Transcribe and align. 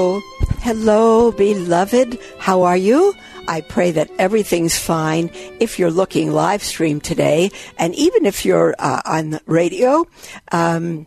Hello. 0.00 1.30
Beloved. 1.30 2.18
How 2.38 2.62
are 2.62 2.76
you? 2.76 3.14
I 3.46 3.60
pray 3.60 3.90
that 3.90 4.10
everything's 4.18 4.78
fine. 4.78 5.30
If 5.58 5.78
you're 5.78 5.90
looking 5.90 6.32
live 6.32 6.62
stream 6.62 7.02
today, 7.02 7.50
and 7.76 7.94
even 7.94 8.24
if 8.24 8.46
you're 8.46 8.74
uh, 8.78 9.02
on 9.04 9.40
radio, 9.46 10.06
um, 10.52 11.06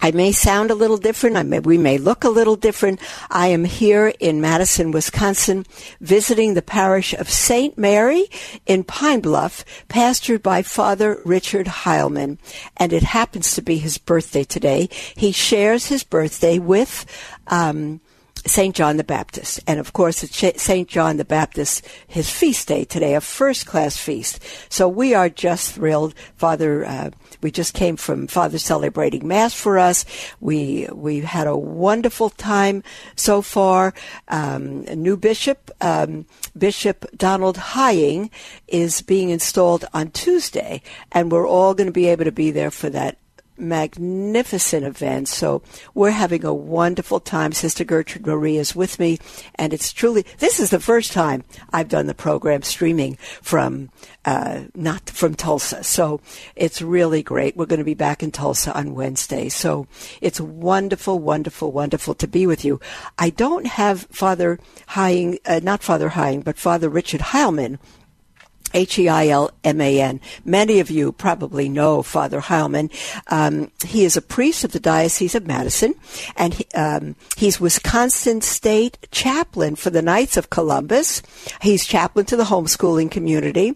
I 0.00 0.10
may 0.10 0.32
sound 0.32 0.70
a 0.70 0.74
little 0.74 0.98
different. 0.98 1.36
I 1.38 1.42
may, 1.44 1.60
we 1.60 1.78
may 1.78 1.96
look 1.96 2.24
a 2.24 2.28
little 2.28 2.56
different. 2.56 3.00
I 3.30 3.48
am 3.48 3.64
here 3.64 4.12
in 4.20 4.40
Madison, 4.40 4.90
Wisconsin, 4.90 5.64
visiting 6.00 6.52
the 6.52 6.62
parish 6.62 7.14
of 7.14 7.30
St. 7.30 7.78
Mary 7.78 8.26
in 8.66 8.84
Pine 8.84 9.20
Bluff, 9.20 9.64
pastored 9.88 10.42
by 10.42 10.62
Father 10.62 11.22
Richard 11.24 11.66
Heilman. 11.66 12.36
And 12.76 12.92
it 12.92 13.02
happens 13.02 13.54
to 13.54 13.62
be 13.62 13.78
his 13.78 13.96
birthday 13.96 14.44
today. 14.44 14.90
He 15.16 15.32
shares 15.32 15.86
his 15.86 16.04
birthday 16.04 16.58
with, 16.58 17.06
um, 17.46 18.02
St. 18.46 18.74
John 18.74 18.96
the 18.96 19.04
Baptist. 19.04 19.60
And 19.66 19.80
of 19.80 19.92
course, 19.92 20.22
it's 20.22 20.62
St. 20.62 20.88
John 20.88 21.16
the 21.16 21.24
Baptist, 21.24 21.86
his 22.06 22.30
feast 22.30 22.68
day 22.68 22.84
today, 22.84 23.14
a 23.14 23.20
first 23.20 23.66
class 23.66 23.96
feast. 23.96 24.42
So 24.68 24.88
we 24.88 25.14
are 25.14 25.28
just 25.28 25.72
thrilled. 25.72 26.14
Father, 26.36 26.84
uh, 26.84 27.10
we 27.40 27.50
just 27.50 27.74
came 27.74 27.96
from 27.96 28.26
Father 28.26 28.58
celebrating 28.58 29.26
Mass 29.26 29.54
for 29.54 29.78
us. 29.78 30.04
We, 30.40 30.88
we 30.92 31.20
had 31.20 31.46
a 31.46 31.56
wonderful 31.56 32.30
time 32.30 32.82
so 33.16 33.42
far. 33.42 33.94
Um, 34.28 34.84
a 34.88 34.96
new 34.96 35.16
bishop, 35.16 35.70
um, 35.80 36.26
Bishop 36.56 37.06
Donald 37.16 37.56
Hying 37.56 38.30
is 38.68 39.02
being 39.02 39.30
installed 39.30 39.84
on 39.92 40.10
Tuesday, 40.10 40.82
and 41.12 41.32
we're 41.32 41.48
all 41.48 41.74
going 41.74 41.86
to 41.88 41.92
be 41.92 42.06
able 42.06 42.24
to 42.24 42.32
be 42.32 42.50
there 42.50 42.70
for 42.70 42.90
that 42.90 43.18
magnificent 43.56 44.84
event. 44.84 45.28
So 45.28 45.62
we're 45.94 46.10
having 46.10 46.44
a 46.44 46.54
wonderful 46.54 47.20
time. 47.20 47.52
Sister 47.52 47.84
Gertrude 47.84 48.26
Marie 48.26 48.56
is 48.56 48.74
with 48.74 48.98
me, 48.98 49.18
and 49.54 49.72
it's 49.72 49.92
truly 49.92 50.24
this 50.38 50.58
is 50.60 50.70
the 50.70 50.80
first 50.80 51.12
time 51.12 51.44
I've 51.72 51.88
done 51.88 52.06
the 52.06 52.14
program 52.14 52.62
streaming 52.62 53.16
from 53.42 53.90
uh, 54.24 54.64
not 54.74 55.10
from 55.10 55.34
Tulsa. 55.34 55.84
So 55.84 56.20
it's 56.56 56.82
really 56.82 57.22
great. 57.22 57.56
We're 57.56 57.66
going 57.66 57.78
to 57.78 57.84
be 57.84 57.94
back 57.94 58.22
in 58.22 58.30
Tulsa 58.30 58.76
on 58.76 58.94
Wednesday. 58.94 59.48
So 59.48 59.86
it's 60.20 60.40
wonderful, 60.40 61.18
wonderful, 61.18 61.72
wonderful 61.72 62.14
to 62.14 62.26
be 62.26 62.46
with 62.46 62.64
you. 62.64 62.80
I 63.18 63.30
don't 63.30 63.66
have 63.66 64.02
Father 64.10 64.58
Hying, 64.88 65.38
uh, 65.46 65.60
not 65.62 65.82
Father 65.82 66.10
Hying, 66.10 66.42
but 66.42 66.58
Father 66.58 66.88
Richard 66.88 67.20
Heilman 67.20 67.78
H-E-I-L-M-A-N. 68.74 70.20
Many 70.44 70.80
of 70.80 70.90
you 70.90 71.12
probably 71.12 71.68
know 71.68 72.02
Father 72.02 72.40
Heilman. 72.40 72.92
Um, 73.28 73.70
he 73.86 74.04
is 74.04 74.16
a 74.16 74.22
priest 74.22 74.64
of 74.64 74.72
the 74.72 74.80
Diocese 74.80 75.34
of 75.34 75.46
Madison, 75.46 75.94
and 76.36 76.54
he, 76.54 76.66
um, 76.74 77.16
he's 77.36 77.60
Wisconsin 77.60 78.40
State 78.40 78.98
Chaplain 79.10 79.76
for 79.76 79.90
the 79.90 80.02
Knights 80.02 80.36
of 80.36 80.50
Columbus. 80.50 81.22
He's 81.62 81.86
chaplain 81.86 82.26
to 82.26 82.36
the 82.36 82.44
homeschooling 82.44 83.10
community. 83.10 83.74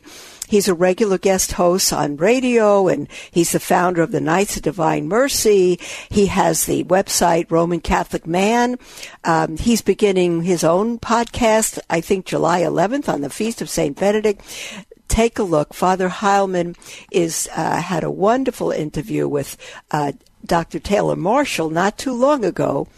He's 0.48 0.66
a 0.66 0.74
regular 0.74 1.18
guest 1.18 1.52
host 1.52 1.92
on 1.92 2.16
radio 2.16 2.88
and 2.88 3.06
he's 3.30 3.52
the 3.52 3.60
founder 3.60 4.00
of 4.00 4.12
the 4.12 4.20
Knights 4.20 4.56
of 4.56 4.62
Divine 4.62 5.06
Mercy. 5.06 5.78
He 6.08 6.26
has 6.26 6.64
the 6.64 6.84
website 6.84 7.50
Roman 7.50 7.80
Catholic 7.80 8.26
Man. 8.26 8.78
Um, 9.24 9.58
he's 9.58 9.82
beginning 9.82 10.42
his 10.42 10.64
own 10.64 10.98
podcast, 10.98 11.78
I 11.90 12.00
think 12.00 12.24
July 12.24 12.62
11th 12.62 13.12
on 13.12 13.20
the 13.20 13.28
Feast 13.28 13.60
of 13.60 13.68
St. 13.68 13.94
Benedict 13.94 14.40
take 15.08 15.38
a 15.38 15.42
look. 15.42 15.74
Father 15.74 16.08
Heilman 16.08 16.76
is 17.10 17.48
uh, 17.56 17.80
had 17.80 18.04
a 18.04 18.10
wonderful 18.10 18.70
interview 18.70 19.26
with 19.26 19.56
uh, 19.90 20.12
Dr. 20.44 20.78
Taylor 20.78 21.16
Marshall 21.16 21.70
not 21.70 21.98
too 21.98 22.12
long 22.12 22.44
ago 22.44 22.88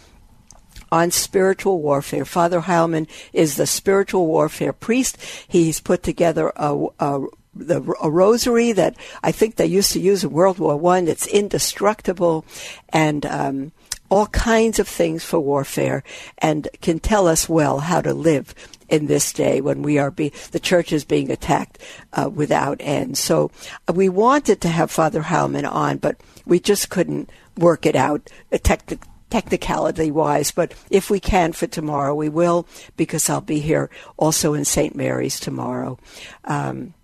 on 0.93 1.11
spiritual 1.11 1.81
warfare. 1.81 2.25
Father 2.25 2.63
Heilman 2.63 3.09
is 3.33 3.57
the 3.57 3.67
spiritual 3.67 4.27
warfare 4.27 4.73
priest. 4.73 5.17
He's 5.47 5.81
put 5.81 6.03
together 6.03 6.53
a, 6.57 6.87
a 6.99 7.27
the 7.55 7.83
a 8.01 8.11
rosary 8.11 8.73
that 8.73 8.97
I 9.23 9.33
think 9.33 9.57
they 9.57 9.67
used 9.67 9.93
to 9.93 10.01
use 10.01 10.23
in 10.23 10.31
World 10.31 10.59
War 10.59 10.77
One. 10.77 11.09
It's 11.09 11.27
indestructible, 11.27 12.45
and 12.91 13.27
um, 13.27 13.73
all 14.11 14.27
kinds 14.27 14.79
of 14.79 14.89
things 14.89 15.25
for 15.25 15.41
warfare, 15.41 16.03
and 16.39 16.69
can 16.81 16.99
tell 16.99 17.27
us 17.27 17.49
well 17.49 17.79
how 17.79 18.01
to 18.01 18.13
live 18.13 18.55
in 18.89 19.07
this 19.07 19.33
day 19.33 19.61
when 19.61 19.83
we 19.83 19.99
are 19.99 20.11
be 20.11 20.33
the 20.51 20.61
church 20.61 20.93
is 20.93 21.05
being 21.05 21.31
attacked 21.31 21.79
uh, 22.13 22.29
without 22.29 22.77
end. 22.81 23.17
So 23.17 23.51
uh, 23.89 23.93
we 23.93 24.09
wanted 24.09 24.61
to 24.63 24.69
have 24.69 24.91
Father 24.91 25.23
Heilman 25.23 25.71
on, 25.71 25.99
but 25.99 26.21
we 26.45 26.59
just 26.59 26.91
couldn't 26.91 27.31
work 27.57 27.87
it 27.87 27.97
out 27.97 28.29
uh, 28.53 28.59
technically 28.63 29.07
technicality 29.31 30.11
wise, 30.11 30.51
but 30.51 30.75
if 30.91 31.09
we 31.09 31.21
can 31.21 31.53
for 31.53 31.69
tomorrow, 31.69 32.15
we 32.15 32.29
will 32.29 32.67
because 32.97 33.31
I'll 33.31 33.41
be 33.41 33.61
here 33.61 33.89
also 34.17 34.55
in 34.55 34.65
St. 34.65 34.95
Mary's 34.95 35.41
tomorrow. 35.41 35.99
Um, 36.45 36.95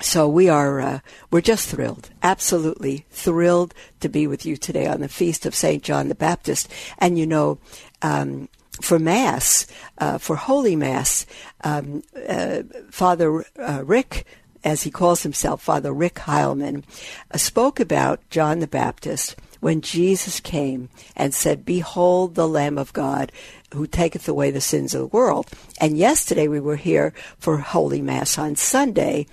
so 0.00 0.28
we 0.28 0.48
are 0.48 0.80
uh, 0.80 1.00
we're 1.30 1.40
just 1.40 1.68
thrilled, 1.68 2.10
absolutely 2.22 3.04
thrilled 3.10 3.74
to 4.00 4.08
be 4.08 4.26
with 4.26 4.46
you 4.46 4.56
today 4.56 4.86
on 4.86 5.00
the 5.00 5.08
feast 5.08 5.44
of 5.44 5.54
Saint 5.54 5.82
John 5.82 6.08
the 6.08 6.14
Baptist. 6.14 6.72
And 6.98 7.18
you 7.18 7.26
know, 7.26 7.58
um, 8.02 8.48
for 8.80 8.98
Mass, 8.98 9.66
uh, 9.98 10.18
for 10.18 10.36
Holy 10.36 10.76
Mass, 10.76 11.26
um, 11.64 12.02
uh, 12.28 12.62
Father 12.90 13.44
uh, 13.58 13.82
Rick, 13.84 14.24
as 14.64 14.82
he 14.82 14.90
calls 14.90 15.22
himself, 15.22 15.62
Father 15.62 15.92
Rick 15.92 16.14
Heilman, 16.14 16.84
uh, 17.32 17.38
spoke 17.38 17.80
about 17.80 18.20
John 18.30 18.60
the 18.60 18.66
Baptist 18.66 19.36
when 19.60 19.80
Jesus 19.80 20.38
came 20.38 20.88
and 21.16 21.34
said, 21.34 21.64
Behold 21.64 22.34
the 22.34 22.48
Lamb 22.48 22.78
of 22.78 22.92
God 22.92 23.32
who 23.72 23.86
taketh 23.86 24.28
away 24.28 24.50
the 24.50 24.60
sins 24.60 24.94
of 24.94 25.00
the 25.00 25.06
world. 25.06 25.48
And 25.80 25.98
yesterday 25.98 26.48
we 26.48 26.60
were 26.60 26.76
here 26.76 27.12
for 27.38 27.58
Holy 27.58 28.00
Mass 28.00 28.38
on 28.38 28.56
Sunday. 28.56 29.26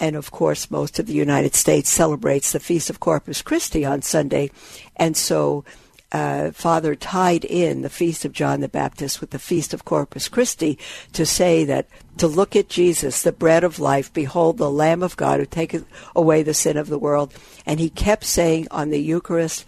And 0.00 0.16
of 0.16 0.30
course, 0.30 0.70
most 0.70 0.98
of 0.98 1.06
the 1.06 1.12
United 1.12 1.54
States 1.54 1.90
celebrates 1.90 2.52
the 2.52 2.60
Feast 2.60 2.90
of 2.90 3.00
Corpus 3.00 3.42
Christi 3.42 3.84
on 3.84 4.02
Sunday. 4.02 4.50
And 4.96 5.16
so 5.16 5.64
uh, 6.12 6.50
Father 6.50 6.94
tied 6.94 7.44
in 7.44 7.82
the 7.82 7.88
feast 7.88 8.24
of 8.24 8.32
John 8.32 8.60
the 8.60 8.68
Baptist 8.68 9.20
with 9.20 9.30
the 9.30 9.38
feast 9.38 9.72
of 9.72 9.84
Corpus 9.84 10.28
Christi 10.28 10.78
to 11.12 11.24
say 11.24 11.64
that 11.64 11.88
to 12.18 12.26
look 12.26 12.54
at 12.54 12.68
Jesus, 12.68 13.22
the 13.22 13.32
bread 13.32 13.64
of 13.64 13.78
life, 13.78 14.12
behold 14.12 14.58
the 14.58 14.70
Lamb 14.70 15.02
of 15.02 15.16
God 15.16 15.40
who 15.40 15.46
taketh 15.46 15.86
away 16.14 16.42
the 16.42 16.54
sin 16.54 16.76
of 16.76 16.88
the 16.88 16.98
world. 16.98 17.32
And 17.64 17.80
he 17.80 17.88
kept 17.88 18.24
saying 18.24 18.68
on 18.70 18.90
the 18.90 19.00
Eucharist, 19.00 19.64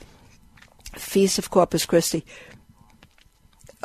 feast 0.95 1.39
of 1.39 1.51
Corpus 1.51 1.87
Christi, 1.87 2.25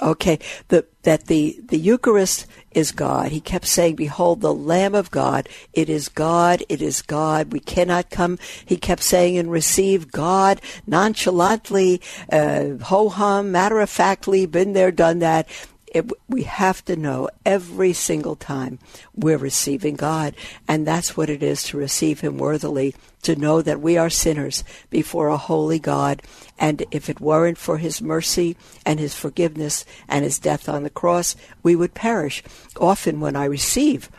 okay, 0.02 0.40
the, 0.68 0.86
that 1.04 1.28
the, 1.28 1.60
the 1.64 1.78
Eucharist 1.80 2.46
is 2.72 2.91
God. 2.91 3.31
He 3.31 3.41
kept 3.41 3.66
saying, 3.66 3.96
Behold 3.96 4.41
the 4.41 4.53
Lamb 4.53 4.96
of 4.96 5.12
God. 5.12 5.50
It 5.74 5.90
is 5.90 6.09
God. 6.09 6.63
It 6.69 6.81
is 6.81 7.02
God. 7.02 7.52
We 7.52 7.59
cannot 7.59 8.09
come. 8.09 8.38
He 8.66 8.78
kept 8.78 9.02
saying 9.02 9.38
and 9.38 9.52
receive 9.52 10.12
God 10.12 10.62
nonchalantly, 10.85 12.02
uh, 12.31 12.77
ho 12.83 13.10
hum, 13.10 13.51
matter 13.51 13.80
of 13.80 13.89
factly, 13.89 14.45
been 14.45 14.74
there, 14.74 14.92
done 14.92 15.19
that. 15.19 15.48
It, 15.94 16.12
we 16.27 16.44
have 16.44 16.83
to 16.86 16.95
know 16.95 17.30
every 17.45 17.94
single 17.94 18.36
time 18.36 18.80
we're 19.15 19.38
receiving 19.38 19.95
God. 19.95 20.36
And 20.68 20.86
that's 20.86 21.18
what 21.18 21.30
it 21.30 21.41
is 21.41 21.63
to 21.63 21.77
receive 21.77 22.19
Him 22.19 22.38
worthily, 22.38 22.95
to 23.24 23.36
know 23.36 23.62
that 23.62 23.81
we 23.81 23.97
are 23.97 24.09
sinners 24.09 24.63
before 24.89 25.27
a 25.30 25.38
holy 25.38 25.80
God. 25.80 26.21
And 26.57 26.86
if 26.91 27.09
it 27.09 27.19
weren't 27.19 27.57
for 27.57 27.77
His 27.77 28.01
mercy 28.01 28.56
and 28.86 29.00
His 29.00 29.15
forgiveness 29.15 29.86
and 30.07 30.24
His 30.24 30.39
death 30.39 30.69
on 30.69 30.83
the 30.83 30.89
cross, 30.89 31.36
we 31.63 31.75
would 31.75 31.94
perish. 31.94 32.44
Often 32.80 33.19
when 33.19 33.36
I 33.36 33.45
receive 33.45 34.09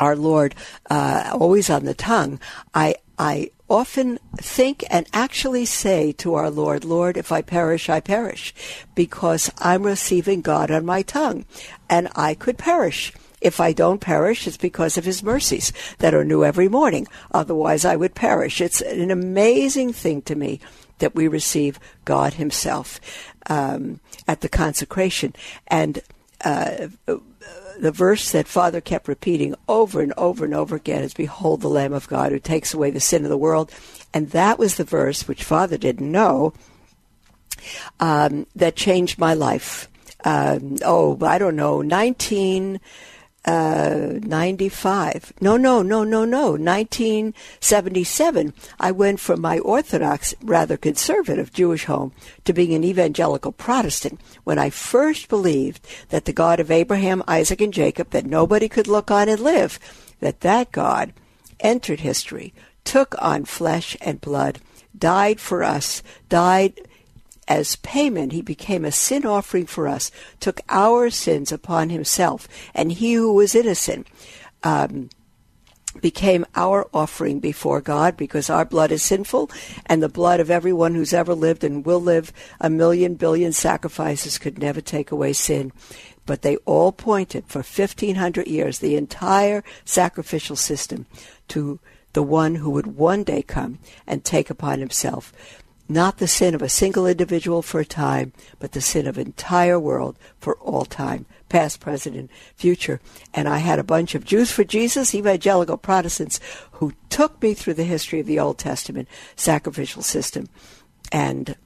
our 0.00 0.16
Lord 0.16 0.54
uh, 0.90 1.30
always 1.32 1.70
on 1.70 1.84
the 1.84 1.94
tongue, 1.94 2.40
I, 2.74 2.96
I 3.18 3.50
often 3.68 4.18
think 4.36 4.84
and 4.90 5.06
actually 5.12 5.64
say 5.64 6.12
to 6.12 6.34
our 6.34 6.50
Lord, 6.50 6.84
Lord, 6.84 7.16
if 7.16 7.32
I 7.32 7.42
perish, 7.42 7.88
I 7.88 8.00
perish, 8.00 8.54
because 8.94 9.50
I'm 9.58 9.82
receiving 9.82 10.42
God 10.42 10.70
on 10.70 10.84
my 10.84 11.02
tongue, 11.02 11.44
and 11.88 12.08
I 12.14 12.34
could 12.34 12.58
perish. 12.58 13.12
If 13.40 13.60
I 13.60 13.72
don't 13.72 14.00
perish, 14.00 14.46
it's 14.46 14.56
because 14.56 14.96
of 14.96 15.04
his 15.04 15.22
mercies 15.22 15.72
that 15.98 16.14
are 16.14 16.24
new 16.24 16.44
every 16.44 16.68
morning. 16.68 17.06
Otherwise, 17.32 17.84
I 17.84 17.96
would 17.96 18.14
perish. 18.14 18.60
It's 18.60 18.80
an 18.80 19.10
amazing 19.10 19.92
thing 19.92 20.22
to 20.22 20.34
me 20.34 20.60
that 20.98 21.14
we 21.14 21.28
receive 21.28 21.78
God 22.04 22.34
Himself 22.34 23.00
um, 23.46 24.00
at 24.26 24.40
the 24.40 24.48
consecration. 24.48 25.34
And 25.66 26.00
uh, 26.42 26.88
the 27.78 27.92
verse 27.92 28.30
that 28.32 28.48
Father 28.48 28.80
kept 28.80 29.08
repeating 29.08 29.54
over 29.68 30.00
and 30.00 30.12
over 30.16 30.44
and 30.44 30.54
over 30.54 30.76
again 30.76 31.02
is 31.02 31.14
Behold 31.14 31.60
the 31.60 31.68
Lamb 31.68 31.92
of 31.92 32.08
God 32.08 32.32
who 32.32 32.38
takes 32.38 32.74
away 32.74 32.90
the 32.90 33.00
sin 33.00 33.24
of 33.24 33.30
the 33.30 33.36
world. 33.36 33.72
And 34.12 34.30
that 34.30 34.58
was 34.58 34.76
the 34.76 34.84
verse 34.84 35.26
which 35.26 35.44
Father 35.44 35.76
didn't 35.76 36.10
know 36.10 36.52
um, 38.00 38.46
that 38.54 38.76
changed 38.76 39.18
my 39.18 39.34
life. 39.34 39.88
Um, 40.24 40.76
oh, 40.84 41.18
I 41.22 41.38
don't 41.38 41.56
know, 41.56 41.78
19- 41.78 42.80
uh, 43.44 44.18
95. 44.22 45.32
No, 45.40 45.56
no, 45.56 45.82
no, 45.82 46.04
no, 46.04 46.24
no. 46.24 46.52
1977. 46.52 48.54
I 48.80 48.90
went 48.90 49.20
from 49.20 49.40
my 49.40 49.58
Orthodox, 49.58 50.34
rather 50.42 50.76
conservative 50.76 51.52
Jewish 51.52 51.84
home 51.84 52.12
to 52.44 52.52
being 52.52 52.74
an 52.74 52.84
evangelical 52.84 53.52
Protestant 53.52 54.20
when 54.44 54.58
I 54.58 54.70
first 54.70 55.28
believed 55.28 55.86
that 56.08 56.24
the 56.24 56.32
God 56.32 56.60
of 56.60 56.70
Abraham, 56.70 57.22
Isaac, 57.28 57.60
and 57.60 57.72
Jacob, 57.72 58.10
that 58.10 58.26
nobody 58.26 58.68
could 58.68 58.88
look 58.88 59.10
on 59.10 59.28
and 59.28 59.40
live, 59.40 59.78
that 60.20 60.40
that 60.40 60.72
God 60.72 61.12
entered 61.60 62.00
history, 62.00 62.54
took 62.84 63.14
on 63.20 63.44
flesh 63.44 63.96
and 64.00 64.20
blood, 64.20 64.60
died 64.96 65.40
for 65.40 65.62
us, 65.62 66.02
died 66.28 66.80
as 67.46 67.76
payment, 67.76 68.32
he 68.32 68.42
became 68.42 68.84
a 68.84 68.92
sin 68.92 69.26
offering 69.26 69.66
for 69.66 69.86
us, 69.86 70.10
took 70.40 70.60
our 70.68 71.10
sins 71.10 71.52
upon 71.52 71.90
himself, 71.90 72.48
and 72.74 72.92
he 72.92 73.14
who 73.14 73.32
was 73.32 73.54
innocent 73.54 74.06
um, 74.62 75.10
became 76.00 76.44
our 76.54 76.88
offering 76.92 77.38
before 77.40 77.80
God 77.80 78.16
because 78.16 78.50
our 78.50 78.64
blood 78.64 78.90
is 78.90 79.02
sinful, 79.02 79.50
and 79.86 80.02
the 80.02 80.08
blood 80.08 80.40
of 80.40 80.50
everyone 80.50 80.94
who's 80.94 81.12
ever 81.12 81.34
lived 81.34 81.64
and 81.64 81.84
will 81.84 82.00
live 82.00 82.32
a 82.60 82.70
million 82.70 83.14
billion 83.14 83.52
sacrifices 83.52 84.38
could 84.38 84.58
never 84.58 84.80
take 84.80 85.10
away 85.10 85.32
sin. 85.32 85.72
But 86.26 86.42
they 86.42 86.56
all 86.64 86.90
pointed 86.90 87.44
for 87.46 87.58
1500 87.58 88.46
years, 88.46 88.78
the 88.78 88.96
entire 88.96 89.62
sacrificial 89.84 90.56
system, 90.56 91.06
to 91.48 91.78
the 92.14 92.22
one 92.22 92.56
who 92.56 92.70
would 92.70 92.86
one 92.86 93.24
day 93.24 93.42
come 93.42 93.78
and 94.06 94.24
take 94.24 94.48
upon 94.48 94.78
himself 94.78 95.32
not 95.88 96.18
the 96.18 96.26
sin 96.26 96.54
of 96.54 96.62
a 96.62 96.68
single 96.68 97.06
individual 97.06 97.62
for 97.62 97.80
a 97.80 97.84
time, 97.84 98.32
but 98.58 98.72
the 98.72 98.80
sin 98.80 99.06
of 99.06 99.18
entire 99.18 99.78
world 99.78 100.18
for 100.38 100.56
all 100.56 100.84
time, 100.84 101.26
past, 101.48 101.80
present, 101.80 102.16
and 102.16 102.30
future. 102.56 103.00
And 103.34 103.48
I 103.48 103.58
had 103.58 103.78
a 103.78 103.84
bunch 103.84 104.14
of 104.14 104.24
Jews 104.24 104.50
for 104.50 104.64
Jesus, 104.64 105.14
evangelical 105.14 105.76
Protestants, 105.76 106.40
who 106.72 106.92
took 107.10 107.42
me 107.42 107.54
through 107.54 107.74
the 107.74 107.84
history 107.84 108.20
of 108.20 108.26
the 108.26 108.40
Old 108.40 108.58
Testament 108.58 109.08
sacrificial 109.36 110.02
system, 110.02 110.48
and 111.12 111.56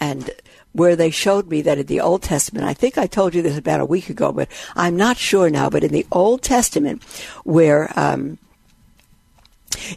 and 0.00 0.30
where 0.72 0.94
they 0.94 1.10
showed 1.10 1.48
me 1.48 1.62
that 1.62 1.78
in 1.78 1.86
the 1.86 2.00
Old 2.00 2.22
Testament, 2.22 2.64
I 2.64 2.74
think 2.74 2.98
I 2.98 3.06
told 3.06 3.34
you 3.34 3.42
this 3.42 3.58
about 3.58 3.80
a 3.80 3.86
week 3.86 4.10
ago, 4.10 4.32
but 4.32 4.48
I'm 4.76 4.96
not 4.96 5.16
sure 5.16 5.50
now. 5.50 5.68
But 5.70 5.82
in 5.82 5.92
the 5.92 6.06
Old 6.12 6.42
Testament, 6.42 7.02
where 7.44 7.92
um, 7.98 8.38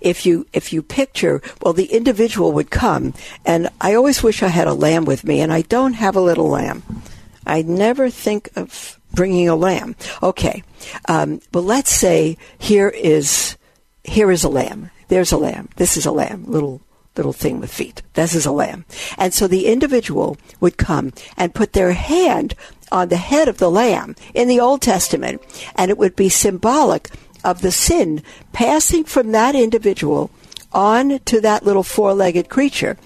if 0.01 0.25
you 0.25 0.45
if 0.53 0.71
you 0.73 0.81
picture 0.81 1.41
well 1.61 1.73
the 1.73 1.85
individual 1.85 2.51
would 2.51 2.69
come 2.69 3.13
and 3.45 3.69
i 3.79 3.93
always 3.93 4.21
wish 4.21 4.43
i 4.43 4.47
had 4.47 4.67
a 4.67 4.73
lamb 4.73 5.05
with 5.05 5.23
me 5.23 5.39
and 5.41 5.51
i 5.51 5.61
don't 5.63 5.93
have 5.93 6.15
a 6.15 6.21
little 6.21 6.49
lamb. 6.49 6.83
I 7.45 7.63
never 7.63 8.09
think 8.09 8.49
of 8.55 8.99
bringing 9.13 9.49
a 9.49 9.55
lamb. 9.55 9.95
Okay 10.21 10.63
um, 11.07 11.41
but 11.51 11.61
let's 11.61 11.91
say 11.91 12.37
here 12.57 12.89
is 12.89 13.57
here 14.03 14.31
is 14.31 14.43
a 14.43 14.49
lamb. 14.49 14.89
There's 15.07 15.31
a 15.31 15.37
lamb. 15.37 15.69
This 15.75 15.97
is 15.97 16.05
a 16.05 16.11
lamb. 16.11 16.45
Little 16.45 16.81
little 17.17 17.33
thing 17.33 17.59
with 17.59 17.73
feet. 17.73 18.01
This 18.13 18.33
is 18.33 18.45
a 18.45 18.51
lamb. 18.51 18.85
And 19.17 19.33
so 19.33 19.47
the 19.47 19.65
individual 19.65 20.37
would 20.61 20.77
come 20.77 21.11
and 21.35 21.53
put 21.53 21.73
their 21.73 21.91
hand 21.91 22.55
on 22.89 23.09
the 23.09 23.17
head 23.17 23.49
of 23.49 23.57
the 23.57 23.69
lamb 23.69 24.15
in 24.33 24.47
the 24.47 24.59
old 24.59 24.81
testament 24.81 25.41
and 25.75 25.91
it 25.91 25.97
would 25.97 26.15
be 26.15 26.29
symbolic 26.29 27.09
of 27.43 27.61
the 27.61 27.71
sin 27.71 28.23
passing 28.53 29.03
from 29.03 29.31
that 29.31 29.55
individual 29.55 30.31
on 30.71 31.19
to 31.19 31.41
that 31.41 31.65
little 31.65 31.83
four 31.83 32.13
legged 32.13 32.49
creature. 32.49 32.97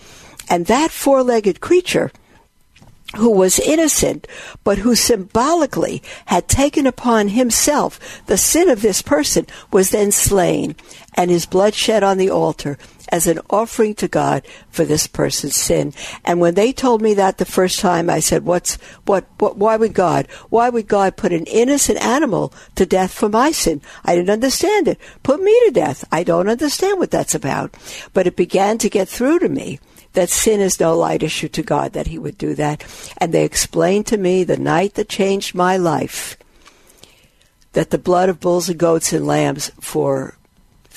And 0.49 0.67
that 0.67 0.91
four 0.91 1.23
legged 1.23 1.59
creature, 1.59 2.11
who 3.15 3.31
was 3.31 3.59
innocent, 3.59 4.27
but 4.63 4.79
who 4.79 4.95
symbolically 4.95 6.03
had 6.25 6.47
taken 6.47 6.85
upon 6.85 7.29
himself 7.29 7.99
the 8.27 8.37
sin 8.37 8.69
of 8.69 8.81
this 8.81 9.01
person, 9.01 9.47
was 9.71 9.89
then 9.89 10.11
slain, 10.11 10.75
and 11.15 11.31
his 11.31 11.45
blood 11.45 11.73
shed 11.73 12.03
on 12.03 12.17
the 12.17 12.29
altar 12.29 12.77
as 13.10 13.28
an 13.28 13.40
offering 13.50 13.96
to 13.96 14.07
God 14.07 14.46
for 14.69 14.86
this 14.86 15.07
person's 15.07 15.56
sin. 15.56 15.94
And 16.24 16.40
when 16.40 16.56
they 16.56 16.72
told 16.72 17.02
me 17.02 17.13
that 17.16 17.38
the 17.38 17.46
first 17.46 17.80
time, 17.80 18.10
I 18.10 18.19
said, 18.19 18.46
"What's 18.46 18.78
what? 19.06 19.25
What? 19.38 19.57
Why 19.57 19.78
would 19.78 19.94
God? 19.94 20.28
Why 20.50 20.69
would 20.69 20.88
God 20.88 21.18
put 21.18 21.34
an 21.34 21.46
innocent 21.46 22.04
animal 22.04 22.54
to 22.75 22.86
death 22.86 23.13
for 23.13 23.30
my 23.30 23.52
sin? 23.52 23.81
I 24.04 24.16
didn't 24.16 24.30
understand 24.30 24.88
it. 24.88 25.00
Put 25.24 25.42
me 25.42 25.54
to 25.66 25.72
death. 25.72 26.06
I 26.12 26.24
don't 26.24 26.50
understand 26.50 27.00
what 27.00 27.12
that's 27.12 27.36
about." 27.36 27.75
But 28.13 28.28
it 28.28 28.36
began 28.36 28.78
to 28.80 28.90
get 28.90 29.10
through 29.10 29.40
to 29.40 29.50
me 29.50 29.80
that 30.13 30.30
sin 30.30 30.62
is 30.62 30.80
no 30.80 30.98
light 30.98 31.24
issue 31.24 31.50
to 31.50 31.62
God 31.62 31.94
that 31.94 32.07
He 32.07 32.18
would 32.18 32.38
do 32.38 32.56
that. 32.56 32.84
And 33.18 33.34
they 33.34 33.44
explained 33.44 34.07
to 34.07 34.18
me 34.18 34.44
the 34.44 34.57
night 34.57 34.96
that 34.96 35.10
changed 35.10 35.54
my 35.54 35.78
life 35.78 36.38
that 37.74 37.90
the 37.90 37.98
blood 37.98 38.30
of 38.30 38.40
bulls 38.40 38.69
and 38.69 38.80
goats 38.80 39.12
and 39.12 39.28
lambs 39.28 39.69
for 39.81 40.34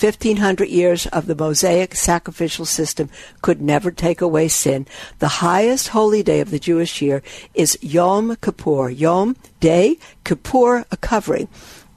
1500 0.00 0.68
years 0.68 1.06
of 1.08 1.26
the 1.26 1.34
Mosaic 1.34 1.94
sacrificial 1.94 2.64
system 2.64 3.10
could 3.42 3.60
never 3.60 3.90
take 3.90 4.20
away 4.20 4.46
sin. 4.46 4.86
The 5.18 5.42
highest 5.42 5.88
holy 5.88 6.22
day 6.22 6.40
of 6.40 6.50
the 6.50 6.60
Jewish 6.60 7.02
year 7.02 7.22
is 7.52 7.76
Yom 7.82 8.36
Kippur. 8.36 8.90
Yom, 8.90 9.36
day, 9.58 9.98
Kippur, 10.24 10.84
a 10.92 10.96
covering. 10.96 11.48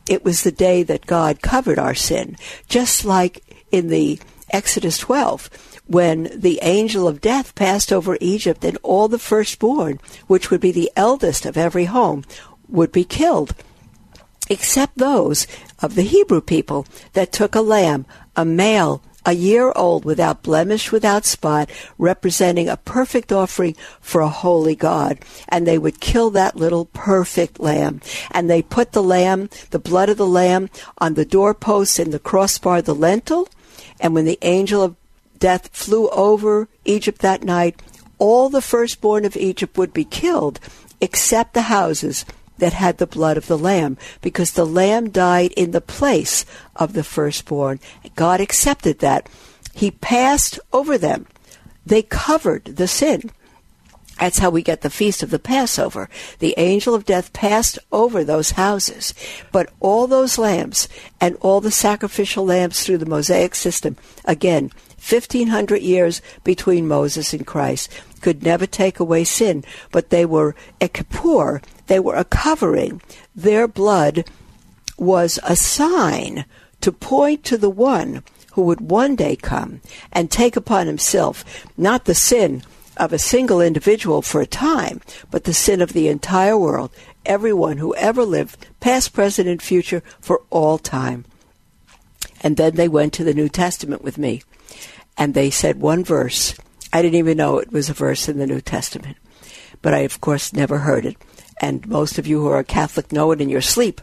It 0.09 0.25
was 0.25 0.42
the 0.42 0.51
day 0.51 0.81
that 0.83 1.06
God 1.06 1.42
covered 1.42 1.77
our 1.77 1.94
sin, 1.94 2.38
just 2.68 3.06
like 3.06 3.44
in 3.71 3.89
the 3.89 4.19
Exodus 4.50 4.98
12 4.98 5.50
when 5.86 6.31
the 6.33 6.59
angel 6.62 7.07
of 7.07 7.21
death 7.21 7.53
passed 7.53 7.92
over 7.92 8.18
Egypt 8.21 8.63
and 8.63 8.77
all 8.81 9.09
the 9.09 9.19
firstborn, 9.19 10.00
which 10.27 10.50
would 10.50 10.62
be 10.62 10.71
the 10.71 10.92
eldest 10.95 11.45
of 11.45 11.57
every 11.57 11.86
home, 11.86 12.24
would 12.69 12.92
be 12.92 13.03
killed 13.03 13.53
except 14.51 14.98
those 14.98 15.48
of 15.81 15.95
the 15.95 16.01
Hebrew 16.01 16.42
people 16.42 16.86
that 17.13 17.31
took 17.31 17.56
a 17.56 17.62
lamb, 17.62 18.06
a 18.36 18.44
male, 18.44 19.01
a 19.25 19.31
year 19.31 19.71
old, 19.77 20.03
without 20.03 20.44
blemish, 20.44 20.92
without 20.92 21.25
spot, 21.25 21.69
representing 21.98 22.68
a 22.68 22.75
perfect 22.75 23.31
offering 23.31 23.77
for 24.01 24.19
a 24.19 24.27
holy 24.27 24.75
God. 24.75 25.20
And 25.48 25.65
they 25.65 25.77
would 25.77 26.01
kill 26.01 26.31
that 26.31 26.58
little 26.58 26.86
perfect 26.88 27.62
lamb. 27.62 28.01
And 28.29 28.50
they 28.50 28.62
put 28.62 28.91
the 28.91 29.03
lamb, 29.03 29.50
the 29.70 29.79
blood 29.79 30.10
of 30.10 30.17
the 30.17 30.27
lamb, 30.27 30.70
on 30.98 31.13
the 31.13 31.24
doorpost 31.24 31.98
and 31.98 32.12
the 32.12 32.20
crossbar, 32.20 32.81
the 32.81 32.96
lintel. 32.96 33.48
And 34.01 34.13
when 34.13 34.25
the 34.25 34.39
angel 34.41 34.84
of 34.84 34.98
death 35.39 35.70
flew 35.72 36.10
over 36.10 36.67
Egypt 36.84 37.20
that 37.22 37.43
night, 37.43 37.81
all 38.17 38.50
the 38.50 38.62
firstborn 38.62 39.24
of 39.24 39.38
Egypt 39.38 39.77
would 39.77 39.93
be 39.93 40.03
killed, 40.03 40.60
except 41.00 41.53
the 41.53 41.63
houses 41.63 42.25
that 42.58 42.74
had 42.74 42.98
the 42.98 43.08
blood 43.08 43.38
of 43.38 43.48
the 43.48 43.58
lamb 43.58 43.98
because 44.22 44.51
the 44.51 44.65
lamb 44.65 45.10
died 45.10 45.51
in 45.53 45.72
the 45.72 45.81
place 45.81 46.46
of 46.75 46.93
the 46.93 47.03
firstborn. 47.03 47.79
God 48.15 48.39
accepted 48.39 49.00
that. 49.00 49.27
He 49.74 49.91
passed 49.91 50.60
over 50.72 50.98
them. 50.98 51.27
They 51.86 52.03
covered 52.03 52.65
the 52.65 52.88
sin. 52.88 53.31
That's 54.20 54.38
how 54.38 54.51
we 54.51 54.62
get 54.62 54.81
the 54.81 54.91
feast 54.91 55.24
of 55.24 55.31
the 55.31 55.39
Passover. 55.39 56.08
The 56.38 56.53
angel 56.58 56.93
of 56.93 57.05
death 57.05 57.34
passed 57.34 57.79
over 57.91 58.24
those 58.24 58.51
houses. 58.51 59.15
But 59.51 59.72
all 59.79 60.05
those 60.05 60.38
lambs 60.38 60.88
and 61.20 61.36
all 61.41 61.60
the 61.60 61.72
sacrificial 61.72 62.46
lambs 62.46 62.84
through 62.84 63.00
the 63.00 63.08
Mosaic 63.08 63.55
system, 63.55 63.98
again, 64.24 64.70
1500 65.00 65.81
years 65.81 66.22
between 66.43 66.88
Moses 66.88 67.34
and 67.34 67.48
Christ, 67.48 67.91
could 68.22 68.43
never 68.43 68.67
take 68.67 69.00
away 69.00 69.24
sin, 69.24 69.63
but 69.91 70.12
they 70.12 70.25
were 70.25 70.55
a 70.79 70.88
kippur, 70.88 71.60
they 71.91 72.00
were 72.00 72.15
a 72.15 72.24
covering. 72.24 73.01
Their 73.36 73.67
blood 73.67 74.24
was 74.98 75.38
a 75.43 75.57
sign 75.57 76.45
to 76.79 76.89
point 76.89 77.43
to 77.43 77.57
the 77.57 77.69
one 77.69 78.24
who 78.53 78.62
would 78.62 78.79
one 78.79 79.17
day 79.17 79.36
come 79.36 79.81
and 80.10 80.31
take 80.31 80.55
upon 80.55 80.88
himself 80.88 81.43
not 81.75 82.05
the 82.05 82.15
sin 82.15 82.63
of 82.95 83.12
a 83.12 83.19
single 83.19 83.60
individual 83.60 84.21
for 84.21 84.39
a 84.39 84.45
time, 84.45 85.01
but 85.31 85.43
the 85.43 85.53
sin 85.53 85.81
of 85.81 85.91
the 85.91 86.07
entire 86.07 86.57
world, 86.57 86.91
everyone 87.25 87.75
who 87.75 87.93
ever 87.95 88.24
lived, 88.24 88.67
past, 88.79 89.12
present, 89.12 89.50
and 89.50 89.62
future, 89.62 90.01
for 90.21 90.43
all 90.50 90.77
time. 90.77 91.25
And 92.39 92.55
then 92.55 92.75
they 92.75 92.88
went 92.88 93.12
to 93.15 93.25
the 93.25 93.33
New 93.33 93.50
Testament 93.50 94.01
with 94.01 94.17
me, 94.17 94.43
and 95.17 95.33
they 95.33 95.50
said 95.50 95.81
one 95.81 96.05
verse. 96.05 96.55
I 96.93 97.01
didn't 97.01 97.19
even 97.19 97.36
know 97.36 97.57
it 97.57 97.74
was 97.74 97.89
a 97.89 97.93
verse 97.93 98.29
in 98.29 98.38
the 98.38 98.48
New 98.48 98.62
Testament, 98.62 99.17
but 99.81 99.93
I, 99.93 100.00
of 100.00 100.21
course, 100.21 100.53
never 100.53 100.77
heard 100.77 101.05
it 101.05 101.17
and 101.62 101.88
most 101.88 102.18
of 102.18 102.25
you 102.25 102.41
who 102.41 102.48
are 102.48 102.63
Catholic 102.63 103.12
know 103.12 103.32
it 103.32 103.39
in 103.39 103.50
your 103.50 103.62
sleep. 103.62 104.01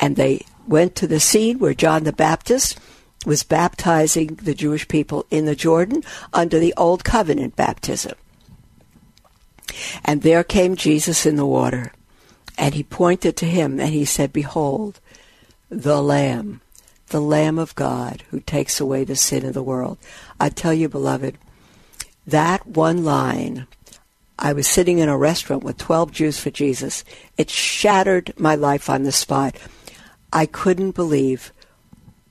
And 0.00 0.16
they 0.16 0.44
went 0.66 0.96
to 0.96 1.06
the 1.06 1.20
scene 1.20 1.60
where 1.60 1.72
John 1.72 2.04
the 2.04 2.12
Baptist 2.12 2.78
was 3.24 3.42
baptizing 3.44 4.34
the 4.34 4.54
Jewish 4.54 4.86
people 4.88 5.24
in 5.30 5.46
the 5.46 5.56
Jordan 5.56 6.02
under 6.32 6.58
the 6.58 6.74
Old 6.76 7.04
Covenant 7.04 7.56
baptism. 7.56 8.14
And 10.04 10.22
there 10.22 10.44
came 10.44 10.76
Jesus 10.76 11.24
in 11.24 11.36
the 11.36 11.46
water, 11.46 11.92
and 12.56 12.74
he 12.74 12.82
pointed 12.82 13.36
to 13.36 13.46
him 13.46 13.78
and 13.78 13.90
he 13.90 14.04
said, 14.04 14.32
Behold, 14.32 15.00
the 15.68 16.02
Lamb, 16.02 16.60
the 17.08 17.20
Lamb 17.20 17.58
of 17.58 17.74
God 17.74 18.24
who 18.30 18.40
takes 18.40 18.80
away 18.80 19.04
the 19.04 19.16
sin 19.16 19.44
of 19.44 19.54
the 19.54 19.62
world. 19.62 19.98
I 20.40 20.48
tell 20.48 20.74
you, 20.74 20.88
beloved, 20.88 21.38
that 22.26 22.66
one 22.66 23.04
line, 23.04 23.66
I 24.38 24.52
was 24.52 24.68
sitting 24.68 24.98
in 24.98 25.08
a 25.08 25.18
restaurant 25.18 25.64
with 25.64 25.78
12 25.78 26.12
Jews 26.12 26.38
for 26.38 26.50
Jesus. 26.50 27.04
It 27.36 27.50
shattered 27.50 28.32
my 28.38 28.54
life 28.54 28.88
on 28.88 29.02
the 29.02 29.12
spot. 29.12 29.56
I 30.32 30.46
couldn't 30.46 30.92
believe 30.92 31.52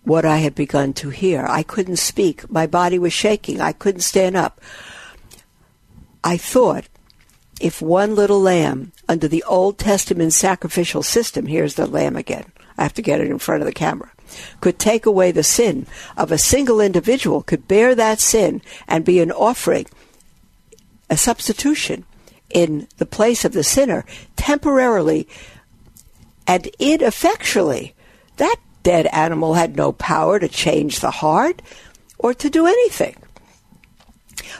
what 0.03 0.23
I 0.23 0.37
had 0.37 0.55
begun 0.55 0.93
to 0.93 1.09
hear. 1.09 1.45
I 1.49 1.63
couldn't 1.63 1.97
speak. 1.97 2.49
My 2.49 2.65
body 2.65 2.97
was 2.97 3.11
shaking. 3.11 3.59
I 3.59 3.73
couldn't 3.73 4.01
stand 4.01 4.37
up. 4.37 4.61
I 6.23 6.37
thought 6.37 6.85
if 7.59 7.81
one 7.81 8.15
little 8.15 8.39
lamb 8.39 8.93
under 9.09 9.27
the 9.27 9.43
Old 9.43 9.77
Testament 9.77 10.31
sacrificial 10.31 11.03
system, 11.03 11.47
here's 11.47 11.75
the 11.75 11.87
lamb 11.87 12.15
again, 12.15 12.45
I 12.77 12.83
have 12.83 12.93
to 12.93 13.01
get 13.01 13.19
it 13.19 13.29
in 13.29 13.39
front 13.39 13.61
of 13.61 13.65
the 13.65 13.73
camera, 13.73 14.11
could 14.61 14.79
take 14.79 15.05
away 15.05 15.31
the 15.31 15.43
sin 15.43 15.87
of 16.15 16.31
a 16.31 16.37
single 16.37 16.79
individual, 16.79 17.41
could 17.41 17.67
bear 17.67 17.95
that 17.95 18.19
sin 18.19 18.61
and 18.87 19.03
be 19.03 19.19
an 19.19 19.31
offering, 19.31 19.87
a 21.09 21.17
substitution 21.17 22.05
in 22.49 22.87
the 22.97 23.05
place 23.05 23.45
of 23.45 23.53
the 23.53 23.63
sinner 23.63 24.05
temporarily 24.35 25.27
and 26.45 26.67
ineffectually. 26.79 27.93
That 28.37 28.57
dead 28.83 29.07
animal 29.07 29.55
had 29.55 29.75
no 29.75 29.91
power 29.91 30.39
to 30.39 30.47
change 30.47 30.99
the 30.99 31.11
heart 31.11 31.61
or 32.17 32.33
to 32.33 32.49
do 32.49 32.65
anything. 32.65 33.15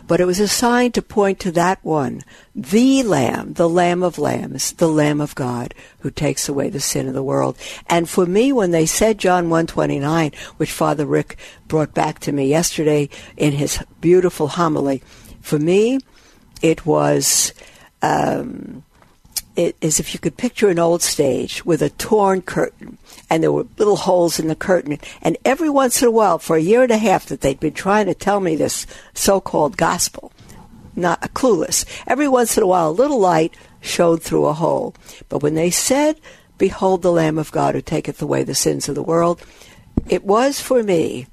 But 0.06 0.20
it 0.20 0.26
was 0.26 0.40
a 0.40 0.48
sign 0.48 0.92
to 0.94 1.02
point 1.02 1.40
to 1.42 1.52
that 1.52 1.84
one, 1.84 2.24
the 2.56 3.04
Lamb, 3.04 3.54
the 3.54 3.70
Lamb 3.70 4.04
of 4.04 4.18
Lambs, 4.18 4.74
the 4.74 4.88
Lamb 4.88 5.22
of 5.22 5.36
God, 5.36 5.74
who 6.00 6.12
takes 6.12 6.50
away 6.50 6.70
the 6.70 6.80
sin 6.80 7.08
of 7.08 7.14
the 7.14 7.24
world. 7.24 7.58
And 7.88 8.10
for 8.10 8.26
me, 8.26 8.52
when 8.52 8.72
they 8.72 8.86
said 8.86 9.18
John 9.18 9.50
129, 9.50 10.32
which 10.58 10.72
Father 10.72 11.06
Rick 11.06 11.38
brought 11.68 11.94
back 11.94 12.20
to 12.22 12.32
me 12.32 12.48
yesterday 12.48 13.10
in 13.38 13.54
his 13.54 13.84
beautiful 14.02 14.48
homily, 14.50 15.04
for 15.42 15.60
me, 15.60 16.00
it 16.62 16.86
was 16.86 17.54
um, 18.02 18.84
it 19.58 19.76
is 19.82 20.00
if 20.00 20.14
you 20.14 20.20
could 20.20 20.38
picture 20.38 20.70
an 20.70 20.80
old 20.80 21.02
stage 21.02 21.66
with 21.66 21.82
a 21.82 21.90
torn 21.90 22.42
curtain 22.42 22.98
and 23.30 23.44
there 23.44 23.52
were 23.52 23.66
little 23.78 23.96
holes 23.96 24.40
in 24.40 24.48
the 24.48 24.56
curtain 24.56 24.98
and 25.22 25.36
every 25.44 25.70
once 25.70 26.02
in 26.02 26.08
a 26.08 26.12
while 26.12 26.38
for 26.38 26.56
a 26.56 26.62
year 26.62 26.84
and 26.84 26.92
a 26.92 26.98
half 26.98 27.26
that 27.26 27.42
they'd 27.42 27.60
been 27.60 27.74
trying 27.74 28.06
to 28.06 28.14
tell 28.14 28.40
me 28.40 28.56
this 28.56 28.86
so-called 29.14 29.76
gospel 29.76 30.32
not 30.96 31.22
clueless 31.34 31.86
every 32.06 32.28
once 32.28 32.56
in 32.56 32.64
a 32.64 32.68
while 32.68 32.90
a 32.90 32.92
little 32.92 33.20
light 33.20 33.56
showed 33.80 34.22
through 34.22 34.46
a 34.46 34.54
hole. 34.54 34.96
But 35.30 35.42
when 35.42 35.56
they 35.56 35.72
said 35.72 36.20
behold 36.58 37.02
the 37.02 37.12
lamb 37.12 37.38
of 37.38 37.52
god 37.52 37.76
who 37.76 37.82
taketh 37.82 38.22
away 38.22 38.44
the 38.44 38.56
sins 38.56 38.88
of 38.88 38.96
the 38.96 39.04
world 39.04 39.42
it 40.08 40.24
was 40.24 40.62
for 40.62 40.84
me 40.84 41.28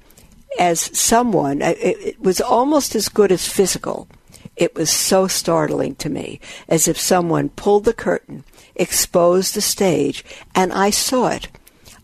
as 0.59 0.79
someone 0.97 1.61
it, 1.61 1.77
it 1.79 2.19
was 2.19 2.41
almost 2.41 2.95
as 2.95 3.09
good 3.09 3.31
as 3.31 3.47
physical 3.47 4.07
it 4.55 4.75
was 4.75 4.89
so 4.89 5.27
startling 5.27 5.95
to 5.95 6.09
me, 6.09 6.39
as 6.67 6.87
if 6.87 6.99
someone 6.99 7.49
pulled 7.49 7.85
the 7.85 7.93
curtain, 7.93 8.43
exposed 8.75 9.53
the 9.53 9.61
stage, 9.61 10.23
and 10.53 10.71
I 10.71 10.89
saw 10.89 11.27
it. 11.27 11.47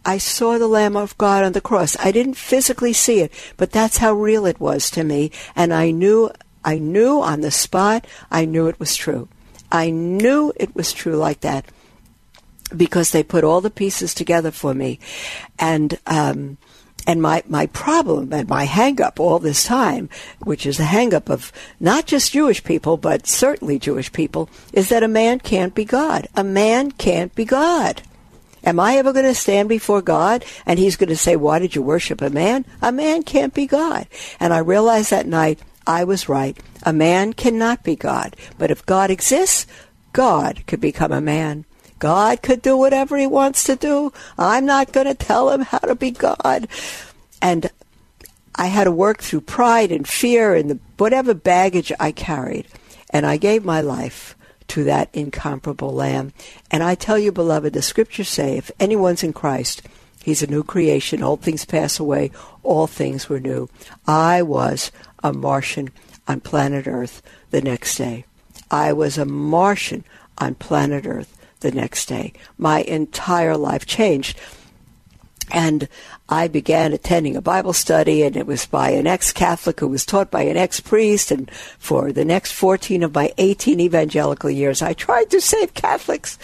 I 0.03 0.17
saw 0.17 0.58
the 0.58 0.67
Lamb 0.67 0.98
of 0.98 1.17
God 1.17 1.43
on 1.43 1.51
the 1.51 1.62
cross. 1.62 1.96
I 2.00 2.12
didn't 2.12 2.34
physically 2.34 2.93
see 2.93 3.20
it, 3.20 3.31
but 3.58 3.72
that's 3.72 3.98
how 3.98 4.13
real 4.13 4.46
it 4.46 4.60
was 4.60 4.89
to 4.91 5.03
me, 5.03 5.31
and 5.55 5.74
I 5.74 5.91
knew 5.91 6.31
I 6.63 6.77
knew 6.77 7.22
on 7.22 7.41
the 7.41 7.51
spot, 7.51 8.05
I 8.29 8.46
knew 8.46 8.67
it 8.67 8.79
was 8.79 8.96
true. 8.96 9.27
I 9.72 9.89
knew 9.89 10.53
it 10.55 10.75
was 10.75 10.93
true 10.93 11.15
like 11.15 11.41
that 11.41 11.65
because 12.75 13.12
they 13.12 13.24
put 13.24 13.43
all 13.43 13.62
the 13.62 13.70
pieces 13.70 14.13
together 14.13 14.51
for 14.51 14.74
me. 14.74 15.00
And 15.58 15.98
um, 16.05 16.58
and 17.08 17.22
my, 17.22 17.43
my 17.48 17.65
problem 17.67 18.31
and 18.31 18.48
my 18.48 18.65
hang-up 18.65 19.20
all 19.20 19.39
this 19.39 19.63
time, 19.63 20.10
which 20.43 20.65
is 20.65 20.79
a 20.79 20.84
hang-up 20.84 21.29
of 21.29 21.51
not 21.79 22.05
just 22.05 22.34
Jewish 22.34 22.63
people, 22.63 22.98
but 22.98 23.27
certainly 23.27 23.79
Jewish 23.79 24.12
people, 24.12 24.50
is 24.74 24.89
that 24.89 25.03
a 25.03 25.08
man 25.08 25.39
can't 25.39 25.74
be 25.74 25.86
God. 25.86 26.27
A 26.36 26.43
man 26.43 26.91
can't 26.91 27.34
be 27.34 27.46
God. 27.46 28.01
Am 28.63 28.79
I 28.79 28.98
ever 28.98 29.12
going 29.12 29.25
to 29.25 29.34
stand 29.34 29.70
before 29.70 30.03
God 30.03 30.46
and 30.65 30.77
he's 30.77 30.96
going 30.96 31.10
to 31.10 31.15
say, 31.15 31.36
why 31.36 31.58
did 31.58 31.75
you 31.75 31.81
worship 31.81 32.22
a 32.22 32.29
man? 32.29 32.65
A 32.81 32.91
man 32.91 33.24
can't 33.24 33.53
be 33.53 33.65
God. 33.65 34.08
And 34.39 34.53
I 34.53 34.60
realized 34.60 35.10
that 35.10 35.25
night 35.25 35.60
I 35.88 36.03
was 36.03 36.29
right. 36.29 36.58
A 36.84 36.93
man 36.93 37.34
cannot 37.34 37.84
be 37.84 37.96
God. 37.96 38.36
But 38.60 38.70
if 38.70 38.86
God 38.86 39.10
exists, 39.10 39.65
God 40.13 40.63
could 40.67 40.79
become 40.79 41.12
a 41.12 41.22
man. 41.22 41.65
God 42.01 42.41
could 42.41 42.63
do 42.63 42.75
whatever 42.75 43.15
he 43.15 43.27
wants 43.27 43.63
to 43.65 43.75
do. 43.75 44.12
I'm 44.36 44.65
not 44.65 44.91
going 44.91 45.05
to 45.05 45.13
tell 45.13 45.51
him 45.51 45.62
how 45.62 45.77
to 45.77 45.93
be 45.93 46.10
God. 46.10 46.67
And 47.43 47.70
I 48.55 48.67
had 48.67 48.86
to 48.86 48.91
work 48.91 49.22
through 49.22 49.41
pride 49.41 49.91
and 49.91 50.08
fear 50.08 50.55
and 50.55 50.72
the, 50.72 50.79
whatever 50.98 51.36
baggage 51.36 51.91
I 52.00 52.12
carried. 52.12 52.67
And 53.12 53.24
I 53.24 53.38
gave 53.38 53.63
my 53.63 53.81
life 53.81 54.36
to 54.70 54.84
that 54.86 55.10
incomparable 55.13 55.93
Lamb. 55.93 56.34
And 56.72 56.81
I 56.81 56.96
tell 56.96 57.20
you, 57.20 57.31
beloved, 57.31 57.74
the 57.74 57.84
scriptures 57.84 58.29
say 58.29 58.58
if 58.58 58.72
anyone's 58.79 59.22
in 59.22 59.31
Christ, 59.31 59.84
he's 60.24 60.41
a 60.41 60.48
new 60.48 60.63
creation. 60.63 61.22
Old 61.22 61.41
things 61.41 61.65
pass 61.65 62.00
away, 62.00 62.31
all 62.63 62.88
things 62.88 63.29
were 63.29 63.39
new. 63.39 63.70
I 64.08 64.41
was 64.41 64.91
a 65.22 65.34
Martian 65.34 65.91
on 66.27 66.39
planet 66.39 66.88
Earth 66.88 67.22
the 67.51 67.62
next 67.62 67.96
day. 67.96 68.25
I 68.72 68.91
was 68.91 69.20
a 69.20 69.25
Martian 69.25 70.03
on 70.39 70.55
planet 70.55 71.05
Earth 71.05 71.38
the 71.62 71.72
next 71.72 72.08
day. 72.08 72.34
My 72.58 72.82
entire 72.82 73.58
life 73.58 73.86
changed. 73.86 74.38
And 75.53 75.89
I 76.30 76.48
began 76.48 76.94
attending 76.94 77.36
a 77.36 77.41
Bible 77.41 77.74
study, 77.74 78.24
and 78.24 78.38
it 78.38 78.48
was 78.48 78.65
by 78.65 78.91
an 78.91 79.06
ex 79.06 79.34
Catholic 79.34 79.80
who 79.82 79.88
was 79.88 80.06
taught 80.06 80.32
by 80.32 80.44
an 80.44 80.56
ex 80.56 80.80
priest. 80.80 81.30
And 81.30 81.51
for 81.77 82.13
the 82.13 82.24
next 82.24 82.53
14 82.53 83.03
of 83.03 83.13
my 83.13 83.34
18 83.38 83.80
evangelical 83.82 84.50
years, 84.50 84.82
I 84.82 84.94
tried 84.94 85.30
to 85.32 85.41
save 85.41 85.74
Catholics 85.74 86.38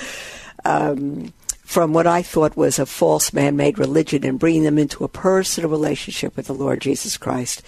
um, 0.66 1.34
from 1.68 1.94
what 1.94 2.08
I 2.08 2.22
thought 2.22 2.58
was 2.58 2.80
a 2.80 2.86
false 2.86 3.34
man 3.34 3.56
made 3.56 3.78
religion 3.78 4.26
and 4.26 4.40
bringing 4.40 4.64
them 4.64 4.78
into 4.78 5.04
a 5.04 5.10
personal 5.10 5.70
relationship 5.70 6.36
with 6.36 6.48
the 6.48 6.54
Lord 6.54 6.82
Jesus 6.82 7.18
Christ. 7.18 7.62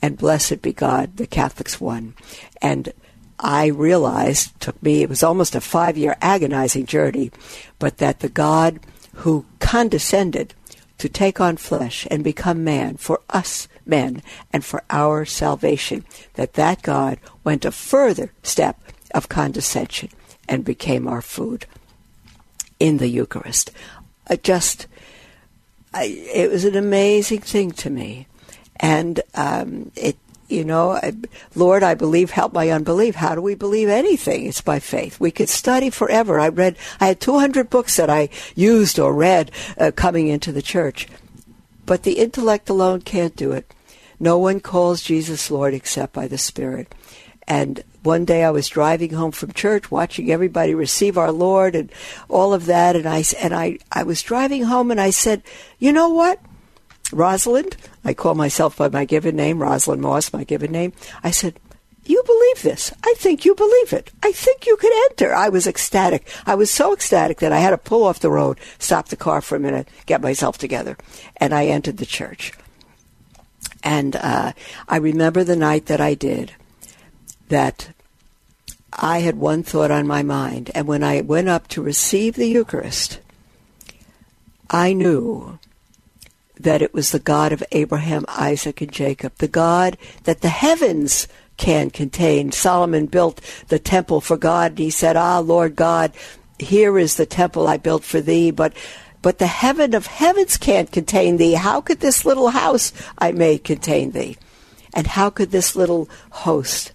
And 0.00 0.16
blessed 0.16 0.62
be 0.62 0.72
God, 0.72 1.16
the 1.16 1.26
Catholics 1.26 1.80
won. 1.80 2.14
And 2.62 2.92
I 3.40 3.66
realized, 3.66 4.60
took 4.60 4.80
me, 4.82 5.02
it 5.02 5.08
was 5.08 5.22
almost 5.22 5.54
a 5.54 5.60
five 5.60 5.96
year 5.96 6.16
agonizing 6.20 6.86
journey, 6.86 7.30
but 7.78 7.98
that 7.98 8.20
the 8.20 8.28
God 8.28 8.80
who 9.14 9.46
condescended 9.58 10.54
to 10.98 11.08
take 11.08 11.40
on 11.40 11.56
flesh 11.56 12.06
and 12.10 12.22
become 12.22 12.62
man 12.62 12.98
for 12.98 13.22
us 13.30 13.66
men 13.86 14.22
and 14.52 14.64
for 14.64 14.84
our 14.90 15.24
salvation, 15.24 16.04
that 16.34 16.52
that 16.54 16.82
God 16.82 17.18
went 17.42 17.64
a 17.64 17.72
further 17.72 18.32
step 18.42 18.78
of 19.14 19.30
condescension 19.30 20.10
and 20.46 20.64
became 20.64 21.08
our 21.08 21.22
food 21.22 21.64
in 22.78 22.98
the 22.98 23.08
Eucharist. 23.08 23.70
I 24.28 24.36
just, 24.36 24.86
I, 25.94 26.04
it 26.04 26.50
was 26.50 26.64
an 26.66 26.76
amazing 26.76 27.40
thing 27.40 27.70
to 27.72 27.90
me. 27.90 28.26
And 28.76 29.20
um, 29.34 29.92
it 29.96 30.16
you 30.50 30.64
know, 30.64 31.00
Lord, 31.54 31.82
I 31.82 31.94
believe, 31.94 32.30
help 32.30 32.52
my 32.52 32.70
unbelief. 32.70 33.14
How 33.14 33.34
do 33.34 33.40
we 33.40 33.54
believe 33.54 33.88
anything? 33.88 34.46
It's 34.46 34.60
by 34.60 34.78
faith. 34.78 35.20
We 35.20 35.30
could 35.30 35.48
study 35.48 35.90
forever. 35.90 36.40
I 36.40 36.48
read, 36.48 36.76
I 37.00 37.06
had 37.06 37.20
200 37.20 37.70
books 37.70 37.96
that 37.96 38.10
I 38.10 38.28
used 38.54 38.98
or 38.98 39.14
read 39.14 39.50
uh, 39.78 39.90
coming 39.94 40.28
into 40.28 40.52
the 40.52 40.62
church. 40.62 41.06
But 41.86 42.02
the 42.02 42.18
intellect 42.18 42.68
alone 42.68 43.00
can't 43.02 43.36
do 43.36 43.52
it. 43.52 43.72
No 44.18 44.38
one 44.38 44.60
calls 44.60 45.02
Jesus 45.02 45.50
Lord 45.50 45.72
except 45.74 46.12
by 46.12 46.28
the 46.28 46.38
Spirit. 46.38 46.94
And 47.48 47.82
one 48.02 48.24
day 48.24 48.44
I 48.44 48.50
was 48.50 48.68
driving 48.68 49.12
home 49.12 49.32
from 49.32 49.52
church, 49.52 49.90
watching 49.90 50.30
everybody 50.30 50.74
receive 50.74 51.18
our 51.18 51.32
Lord 51.32 51.74
and 51.74 51.90
all 52.28 52.54
of 52.54 52.66
that, 52.66 52.96
and 52.96 53.08
I 53.08 53.24
and 53.40 53.54
I 53.54 53.78
I 53.90 54.04
was 54.04 54.22
driving 54.22 54.64
home 54.64 54.90
and 54.90 55.00
I 55.00 55.10
said, 55.10 55.42
you 55.78 55.92
know 55.92 56.08
what? 56.08 56.38
Rosalind, 57.12 57.76
I 58.04 58.14
call 58.14 58.34
myself 58.34 58.76
by 58.76 58.88
my 58.88 59.04
given 59.04 59.36
name, 59.36 59.62
Rosalind 59.62 60.02
Moss, 60.02 60.32
my 60.32 60.44
given 60.44 60.72
name. 60.72 60.92
I 61.22 61.30
said, 61.30 61.58
you 62.04 62.22
believe 62.24 62.62
this. 62.62 62.92
I 63.04 63.14
think 63.18 63.44
you 63.44 63.54
believe 63.54 63.92
it. 63.92 64.10
I 64.22 64.32
think 64.32 64.66
you 64.66 64.76
could 64.76 64.92
enter. 65.10 65.34
I 65.34 65.48
was 65.48 65.66
ecstatic. 65.66 66.26
I 66.46 66.54
was 66.54 66.70
so 66.70 66.92
ecstatic 66.92 67.38
that 67.38 67.52
I 67.52 67.58
had 67.58 67.70
to 67.70 67.78
pull 67.78 68.04
off 68.04 68.20
the 68.20 68.30
road, 68.30 68.58
stop 68.78 69.08
the 69.08 69.16
car 69.16 69.40
for 69.40 69.56
a 69.56 69.60
minute, 69.60 69.88
get 70.06 70.22
myself 70.22 70.58
together. 70.58 70.96
And 71.36 71.54
I 71.54 71.66
entered 71.66 71.98
the 71.98 72.06
church. 72.06 72.52
And 73.82 74.16
uh, 74.16 74.52
I 74.88 74.96
remember 74.96 75.44
the 75.44 75.56
night 75.56 75.86
that 75.86 76.00
I 76.00 76.14
did, 76.14 76.52
that 77.48 77.90
I 78.92 79.18
had 79.18 79.36
one 79.36 79.62
thought 79.62 79.90
on 79.90 80.06
my 80.06 80.22
mind. 80.22 80.70
And 80.74 80.86
when 80.86 81.04
I 81.04 81.20
went 81.20 81.48
up 81.48 81.68
to 81.68 81.82
receive 81.82 82.34
the 82.34 82.48
Eucharist, 82.48 83.20
I 84.68 84.92
knew 84.92 85.58
that 86.62 86.82
it 86.82 86.94
was 86.94 87.10
the 87.10 87.18
God 87.18 87.52
of 87.52 87.62
Abraham, 87.72 88.24
Isaac, 88.28 88.80
and 88.80 88.92
Jacob, 88.92 89.34
the 89.36 89.48
God 89.48 89.96
that 90.24 90.40
the 90.40 90.48
heavens 90.48 91.26
can 91.56 91.90
contain. 91.90 92.52
Solomon 92.52 93.06
built 93.06 93.40
the 93.68 93.78
temple 93.78 94.20
for 94.20 94.36
God, 94.36 94.72
and 94.72 94.78
he 94.78 94.90
said, 94.90 95.16
Ah, 95.16 95.38
Lord 95.38 95.76
God, 95.76 96.12
here 96.58 96.98
is 96.98 97.16
the 97.16 97.26
temple 97.26 97.68
I 97.68 97.76
built 97.76 98.04
for 98.04 98.20
thee, 98.20 98.50
but 98.50 98.72
but 99.22 99.38
the 99.38 99.46
heaven 99.46 99.94
of 99.94 100.06
heavens 100.06 100.56
can't 100.56 100.90
contain 100.90 101.36
thee. 101.36 101.52
How 101.52 101.82
could 101.82 102.00
this 102.00 102.24
little 102.24 102.48
house 102.48 102.92
I 103.18 103.32
made 103.32 103.64
contain 103.64 104.12
thee? 104.12 104.38
And 104.94 105.06
how 105.06 105.28
could 105.28 105.50
this 105.50 105.76
little 105.76 106.08
host 106.30 106.92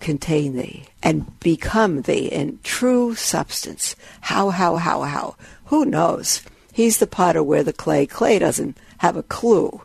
contain 0.00 0.56
thee 0.56 0.84
and 1.02 1.38
become 1.40 2.02
thee 2.02 2.26
in 2.26 2.58
true 2.62 3.14
substance? 3.14 3.96
How, 4.20 4.50
how, 4.50 4.76
how, 4.76 5.02
how? 5.02 5.36
Who 5.66 5.86
knows? 5.86 6.42
He's 6.72 6.98
the 6.98 7.06
potter 7.06 7.42
where 7.42 7.62
the 7.62 7.72
clay. 7.72 8.06
Clay 8.06 8.38
doesn't 8.38 8.76
have 8.98 9.16
a 9.16 9.22
clue. 9.22 9.82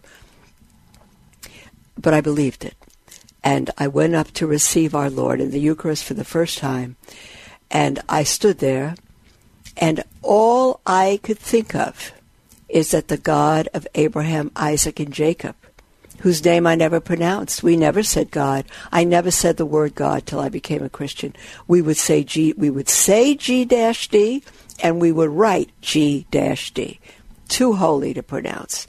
But 1.97 2.13
I 2.13 2.21
believed 2.21 2.65
it. 2.65 2.75
And 3.43 3.69
I 3.77 3.87
went 3.87 4.15
up 4.15 4.31
to 4.33 4.47
receive 4.47 4.95
our 4.95 5.09
Lord 5.09 5.39
in 5.39 5.51
the 5.51 5.59
Eucharist 5.59 6.03
for 6.03 6.13
the 6.13 6.23
first 6.23 6.57
time. 6.57 6.95
And 7.69 8.01
I 8.07 8.23
stood 8.23 8.59
there, 8.59 8.95
and 9.77 10.03
all 10.21 10.79
I 10.85 11.19
could 11.23 11.39
think 11.39 11.75
of 11.75 12.13
is 12.69 12.91
that 12.91 13.07
the 13.07 13.17
God 13.17 13.67
of 13.73 13.87
Abraham, 13.95 14.51
Isaac, 14.55 14.99
and 14.99 15.13
Jacob, 15.13 15.55
whose 16.19 16.43
name 16.43 16.65
I 16.65 16.75
never 16.75 16.99
pronounced. 16.99 17.61
We 17.61 17.75
never 17.75 18.01
said 18.01 18.31
God. 18.31 18.65
I 18.91 19.03
never 19.03 19.31
said 19.31 19.57
the 19.57 19.65
word 19.65 19.95
God 19.95 20.25
till 20.25 20.39
I 20.39 20.49
became 20.49 20.83
a 20.83 20.89
Christian. 20.89 21.35
We 21.67 21.81
would 21.81 21.97
say 21.97 22.23
G. 22.23 22.53
We 22.53 22.69
would 22.69 22.89
say 22.89 23.35
G 23.35 23.65
dash 23.65 24.07
D, 24.07 24.43
and 24.81 24.99
we 24.99 25.11
would 25.11 25.29
write 25.29 25.71
G 25.81 26.25
D. 26.31 26.99
Too 27.47 27.73
holy 27.73 28.13
to 28.13 28.23
pronounce. 28.23 28.87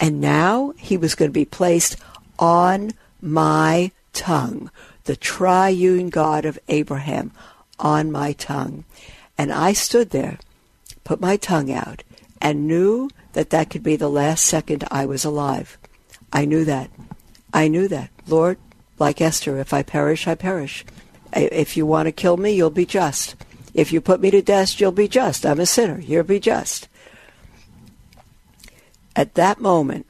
And 0.00 0.20
now 0.20 0.72
he 0.78 0.96
was 0.96 1.14
going 1.14 1.30
to 1.30 1.32
be 1.32 1.44
placed 1.44 1.96
on 2.38 2.90
my 3.20 3.92
tongue, 4.12 4.70
the 5.04 5.16
triune 5.16 6.10
God 6.10 6.44
of 6.44 6.58
Abraham 6.68 7.30
on 7.78 8.10
my 8.10 8.32
tongue. 8.32 8.84
And 9.38 9.52
I 9.52 9.72
stood 9.72 10.10
there, 10.10 10.38
put 11.04 11.20
my 11.20 11.36
tongue 11.36 11.70
out, 11.72 12.02
and 12.40 12.66
knew 12.66 13.10
that 13.32 13.50
that 13.50 13.70
could 13.70 13.82
be 13.82 13.96
the 13.96 14.10
last 14.10 14.44
second 14.44 14.84
I 14.90 15.06
was 15.06 15.24
alive. 15.24 15.78
I 16.32 16.44
knew 16.44 16.64
that. 16.64 16.90
I 17.52 17.68
knew 17.68 17.86
that. 17.88 18.10
Lord, 18.26 18.58
like 18.98 19.20
Esther, 19.20 19.58
if 19.58 19.72
I 19.72 19.82
perish, 19.82 20.26
I 20.26 20.34
perish. 20.34 20.84
If 21.32 21.76
you 21.76 21.86
want 21.86 22.06
to 22.06 22.12
kill 22.12 22.36
me, 22.36 22.52
you'll 22.52 22.70
be 22.70 22.86
just. 22.86 23.36
If 23.74 23.92
you 23.92 24.00
put 24.00 24.20
me 24.20 24.30
to 24.30 24.42
death, 24.42 24.80
you'll 24.80 24.92
be 24.92 25.08
just. 25.08 25.46
I'm 25.46 25.60
a 25.60 25.66
sinner. 25.66 26.00
You'll 26.00 26.24
be 26.24 26.40
just. 26.40 26.88
At 29.16 29.34
that 29.34 29.60
moment, 29.60 30.06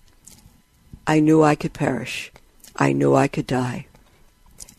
I 1.06 1.20
knew 1.20 1.42
I 1.42 1.54
could 1.54 1.72
perish. 1.72 2.32
I 2.76 2.92
knew 2.92 3.14
I 3.14 3.28
could 3.28 3.46
die. 3.46 3.86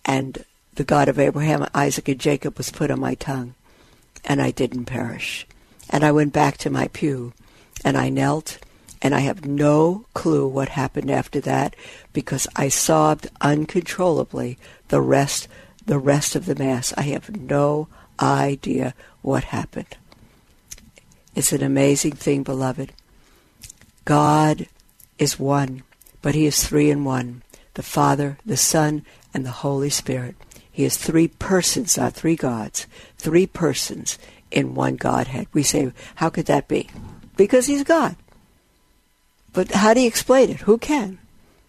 And 0.06 0.46
the 0.76 0.84
God 0.84 1.08
of 1.08 1.20
Abraham, 1.20 1.68
Isaac, 1.74 2.08
and 2.08 2.20
Jacob 2.20 2.58
was 2.58 2.72
put 2.72 2.92
on 2.92 3.00
my 3.00 3.16
tongue. 3.16 3.54
And 4.26 4.42
I 4.42 4.52
didn't 4.52 4.86
perish. 4.86 5.46
And 5.90 6.04
I 6.04 6.12
went 6.12 6.34
back 6.34 6.58
to 6.60 6.70
my 6.70 6.88
pew 6.90 7.34
and 7.84 7.98
I 7.98 8.10
knelt 8.10 8.60
and 9.02 9.14
I 9.14 9.20
have 9.20 9.46
no 9.46 10.06
clue 10.14 10.48
what 10.48 10.70
happened 10.70 11.12
after 11.12 11.42
that 11.42 11.76
because 12.14 12.48
I 12.56 12.70
sobbed 12.70 13.30
uncontrollably 13.42 14.58
the 14.88 15.02
rest 15.02 15.50
the 15.86 16.00
rest 16.00 16.38
of 16.38 16.46
the 16.46 16.56
mass. 16.56 16.94
I 16.96 17.02
have 17.02 17.36
no 17.36 17.90
what 19.22 19.44
happened. 19.46 19.98
It's 21.36 21.52
an 21.52 21.64
amazing 21.64 22.14
thing, 22.14 22.44
beloved. 22.44 22.94
God 24.06 24.68
is 25.18 25.40
one, 25.40 25.84
but 26.22 26.36
he 26.36 26.46
is 26.46 26.64
three 26.64 26.90
in 26.90 27.04
one. 27.04 27.42
The 27.74 27.84
Father, 27.84 28.38
the 28.46 28.58
Son, 28.58 29.04
and 29.34 29.46
the 29.46 29.64
Holy 29.64 29.90
Spirit. 29.90 30.36
He 30.72 30.84
is 30.84 30.98
three 30.98 31.28
persons, 31.28 31.98
not 31.98 32.14
three 32.14 32.36
gods. 32.36 32.86
Three 33.18 33.48
persons 33.48 34.20
in 34.52 34.76
one 34.76 34.96
Godhead. 34.96 35.48
We 35.54 35.64
say, 35.64 35.92
how 36.16 36.30
could 36.30 36.46
that 36.46 36.68
be? 36.68 36.90
Because 37.36 37.66
he's 37.66 37.84
God. 37.84 38.16
But 39.54 39.72
how 39.72 39.94
do 39.94 40.02
you 40.02 40.08
explain 40.08 40.50
it? 40.50 40.62
Who 40.62 40.78
can? 40.78 41.20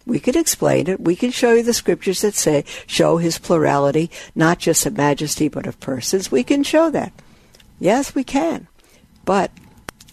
We 0.05 0.19
can 0.19 0.37
explain 0.37 0.87
it. 0.87 1.01
We 1.01 1.15
can 1.15 1.31
show 1.31 1.53
you 1.53 1.63
the 1.63 1.73
scriptures 1.73 2.21
that 2.21 2.35
say, 2.35 2.63
show 2.85 3.17
his 3.17 3.39
plurality, 3.39 4.11
not 4.35 4.59
just 4.59 4.85
of 4.85 4.95
majesty, 4.95 5.47
but 5.47 5.65
of 5.65 5.79
persons. 5.79 6.31
We 6.31 6.43
can 6.43 6.63
show 6.63 6.89
that. 6.91 7.11
Yes, 7.79 8.13
we 8.13 8.23
can. 8.23 8.67
But 9.25 9.51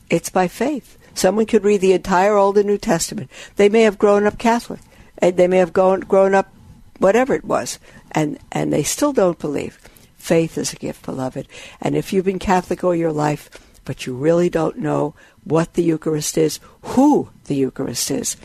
it's 0.09 0.31
by 0.31 0.49
faith. 0.49 0.99
Someone 1.15 1.47
could 1.47 1.65
read 1.65 1.83
the 1.83 1.93
entire 1.93 2.37
Old 2.37 2.57
and 2.57 2.67
New 2.67 2.79
Testament. 2.79 3.31
They 3.57 3.69
may 3.69 3.83
have 3.83 3.99
grown 3.99 4.27
up 4.27 4.39
Catholic. 4.39 4.81
And 5.19 5.37
they 5.37 5.47
may 5.47 5.59
have 5.59 5.73
grown, 5.73 6.35
up 6.35 6.53
whatever 6.99 7.35
it 7.35 7.45
was. 7.45 7.79
And, 8.13 8.39
and 8.51 8.73
they 8.73 8.83
still 8.83 9.13
don't 9.13 9.39
believe. 9.39 9.79
Faith 10.17 10.57
is 10.57 10.73
a 10.73 10.77
gift, 10.77 11.05
beloved. 11.05 11.47
And 11.81 11.97
if 11.97 12.13
you've 12.13 12.25
been 12.25 12.39
Catholic 12.39 12.83
all 12.83 12.95
your 12.95 13.13
life, 13.13 13.51
but 13.85 14.07
you 14.07 14.15
really 14.15 14.49
don't 14.49 14.79
know 14.79 15.15
what 15.45 15.75
the 15.75 15.83
Eucharist 15.83 16.39
is, 16.39 16.61
who 16.83 17.31
the 17.45 17.57
Eucharist 17.57 18.11
is, 18.11 18.37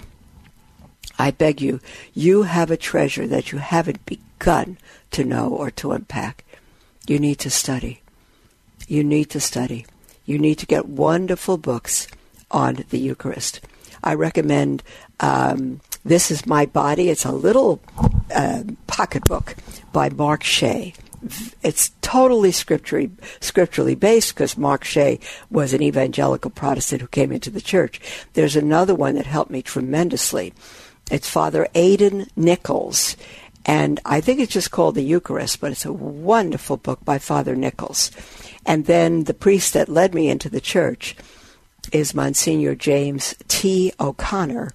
I 1.20 1.32
beg 1.32 1.62
you, 1.62 1.80
you 2.14 2.44
have 2.44 2.72
a 2.72 2.78
treasure 2.78 3.28
that 3.28 3.52
you 3.52 3.58
haven't 3.58 4.06
begun 4.06 4.78
to 5.12 5.24
know 5.24 5.50
or 5.50 5.72
to 5.72 5.92
unpack. 5.92 6.44
You 7.08 7.20
need 7.20 7.40
to 7.40 7.50
study. 7.50 8.02
You 8.88 9.04
need 9.04 9.30
to 9.32 9.40
study. 9.40 9.86
You 10.26 10.38
need 10.38 10.56
to 10.60 10.66
get 10.66 10.88
wonderful 10.88 11.58
books 11.58 12.08
on 12.52 12.86
the 12.90 13.00
Eucharist. 13.00 13.62
I 14.04 14.14
recommend 14.14 14.84
um, 15.20 15.82
This 16.06 16.30
Is 16.32 16.46
My 16.46 16.66
Body. 16.66 17.10
It's 17.10 17.26
a 17.26 17.32
little 17.32 17.82
uh, 18.34 18.64
pocketbook 18.88 19.56
by 19.92 20.10
Mark 20.10 20.44
Shea 20.44 20.94
it's 21.64 21.92
totally 22.02 22.52
scripturally, 22.52 23.12
scripturally 23.40 23.96
based 23.96 24.34
because 24.34 24.58
Mark 24.58 24.84
Shea 24.84 25.20
was 25.50 25.74
an 25.74 25.82
evangelical 25.82 26.52
Protestant 26.52 27.02
who 27.02 27.08
came 27.08 27.32
into 27.32 27.50
the 27.50 27.62
church. 27.62 28.00
There's 28.34 28.56
another 28.56 28.94
one 28.94 29.16
that 29.16 29.26
helped 29.26 29.52
me 29.52 29.62
tremendously. 29.62 30.54
It's 31.10 31.30
Father 31.30 31.68
Aidan 31.74 32.28
Nichols. 32.36 33.16
And 33.66 34.00
I 34.06 34.22
think 34.22 34.40
it's 34.40 34.54
just 34.54 34.72
called 34.72 34.96
the 34.96 35.04
Eucharist, 35.04 35.60
but 35.60 35.72
it's 35.72 35.86
a 35.86 35.92
wonderful 35.92 36.78
book 36.78 37.04
by 37.04 37.18
Father 37.18 37.56
Nichols. 37.56 38.12
And 38.66 38.86
then 38.86 39.26
the 39.26 39.34
priest 39.34 39.74
that 39.74 39.90
led 39.90 40.14
me 40.14 40.30
into 40.30 40.50
the 40.50 40.62
church 40.62 41.16
is 41.92 42.14
Monsignor 42.14 42.76
James 42.76 43.36
T. 43.48 43.94
O'Connor, 44.00 44.72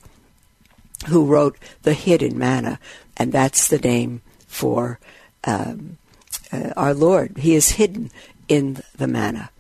who 1.09 1.27
wrote 1.27 1.59
The 1.83 1.95
Hidden 1.95 2.39
Manna. 2.39 2.79
And 3.17 3.33
that's 3.33 3.69
the 3.69 3.79
name 3.79 4.23
for 4.47 4.99
um, 5.45 5.99
uh, 6.53 6.73
our 6.77 6.95
Lord. 6.95 7.39
He 7.39 7.55
is 7.55 7.71
hidden 7.73 8.11
in 8.49 8.83
the 8.97 9.07
manna. 9.07 9.51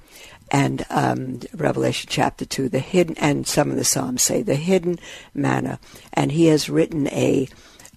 And 0.52 0.84
um, 0.90 1.40
Revelation 1.54 2.08
chapter 2.12 2.44
2, 2.44 2.68
the 2.68 2.78
hidden, 2.78 3.16
and 3.16 3.46
some 3.46 3.70
of 3.70 3.76
the 3.76 3.84
Psalms 3.84 4.20
say 4.20 4.42
the 4.42 4.54
hidden 4.54 4.98
manna. 5.34 5.80
And 6.12 6.30
he 6.30 6.46
has 6.46 6.68
written 6.68 7.08
a 7.08 7.48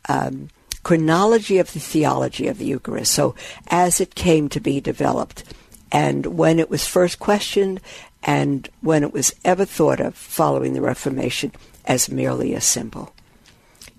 um, 0.07 0.47
chronology 0.81 1.57
of 1.57 1.73
the 1.73 1.81
theology 1.81 2.47
of 2.47 2.57
the 2.57 2.65
Eucharist. 2.65 3.11
So 3.13 3.35
as 3.67 3.99
it 3.99 4.15
came 4.15 4.47
to 4.49 4.61
be 4.61 4.79
developed, 4.79 5.43
and 5.91 6.37
when 6.37 6.57
it 6.59 6.69
was 6.69 6.87
first 6.87 7.19
questioned, 7.19 7.81
and 8.23 8.69
when 8.79 9.03
it 9.03 9.11
was 9.11 9.35
ever 9.43 9.65
thought 9.65 9.99
of 9.99 10.15
following 10.15 10.73
the 10.73 10.81
Reformation 10.81 11.51
as 11.83 12.09
merely 12.09 12.53
a 12.53 12.61
symbol. 12.61 13.13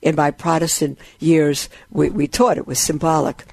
In 0.00 0.16
my 0.16 0.30
Protestant 0.30 0.98
years, 1.18 1.68
we, 1.90 2.10
we 2.10 2.26
taught 2.26 2.58
it 2.58 2.66
was 2.66 2.78
symbolic 2.78 3.44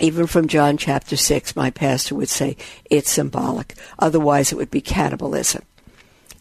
even 0.00 0.26
from 0.26 0.48
John 0.48 0.76
chapter 0.76 1.16
6, 1.16 1.56
my 1.56 1.70
pastor 1.70 2.14
would 2.14 2.28
say 2.28 2.56
it's 2.84 3.10
symbolic. 3.10 3.74
Otherwise, 3.98 4.52
it 4.52 4.56
would 4.56 4.70
be 4.70 4.80
cannibalism. 4.80 5.62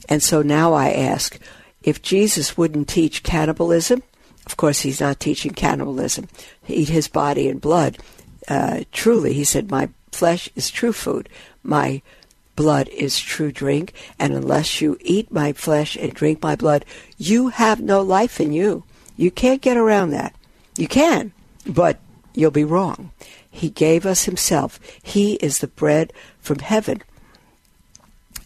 And 0.09 0.21
so 0.21 0.41
now 0.41 0.73
I 0.73 0.91
ask 0.91 1.39
if 1.83 2.01
Jesus 2.01 2.57
wouldn't 2.57 2.87
teach 2.87 3.23
cannibalism, 3.23 4.03
of 4.45 4.55
course, 4.55 4.79
he's 4.81 5.01
not 5.01 5.19
teaching 5.19 5.51
cannibalism, 5.51 6.29
eat 6.67 6.87
his 6.87 7.09
body 7.09 7.49
and 7.49 7.59
blood. 7.59 7.97
Uh, 8.47 8.81
truly, 8.93 9.33
he 9.33 9.43
said, 9.43 9.69
My 9.69 9.89
flesh 10.11 10.49
is 10.55 10.71
true 10.71 10.93
food, 10.93 11.27
my 11.63 12.01
blood 12.55 12.87
is 12.89 13.19
true 13.19 13.51
drink, 13.51 13.93
and 14.17 14.33
unless 14.33 14.79
you 14.79 14.97
eat 15.01 15.31
my 15.31 15.51
flesh 15.51 15.97
and 15.97 16.13
drink 16.13 16.41
my 16.41 16.55
blood, 16.55 16.85
you 17.17 17.49
have 17.49 17.81
no 17.81 18.01
life 18.01 18.39
in 18.39 18.53
you. 18.53 18.83
You 19.17 19.31
can't 19.31 19.61
get 19.61 19.75
around 19.75 20.11
that. 20.11 20.33
You 20.77 20.87
can, 20.87 21.33
but 21.65 21.99
you'll 22.33 22.51
be 22.51 22.63
wrong. 22.63 23.11
He 23.57 23.69
gave 23.69 24.05
us 24.05 24.25
Himself. 24.25 24.79
He 25.01 25.33
is 25.35 25.59
the 25.59 25.67
bread 25.67 26.13
from 26.39 26.59
heaven. 26.59 27.01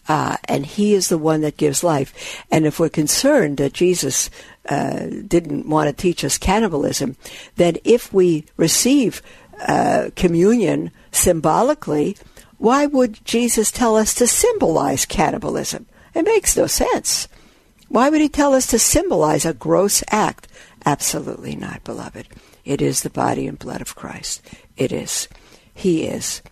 Uh, 0.08 0.36
and 0.44 0.64
He 0.64 0.94
is 0.94 1.08
the 1.08 1.18
one 1.18 1.42
that 1.42 1.56
gives 1.56 1.84
life. 1.84 2.42
And 2.50 2.66
if 2.66 2.80
we're 2.80 2.88
concerned 2.88 3.58
that 3.58 3.74
Jesus 3.74 4.30
uh, 4.68 5.06
didn't 5.26 5.68
want 5.68 5.88
to 5.88 5.92
teach 5.92 6.24
us 6.24 6.38
cannibalism, 6.38 7.16
then 7.56 7.76
if 7.84 8.12
we 8.12 8.46
receive 8.56 9.20
uh, 9.68 10.10
communion 10.16 10.90
symbolically, 11.10 12.16
why 12.58 12.86
would 12.86 13.24
Jesus 13.24 13.70
tell 13.70 13.96
us 13.96 14.14
to 14.14 14.26
symbolize 14.26 15.04
cannibalism? 15.04 15.86
It 16.14 16.24
makes 16.24 16.56
no 16.56 16.66
sense. 16.66 17.28
Why 17.88 18.08
would 18.08 18.20
he 18.22 18.28
tell 18.28 18.54
us 18.54 18.66
to 18.68 18.78
symbolize 18.78 19.44
a 19.44 19.52
gross 19.52 20.02
act? 20.10 20.48
Absolutely 20.86 21.56
not, 21.56 21.84
beloved. 21.84 22.26
It 22.64 22.80
is 22.80 23.02
the 23.02 23.10
body 23.10 23.46
and 23.46 23.58
blood 23.58 23.80
of 23.80 23.94
Christ. 23.94 24.40
It 24.76 24.92
is. 24.92 25.28
He 25.74 26.04
is. 26.04 26.42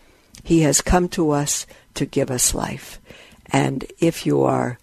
He 0.42 0.60
has 0.60 0.80
come 0.80 1.08
to 1.10 1.30
us 1.30 1.66
to 1.94 2.06
give 2.06 2.30
us 2.30 2.54
life. 2.54 3.00
And 3.46 3.84
if 3.98 4.26
you 4.26 4.42
are 4.42 4.78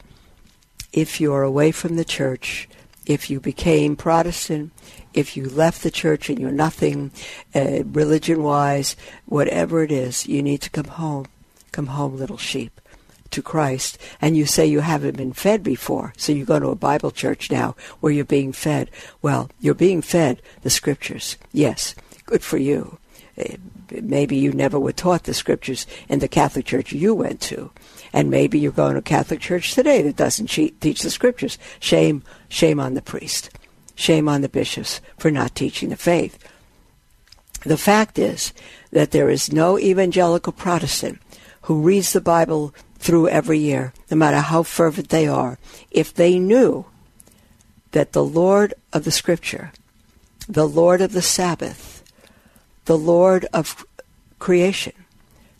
if 0.93 1.21
you 1.21 1.33
are 1.33 1.43
away 1.43 1.71
from 1.71 1.95
the 1.95 2.05
church, 2.05 2.67
if 3.05 3.29
you 3.29 3.39
became 3.39 3.95
Protestant, 3.95 4.71
if 5.13 5.37
you 5.37 5.47
left 5.47 5.83
the 5.83 5.91
church 5.91 6.29
and 6.29 6.39
you're 6.39 6.51
nothing 6.51 7.11
uh, 7.53 7.83
religion 7.83 8.41
wise, 8.41 8.95
whatever 9.25 9.83
it 9.83 9.91
is, 9.91 10.27
you 10.27 10.41
need 10.41 10.61
to 10.61 10.69
come 10.69 10.85
home. 10.85 11.25
Come 11.71 11.87
home, 11.87 12.17
little 12.17 12.37
sheep 12.37 12.81
to 13.31 13.41
Christ 13.41 13.97
and 14.21 14.37
you 14.37 14.45
say 14.45 14.65
you 14.65 14.79
haven't 14.79 15.17
been 15.17 15.33
fed 15.33 15.63
before, 15.63 16.13
so 16.17 16.31
you 16.31 16.45
go 16.45 16.59
to 16.59 16.69
a 16.69 16.75
Bible 16.75 17.11
church 17.11 17.51
now 17.51 17.75
where 17.99 18.11
you're 18.11 18.25
being 18.25 18.53
fed. 18.53 18.89
Well, 19.21 19.49
you're 19.59 19.73
being 19.73 20.01
fed 20.01 20.41
the 20.61 20.69
scriptures. 20.69 21.37
Yes, 21.51 21.95
good 22.25 22.41
for 22.41 22.57
you. 22.57 22.97
Eh, 23.37 23.57
maybe 24.01 24.35
you 24.35 24.51
never 24.51 24.79
were 24.79 24.91
taught 24.91 25.23
the 25.23 25.33
scriptures 25.33 25.85
in 26.09 26.19
the 26.19 26.27
Catholic 26.27 26.65
church 26.65 26.91
you 26.91 27.13
went 27.13 27.41
to. 27.41 27.71
And 28.13 28.29
maybe 28.29 28.59
you're 28.59 28.71
going 28.71 28.93
to 28.93 28.99
a 28.99 29.03
Catholic 29.03 29.39
church 29.39 29.73
today 29.73 30.01
that 30.01 30.15
doesn't 30.15 30.47
teach 30.47 31.01
the 31.01 31.09
scriptures. 31.09 31.57
Shame, 31.79 32.23
shame 32.49 32.79
on 32.79 32.93
the 32.93 33.01
priest. 33.01 33.49
Shame 33.95 34.29
on 34.29 34.41
the 34.41 34.49
bishops 34.49 35.01
for 35.17 35.31
not 35.31 35.55
teaching 35.55 35.89
the 35.89 35.95
faith. 35.95 36.37
The 37.63 37.77
fact 37.77 38.19
is 38.19 38.53
that 38.91 39.11
there 39.11 39.29
is 39.29 39.51
no 39.51 39.77
evangelical 39.79 40.53
Protestant 40.53 41.19
who 41.63 41.81
reads 41.81 42.13
the 42.13 42.21
Bible 42.21 42.73
through 42.97 43.27
every 43.27 43.59
year, 43.59 43.93
no 44.09 44.17
matter 44.17 44.39
how 44.39 44.63
fervent 44.63 45.09
they 45.09 45.27
are, 45.27 45.57
if 45.91 46.13
they 46.13 46.39
knew 46.39 46.85
that 47.91 48.13
the 48.13 48.23
Lord 48.23 48.73
of 48.93 49.03
the 49.03 49.11
Scripture, 49.11 49.71
the 50.47 50.67
Lord 50.67 51.01
of 51.01 51.13
the 51.13 51.21
Sabbath, 51.21 51.96
the 52.87 52.97
Lord 52.97 53.45
of 53.53 53.85
creation, 54.39 54.93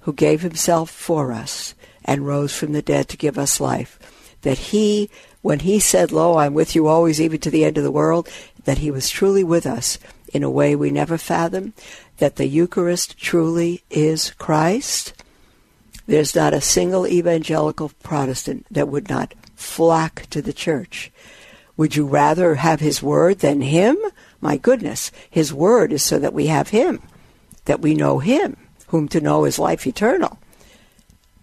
who 0.01 0.13
gave 0.13 0.41
himself 0.41 0.89
for 0.89 1.31
us 1.31 1.75
and 2.03 2.25
rose 2.25 2.55
from 2.55 2.71
the 2.71 2.81
dead 2.81 3.09
to 3.09 3.17
give 3.17 3.37
us 3.37 3.59
life, 3.59 3.99
that 4.41 4.57
he, 4.57 5.09
when 5.41 5.59
he 5.59 5.79
said, 5.79 6.11
Lo, 6.11 6.37
I'm 6.37 6.53
with 6.53 6.73
you 6.73 6.87
always, 6.87 7.21
even 7.21 7.39
to 7.41 7.51
the 7.51 7.65
end 7.65 7.77
of 7.77 7.83
the 7.83 7.91
world, 7.91 8.29
that 8.63 8.79
he 8.79 8.89
was 8.89 9.09
truly 9.09 9.43
with 9.43 9.65
us 9.65 9.99
in 10.33 10.41
a 10.41 10.49
way 10.49 10.75
we 10.75 10.89
never 10.89 11.17
fathom, 11.17 11.73
that 12.17 12.37
the 12.37 12.47
Eucharist 12.47 13.17
truly 13.17 13.83
is 13.89 14.31
Christ, 14.31 15.13
there's 16.07 16.33
not 16.33 16.53
a 16.53 16.61
single 16.61 17.05
evangelical 17.05 17.91
Protestant 18.01 18.65
that 18.71 18.87
would 18.87 19.09
not 19.09 19.33
flock 19.55 20.23
to 20.29 20.41
the 20.41 20.53
church. 20.53 21.11
Would 21.75 21.97
you 21.97 22.05
rather 22.05 22.55
have 22.55 22.79
his 22.79 23.03
word 23.03 23.39
than 23.39 23.61
him? 23.61 23.97
My 24.39 24.55
goodness, 24.55 25.11
his 25.29 25.53
word 25.53 25.91
is 25.91 26.01
so 26.01 26.17
that 26.17 26.33
we 26.33 26.47
have 26.47 26.69
him, 26.69 27.01
that 27.67 27.82
we 27.82 27.93
know 27.93 28.19
him, 28.19 28.58
whom 28.88 29.08
to 29.10 29.21
know 29.21 29.45
is 29.45 29.60
life 29.60 29.86
eternal. 29.86 30.39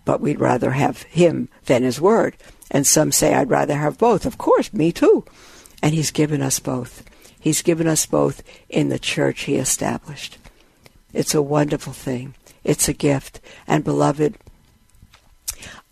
But 0.05 0.21
we'd 0.21 0.41
rather 0.41 0.73
have 0.73 1.03
him 1.05 1.49
than 1.67 1.83
his 1.83 2.01
word. 2.01 2.37
And 2.71 2.87
some 2.87 3.13
say, 3.13 3.35
I'd 3.35 3.51
rather 3.51 3.77
have 3.77 3.97
both. 3.97 4.27
Of 4.27 4.37
course, 4.37 4.73
me 4.73 4.91
too. 4.91 5.25
And 5.83 5.95
he's 5.95 6.11
given 6.11 6.43
us 6.43 6.59
both. 6.59 7.05
He's 7.39 7.63
given 7.63 7.87
us 7.87 8.07
both 8.07 8.43
in 8.69 8.89
the 8.89 8.99
church 8.99 9.43
he 9.43 9.57
established. 9.57 10.39
It's 11.13 11.35
a 11.35 11.43
wonderful 11.43 11.93
thing. 11.93 12.35
It's 12.65 12.89
a 12.89 12.95
gift. 12.95 13.41
And 13.67 13.85
beloved, 13.85 14.37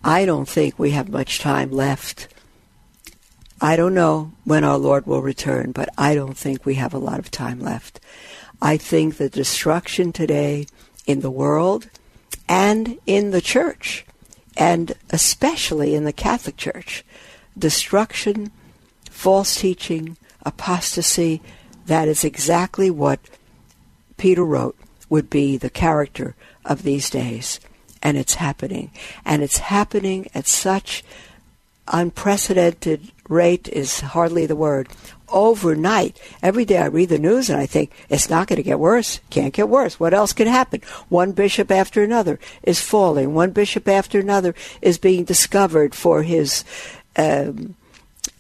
I 0.03 0.25
don't 0.25 0.49
think 0.49 0.79
we 0.79 0.91
have 0.91 1.09
much 1.09 1.39
time 1.39 1.71
left. 1.71 2.29
I 3.61 3.77
don't 3.77 3.95
know 3.95 4.33
when 4.45 4.65
our 4.65 4.79
Lord 4.79 5.07
will 5.07 5.23
return, 5.23 5.73
but 5.73 5.91
I 5.97 6.15
don't 6.15 6.37
think 6.37 6.65
we 6.65 6.75
have 6.75 6.95
a 6.95 6.99
lot 6.99 7.21
of 7.21 7.31
time 7.31 7.61
left. 7.61 8.01
I 8.63 8.77
think 8.77 9.17
the 9.17 9.29
destruction 9.29 10.13
today 10.13 10.67
in 11.05 11.21
the 11.21 11.33
world 11.33 11.91
and 12.49 12.97
in 13.07 13.33
the 13.33 13.41
church, 13.41 14.07
and 14.57 14.93
especially 15.11 15.97
in 15.97 16.05
the 16.05 16.13
Catholic 16.13 16.57
Church, 16.57 17.05
destruction, 17.59 18.53
false 19.11 19.57
teaching, 19.57 20.17
apostasy, 20.45 21.43
that 21.87 22.07
is 22.07 22.23
exactly 22.23 22.89
what 22.89 23.19
Peter 24.17 24.45
wrote 24.45 24.77
would 25.11 25.29
be 25.29 25.57
the 25.57 25.69
character 25.69 26.37
of 26.65 26.85
these 26.85 27.11
days 27.11 27.59
and 28.01 28.17
it's 28.17 28.35
happening. 28.35 28.93
And 29.25 29.43
it's 29.43 29.59
happening 29.59 30.29
at 30.35 30.47
such 30.47 31.03
unprecedented 31.89 33.11
rate 33.29 33.69
is 33.69 34.01
hardly 34.01 34.47
the 34.47 34.57
word. 34.57 34.89
Overnight, 35.33 36.21
every 36.43 36.65
day 36.65 36.79
I 36.79 36.87
read 36.87 37.09
the 37.09 37.19
news 37.19 37.49
and 37.49 37.59
I 37.59 37.67
think 37.67 37.91
it's 38.09 38.29
not 38.29 38.47
going 38.49 38.59
to 38.59 38.63
get 38.63 38.79
worse. 38.79 39.21
Can't 39.31 39.55
get 39.55 39.69
worse. 39.69 39.99
What 39.99 40.15
else 40.15 40.33
could 40.33 40.47
happen? 40.47 40.83
One 41.09 41.33
bishop 41.33 41.71
after 41.71 42.03
another 42.03 42.39
is 42.63 42.81
falling. 42.81 43.35
One 43.35 43.51
bishop 43.51 43.89
after 43.89 44.21
another 44.21 44.55
is 44.81 44.99
being 44.99 45.25
discovered 45.25 45.95
for 45.95 46.23
his 46.23 46.65
um, 47.17 47.75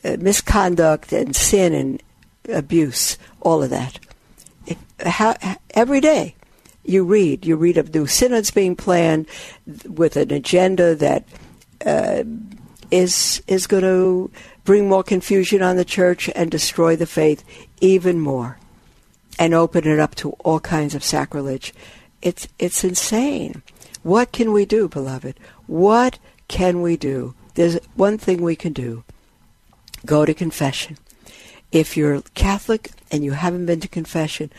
uh, 0.04 0.16
misconduct 0.18 1.12
and 1.12 1.34
sin 1.34 1.72
and 1.72 2.02
abuse. 2.48 3.18
All 3.40 3.62
of 3.62 3.70
that. 3.70 3.98
How, 5.04 5.36
every 5.74 6.00
day 6.00 6.34
you 6.84 7.04
read. 7.04 7.46
You 7.46 7.56
read 7.56 7.76
of 7.76 7.94
new 7.94 8.06
synods 8.06 8.50
being 8.50 8.76
planned 8.76 9.26
with 9.86 10.16
an 10.16 10.32
agenda 10.32 10.94
that 10.96 11.24
uh, 11.84 12.24
is 12.90 13.42
is 13.46 13.66
going 13.66 13.82
to 13.82 14.30
bring 14.64 14.88
more 14.88 15.02
confusion 15.02 15.62
on 15.62 15.76
the 15.76 15.84
church 15.84 16.28
and 16.34 16.50
destroy 16.50 16.96
the 16.96 17.06
faith 17.06 17.44
even 17.80 18.20
more, 18.20 18.58
and 19.38 19.54
open 19.54 19.86
it 19.86 19.98
up 19.98 20.14
to 20.16 20.30
all 20.44 20.60
kinds 20.60 20.94
of 20.94 21.04
sacrilege. 21.04 21.74
It's 22.20 22.48
it's 22.58 22.84
insane. 22.84 23.62
What 24.02 24.32
can 24.32 24.52
we 24.52 24.64
do, 24.64 24.88
beloved? 24.88 25.38
What 25.66 26.18
can 26.48 26.82
we 26.82 26.96
do? 26.96 27.34
There's 27.54 27.78
one 27.94 28.18
thing 28.18 28.42
we 28.42 28.56
can 28.56 28.72
do. 28.72 29.04
Go 30.04 30.24
to 30.24 30.34
confession. 30.34 30.98
If 31.70 31.96
you're 31.96 32.22
Catholic 32.34 32.90
and 33.10 33.24
you 33.24 33.32
haven't 33.32 33.66
been 33.66 33.80
to 33.80 33.88
confession, 33.88 34.50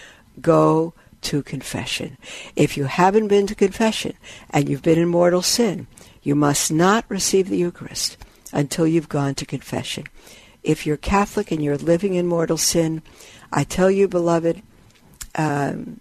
go 0.42 0.94
to 1.22 1.44
confession. 1.44 2.18
If 2.56 2.78
you 2.78 2.86
haven't 2.86 3.28
been 3.28 3.48
to 3.48 3.56
confession 3.56 4.13
and 4.50 4.68
you've 4.68 4.82
been 4.82 5.00
in 5.00 5.10
mortal 5.10 5.42
sin, 5.42 5.88
you 6.22 6.36
must 6.36 6.72
not 6.72 7.06
receive 7.10 7.50
the 7.50 7.58
Eucharist 7.58 8.18
until 8.54 8.88
you've 8.88 9.10
gone 9.10 9.36
to 9.36 9.46
confession. 9.46 10.06
If 10.63 10.86
you're 10.86 10.96
Catholic 10.96 11.52
and 11.52 11.62
you're 11.62 11.78
living 11.78 12.13
in 12.13 12.28
mortal 12.28 12.58
sin, 12.58 13.02
I 13.52 13.66
tell 13.66 13.92
you, 13.92 14.08
beloved, 14.08 14.62
um, 15.36 16.00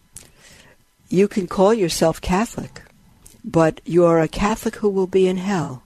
you 1.08 1.26
can 1.26 1.46
call 1.48 1.74
yourself 1.74 2.20
Catholic, 2.20 2.82
but 3.44 3.80
you 3.84 4.04
are 4.04 4.20
a 4.20 4.28
Catholic 4.28 4.76
who 4.76 4.88
will 4.88 5.08
be 5.08 5.26
in 5.26 5.38
hell 5.38 5.82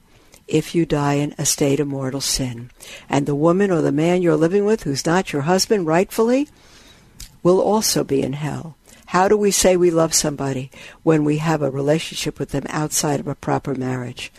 if 0.47 0.75
you 0.75 0.87
die 0.87 1.15
in 1.15 1.35
a 1.39 1.47
state 1.47 1.81
of 1.81 1.89
mortal 1.89 2.21
sin. 2.21 2.71
And 3.09 3.27
the 3.27 3.35
woman 3.35 3.71
or 3.71 3.81
the 3.81 3.93
man 3.93 4.23
you're 4.23 4.37
living 4.37 4.65
with, 4.65 4.83
who's 4.83 5.07
not 5.07 5.33
your 5.33 5.43
husband 5.43 5.87
rightfully, 5.87 6.49
will 7.43 7.61
also 7.61 8.05
be 8.05 8.23
in 8.23 8.35
hell. 8.35 8.77
How 9.07 9.29
do 9.29 9.37
we 9.37 9.51
say 9.51 9.77
we 9.77 9.91
love 9.91 10.15
somebody 10.15 10.71
when 11.03 11.25
we 11.25 11.39
have 11.39 11.63
a 11.63 11.71
relationship 11.71 12.39
with 12.39 12.51
them 12.51 12.65
outside 12.69 13.21
of 13.21 13.29
a 13.29 13.35
proper 13.35 13.75
marriage 13.75 14.33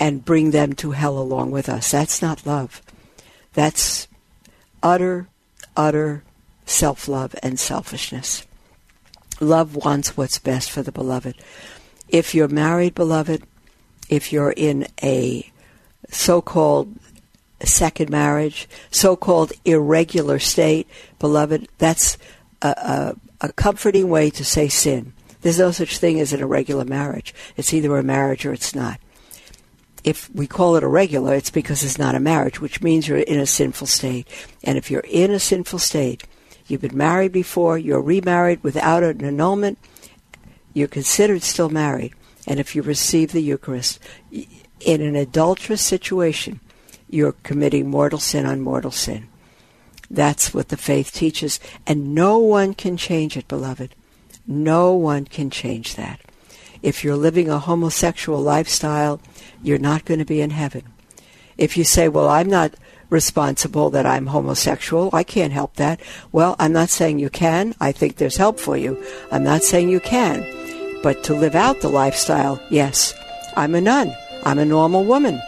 and 0.00 0.24
bring 0.24 0.50
them 0.50 0.72
to 0.72 0.90
hell 0.92 1.18
along 1.18 1.52
with 1.52 1.68
us? 1.68 1.92
That's 1.92 2.20
not 2.20 2.46
love. 2.46 2.82
That's 3.52 4.08
utter, 4.82 5.28
utter 5.76 6.24
self 6.66 7.06
love 7.06 7.34
and 7.42 7.60
selfishness. 7.60 8.46
Love 9.40 9.76
wants 9.76 10.16
what's 10.16 10.38
best 10.38 10.70
for 10.70 10.82
the 10.82 10.92
beloved. 10.92 11.36
If 12.08 12.34
you're 12.34 12.48
married, 12.48 12.94
beloved, 12.94 13.42
if 14.08 14.32
you're 14.32 14.52
in 14.56 14.86
a 15.02 15.50
so 16.10 16.42
called 16.42 16.98
second 17.62 18.10
marriage, 18.10 18.68
so 18.90 19.16
called 19.16 19.52
irregular 19.64 20.38
state, 20.38 20.88
beloved, 21.18 21.68
that's 21.78 22.18
a, 22.62 22.68
a, 22.68 23.14
a 23.48 23.52
comforting 23.52 24.08
way 24.08 24.30
to 24.30 24.44
say 24.44 24.68
sin. 24.68 25.12
There's 25.42 25.58
no 25.58 25.70
such 25.70 25.98
thing 25.98 26.20
as 26.20 26.32
an 26.32 26.40
irregular 26.40 26.84
marriage. 26.84 27.34
It's 27.56 27.72
either 27.72 27.96
a 27.96 28.02
marriage 28.02 28.44
or 28.44 28.52
it's 28.52 28.74
not. 28.74 29.00
If 30.02 30.30
we 30.34 30.46
call 30.46 30.76
it 30.76 30.82
irregular, 30.82 31.34
it's 31.34 31.50
because 31.50 31.82
it's 31.82 31.98
not 31.98 32.14
a 32.14 32.20
marriage, 32.20 32.60
which 32.60 32.82
means 32.82 33.06
you're 33.06 33.18
in 33.18 33.38
a 33.38 33.46
sinful 33.46 33.86
state. 33.86 34.26
And 34.64 34.78
if 34.78 34.90
you're 34.90 35.04
in 35.08 35.30
a 35.30 35.38
sinful 35.38 35.78
state, 35.78 36.24
you've 36.66 36.80
been 36.80 36.96
married 36.96 37.32
before, 37.32 37.76
you're 37.76 38.00
remarried 38.00 38.62
without 38.62 39.02
an 39.02 39.24
annulment, 39.24 39.78
you're 40.72 40.88
considered 40.88 41.42
still 41.42 41.68
married. 41.68 42.14
And 42.46 42.58
if 42.58 42.74
you 42.74 42.82
receive 42.82 43.32
the 43.32 43.42
Eucharist 43.42 43.98
in 44.30 45.02
an 45.02 45.16
adulterous 45.16 45.82
situation, 45.82 46.60
you're 47.08 47.32
committing 47.32 47.90
mortal 47.90 48.18
sin 48.18 48.46
on 48.46 48.60
mortal 48.60 48.90
sin. 48.90 49.28
That's 50.10 50.54
what 50.54 50.68
the 50.68 50.76
faith 50.76 51.12
teaches. 51.12 51.60
And 51.86 52.14
no 52.14 52.38
one 52.38 52.74
can 52.74 52.96
change 52.96 53.36
it, 53.36 53.46
beloved. 53.46 53.94
No 54.46 54.94
one 54.94 55.26
can 55.26 55.50
change 55.50 55.96
that. 55.96 56.20
If 56.82 57.04
you're 57.04 57.16
living 57.16 57.50
a 57.50 57.58
homosexual 57.58 58.40
lifestyle, 58.40 59.20
you're 59.62 59.78
not 59.78 60.04
going 60.04 60.20
to 60.20 60.24
be 60.24 60.40
in 60.40 60.50
heaven. 60.50 60.82
If 61.56 61.76
you 61.76 61.84
say, 61.84 62.08
well, 62.08 62.28
I'm 62.28 62.48
not 62.48 62.74
responsible 63.10 63.90
that 63.90 64.06
I'm 64.06 64.26
homosexual. 64.26 65.10
I 65.12 65.24
can't 65.24 65.52
help 65.52 65.74
that. 65.74 66.00
Well, 66.32 66.56
I'm 66.58 66.72
not 66.72 66.88
saying 66.88 67.18
you 67.18 67.28
can. 67.28 67.74
I 67.80 67.92
think 67.92 68.16
there's 68.16 68.36
help 68.36 68.58
for 68.58 68.76
you. 68.76 69.02
I'm 69.30 69.44
not 69.44 69.62
saying 69.62 69.90
you 69.90 70.00
can. 70.00 70.46
But 71.02 71.24
to 71.24 71.34
live 71.34 71.54
out 71.54 71.80
the 71.80 71.88
lifestyle, 71.88 72.62
yes. 72.70 73.14
I'm 73.56 73.74
a 73.74 73.80
nun. 73.80 74.14
I'm 74.44 74.58
a 74.58 74.64
normal 74.64 75.04
woman. 75.04 75.40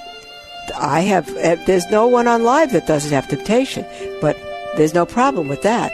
I 0.77 1.01
have, 1.01 1.35
eh, 1.37 1.57
there's 1.67 1.87
no 1.91 2.07
one 2.07 2.29
on 2.29 2.45
live 2.45 2.73
that 2.73 2.87
doesn't 2.87 3.13
have 3.13 3.29
temptation, 3.29 3.87
but 4.21 4.37
there's 4.77 4.95
no 4.95 5.07
problem 5.07 5.49
with 5.49 5.63
that. 5.63 5.93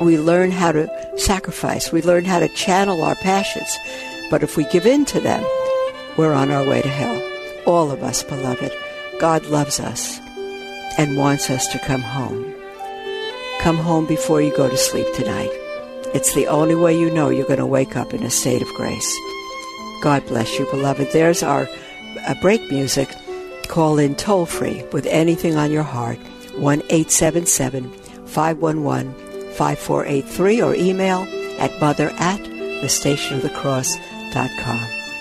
We 0.00 0.18
learn 0.18 0.50
how 0.50 0.72
to 0.72 0.88
sacrifice. 1.18 1.92
We 1.92 2.02
learn 2.02 2.24
how 2.24 2.40
to 2.40 2.48
channel 2.48 3.02
our 3.02 3.14
passions. 3.16 3.68
But 4.30 4.42
if 4.42 4.56
we 4.56 4.64
give 4.64 4.86
in 4.86 5.04
to 5.06 5.20
them, 5.20 5.44
we're 6.16 6.32
on 6.32 6.50
our 6.50 6.66
way 6.66 6.80
to 6.82 6.88
hell. 6.88 7.22
All 7.66 7.90
of 7.90 8.02
us, 8.02 8.22
beloved. 8.22 8.72
God 9.18 9.44
loves 9.46 9.80
us 9.80 10.20
and 10.98 11.16
wants 11.16 11.48
us 11.50 11.66
to 11.68 11.78
come 11.78 12.02
home. 12.02 12.52
Come 13.60 13.76
home 13.76 14.06
before 14.06 14.42
you 14.42 14.54
go 14.56 14.68
to 14.68 14.76
sleep 14.76 15.06
tonight. 15.14 15.50
It's 16.14 16.34
the 16.34 16.48
only 16.48 16.74
way 16.74 16.98
you 16.98 17.10
know 17.10 17.30
you're 17.30 17.46
going 17.46 17.58
to 17.58 17.66
wake 17.66 17.96
up 17.96 18.12
in 18.12 18.22
a 18.22 18.30
state 18.30 18.60
of 18.60 18.68
grace. 18.74 19.18
God 20.02 20.26
bless 20.26 20.58
you, 20.58 20.66
beloved. 20.66 21.08
There's 21.12 21.42
our 21.42 21.66
uh, 22.26 22.34
break 22.42 22.60
music. 22.70 23.08
Call 23.68 23.98
in 23.98 24.14
toll 24.16 24.44
free 24.46 24.82
with 24.92 25.06
anything 25.06 25.56
on 25.56 25.70
your 25.70 25.84
heart. 25.84 26.18
1 26.56 26.82
877 26.90 27.90
511 28.26 29.14
5483 29.54 30.62
or 30.62 30.74
email 30.74 31.20
at 31.58 31.80
mother 31.80 32.10
at 32.18 32.40
thestationofthecross.com. 32.40 35.01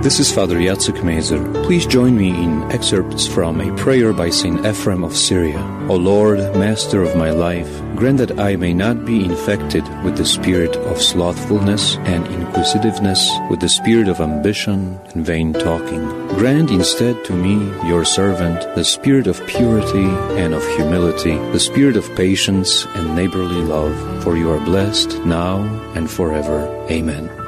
This 0.00 0.20
is 0.20 0.32
Father 0.32 0.56
Yatsuk 0.56 1.02
Mezer. 1.02 1.42
Please 1.64 1.84
join 1.84 2.16
me 2.16 2.28
in 2.28 2.62
excerpts 2.70 3.26
from 3.26 3.60
a 3.60 3.76
prayer 3.76 4.12
by 4.12 4.30
St. 4.30 4.60
Ephrem 4.60 5.04
of 5.04 5.16
Syria. 5.16 5.58
O 5.88 5.96
Lord, 5.96 6.38
Master 6.54 7.02
of 7.02 7.16
my 7.16 7.30
life, 7.30 7.68
grant 7.96 8.18
that 8.18 8.38
I 8.38 8.54
may 8.54 8.72
not 8.72 9.04
be 9.04 9.24
infected 9.24 9.82
with 10.04 10.16
the 10.16 10.24
spirit 10.24 10.76
of 10.76 11.02
slothfulness 11.02 11.96
and 12.06 12.24
inquisitiveness, 12.28 13.28
with 13.50 13.58
the 13.58 13.68
spirit 13.68 14.06
of 14.08 14.20
ambition 14.20 15.00
and 15.14 15.26
vain 15.26 15.52
talking. 15.52 16.06
Grant 16.38 16.70
instead 16.70 17.24
to 17.24 17.32
me, 17.32 17.56
your 17.88 18.04
servant, 18.04 18.60
the 18.76 18.84
spirit 18.84 19.26
of 19.26 19.44
purity 19.48 20.08
and 20.38 20.54
of 20.54 20.64
humility, 20.76 21.36
the 21.50 21.58
spirit 21.58 21.96
of 21.96 22.14
patience 22.14 22.86
and 22.94 23.16
neighborly 23.16 23.62
love, 23.62 24.22
for 24.22 24.36
you 24.36 24.48
are 24.48 24.64
blessed 24.64 25.18
now 25.24 25.58
and 25.96 26.08
forever. 26.08 26.68
Amen. 26.88 27.47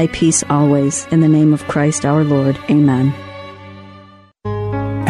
peace 0.07 0.43
always. 0.49 1.05
In 1.11 1.21
the 1.21 1.27
name 1.27 1.53
of 1.53 1.67
Christ 1.67 2.05
our 2.05 2.23
Lord. 2.23 2.57
Amen. 2.69 3.13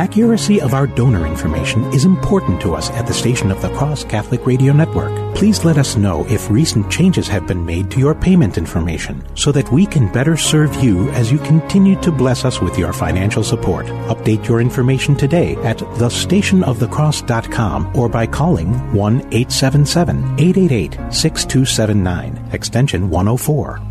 Accuracy 0.01 0.60
of 0.60 0.73
our 0.73 0.88
donor 0.88 1.27
information 1.27 1.84
is 1.93 2.06
important 2.06 2.60
to 2.62 2.73
us 2.73 2.89
at 2.89 3.06
the 3.06 3.13
Station 3.13 3.51
of 3.51 3.62
the 3.62 3.69
Cross 3.69 4.06
Catholic 4.06 4.47
Radio 4.47 4.73
Network. 4.73 5.13
Please 5.36 5.63
let 5.63 5.77
us 5.77 5.95
know 5.95 6.25
if 6.27 6.49
recent 6.49 6.89
changes 6.89 7.27
have 7.27 7.45
been 7.45 7.63
made 7.63 7.91
to 7.91 7.99
your 7.99 8.15
payment 8.15 8.58
information 8.58 9.23
so 9.36 9.51
that 9.51 9.71
we 9.71 9.86
can 9.86 10.12
better 10.12 10.36
serve 10.36 10.84
you 10.84 11.08
as 11.12 11.32
you 11.32 11.38
continue 11.38 12.01
to 12.01 12.12
bless 12.12 12.45
us 12.45 12.60
with 12.60 12.80
your 12.80 12.93
financial 12.93 13.43
support. 13.43 13.86
Update 13.86 14.47
your 14.47 14.60
information 14.60 15.15
today 15.15 15.56
at 15.58 15.77
thestationofthecross.com 15.77 17.95
or 17.95 18.10
by 18.10 18.25
calling 18.25 18.73
1 18.93 19.17
877 19.17 20.17
888 20.39 20.93
6279, 21.13 22.49
extension 22.54 23.08
104. 23.08 23.90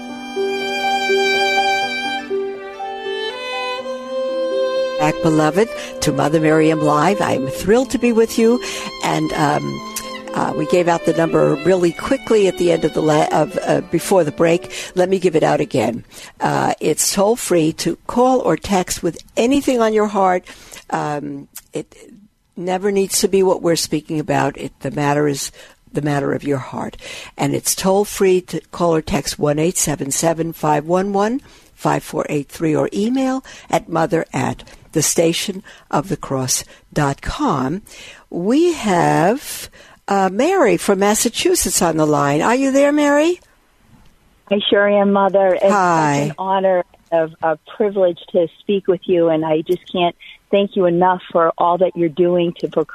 back, 5.01 5.19
beloved, 5.23 5.67
to 6.01 6.11
Mother 6.11 6.39
Miriam 6.39 6.79
Live. 6.79 7.21
I'm 7.21 7.47
thrilled 7.47 7.89
to 7.89 7.97
be 7.97 8.11
with 8.13 8.37
you, 8.37 8.63
and 9.03 9.33
um, 9.33 9.95
uh, 10.35 10.53
we 10.55 10.67
gave 10.67 10.87
out 10.87 11.05
the 11.05 11.13
number 11.13 11.55
really 11.65 11.91
quickly 11.91 12.47
at 12.47 12.59
the 12.59 12.71
end 12.71 12.85
of 12.85 12.93
the 12.93 13.01
la- 13.01 13.27
of 13.31 13.57
uh, 13.63 13.81
before 13.89 14.23
the 14.23 14.31
break. 14.31 14.71
Let 14.93 15.09
me 15.09 15.17
give 15.17 15.35
it 15.35 15.41
out 15.41 15.59
again. 15.59 16.05
Uh, 16.39 16.75
it's 16.79 17.15
toll 17.15 17.35
free 17.35 17.73
to 17.73 17.95
call 18.05 18.41
or 18.41 18.55
text 18.55 19.01
with 19.01 19.17
anything 19.35 19.81
on 19.81 19.91
your 19.91 20.05
heart. 20.05 20.45
Um, 20.91 21.47
it 21.73 21.95
never 22.55 22.91
needs 22.91 23.21
to 23.21 23.27
be 23.27 23.41
what 23.41 23.63
we're 23.63 23.77
speaking 23.77 24.19
about. 24.19 24.55
It, 24.55 24.79
the 24.81 24.91
matter 24.91 25.27
is 25.27 25.51
the 25.91 26.03
matter 26.03 26.31
of 26.31 26.43
your 26.43 26.59
heart. 26.59 26.95
And 27.39 27.55
it's 27.55 27.73
toll 27.73 28.05
free 28.05 28.39
to 28.41 28.61
call 28.69 28.93
or 28.93 29.01
text 29.01 29.39
1 29.39 29.57
877 29.57 30.53
511 30.53 31.39
5483 31.73 32.75
or 32.75 32.89
email 32.93 33.43
at 33.67 33.89
mother 33.89 34.25
at 34.31 34.63
the 34.91 35.01
station 35.01 35.63
of 35.89 36.09
the 36.09 36.17
cross.com. 36.17 37.81
We 38.29 38.73
have 38.73 39.69
uh, 40.07 40.29
Mary 40.31 40.77
from 40.77 40.99
Massachusetts 40.99 41.81
on 41.81 41.97
the 41.97 42.05
line. 42.05 42.41
Are 42.41 42.55
you 42.55 42.71
there, 42.71 42.91
Mary? 42.91 43.39
I 44.49 44.59
sure 44.69 44.87
am, 44.87 45.13
Mother. 45.13 45.53
It's 45.53 45.63
Hi. 45.63 46.15
an 46.15 46.35
honor, 46.37 46.83
of 47.11 47.33
a 47.43 47.57
privilege 47.75 48.19
to 48.31 48.47
speak 48.59 48.87
with 48.87 49.01
you, 49.03 49.27
and 49.29 49.45
I 49.45 49.61
just 49.61 49.91
can't 49.91 50.15
thank 50.49 50.75
you 50.75 50.85
enough 50.85 51.21
for 51.31 51.51
all 51.57 51.77
that 51.79 51.95
you're 51.95 52.09
doing 52.09 52.53
to 52.59 52.69
proc- 52.69 52.93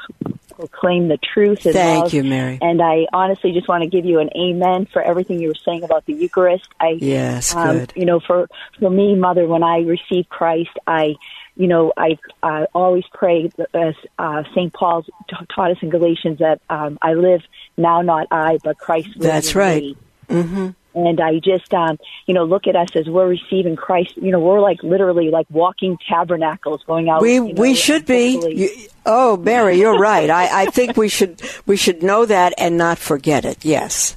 proclaim 0.55 1.09
the 1.09 1.19
truth 1.19 1.65
and 1.67 1.75
Thank 1.75 2.05
love. 2.05 2.15
you, 2.15 2.25
Mary. 2.25 2.59
And 2.61 2.81
I 2.83 3.07
honestly 3.13 3.53
just 3.53 3.69
want 3.69 3.83
to 3.85 3.91
give 3.91 4.05
you 4.07 4.19
an 4.21 4.31
amen 4.35 4.87
for 4.87 5.03
everything 5.03 5.41
you 5.41 5.49
were 5.49 5.55
saying 5.55 5.85
about 5.85 6.07
the 6.07 6.15
Eucharist. 6.15 6.67
I, 6.81 6.97
Yes, 6.99 7.55
um, 7.55 7.79
good. 7.79 7.93
you 7.95 8.07
know, 8.07 8.21
for 8.21 8.49
for 8.79 8.91
me, 8.91 9.15
Mother, 9.15 9.47
when 9.47 9.63
I 9.63 9.81
received 9.81 10.29
Christ, 10.31 10.71
I, 10.87 11.17
you 11.57 11.67
know, 11.67 11.93
I 11.97 12.19
uh, 12.43 12.67
always 12.75 13.05
pray 13.13 13.51
as 13.75 13.95
uh, 14.19 14.43
Saint 14.55 14.73
Paul 14.73 15.03
t- 15.03 15.37
taught 15.55 15.71
us 15.71 15.79
in 15.81 15.91
Galatians 15.91 16.39
that 16.39 16.61
um, 16.69 16.99
I 17.01 17.15
live 17.15 17.43
now, 17.77 18.03
not 18.03 18.29
I, 18.31 18.59
but 18.63 18.79
Christ. 18.79 19.09
lives 19.09 19.19
That's 19.19 19.55
right. 19.55 19.83
me. 19.83 19.97
Mm-hmm. 20.29 20.69
And 20.95 21.21
I 21.21 21.41
just, 21.41 21.73
um, 21.75 21.99
you 22.27 22.33
know, 22.33 22.45
look 22.45 22.67
at 22.67 22.75
us 22.75 22.89
as 22.95 23.07
we're 23.07 23.29
receiving 23.29 23.77
Christ. 23.77 24.17
You 24.17 24.33
know, 24.33 24.41
we're 24.41 24.61
like 24.61 24.83
literally 24.83 25.31
like 25.31 25.47
walking 25.51 25.99
tabernacles 26.09 26.83
going 26.87 27.11
out. 27.11 27.21
We 27.21 27.35
you 27.35 27.53
know, 27.53 27.61
we 27.61 27.75
should 27.75 28.07
be. 28.07 28.41
You, 28.55 28.89
oh, 29.05 29.37
Mary, 29.37 29.79
you're 29.79 29.99
right. 29.99 30.31
I, 30.31 30.63
I 30.63 30.67
think 30.67 30.97
we 30.97 31.09
should 31.09 31.43
we 31.67 31.77
should 31.77 32.03
know 32.03 32.25
that 32.25 32.55
and 32.57 32.79
not 32.79 32.97
forget 32.99 33.45
it. 33.45 33.63
Yes. 33.63 34.17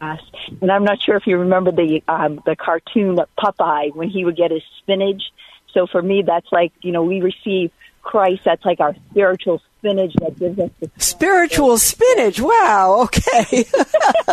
Yes, 0.00 0.20
and 0.60 0.70
I'm 0.70 0.84
not 0.84 1.00
sure 1.00 1.16
if 1.16 1.26
you 1.26 1.38
remember 1.38 1.70
the 1.70 2.02
um, 2.08 2.40
the 2.44 2.56
cartoon 2.56 3.18
of 3.20 3.28
Popeye 3.38 3.94
when 3.94 4.10
he 4.10 4.24
would 4.24 4.36
get 4.36 4.50
his 4.50 4.62
spinach. 4.78 5.22
So 5.72 5.86
for 5.86 6.02
me, 6.02 6.22
that's 6.26 6.50
like 6.52 6.72
you 6.82 6.92
know 6.92 7.02
we 7.02 7.20
receive 7.20 7.70
Christ. 8.02 8.42
That's 8.44 8.64
like 8.64 8.80
our 8.80 8.94
spiritual 9.10 9.60
spinach 9.78 10.12
that 10.20 10.38
gives 10.38 10.58
us 10.58 10.70
the 10.80 10.90
spiritual 10.98 11.78
spinach. 11.78 12.40
Wow. 12.40 13.02
Okay. 13.04 13.64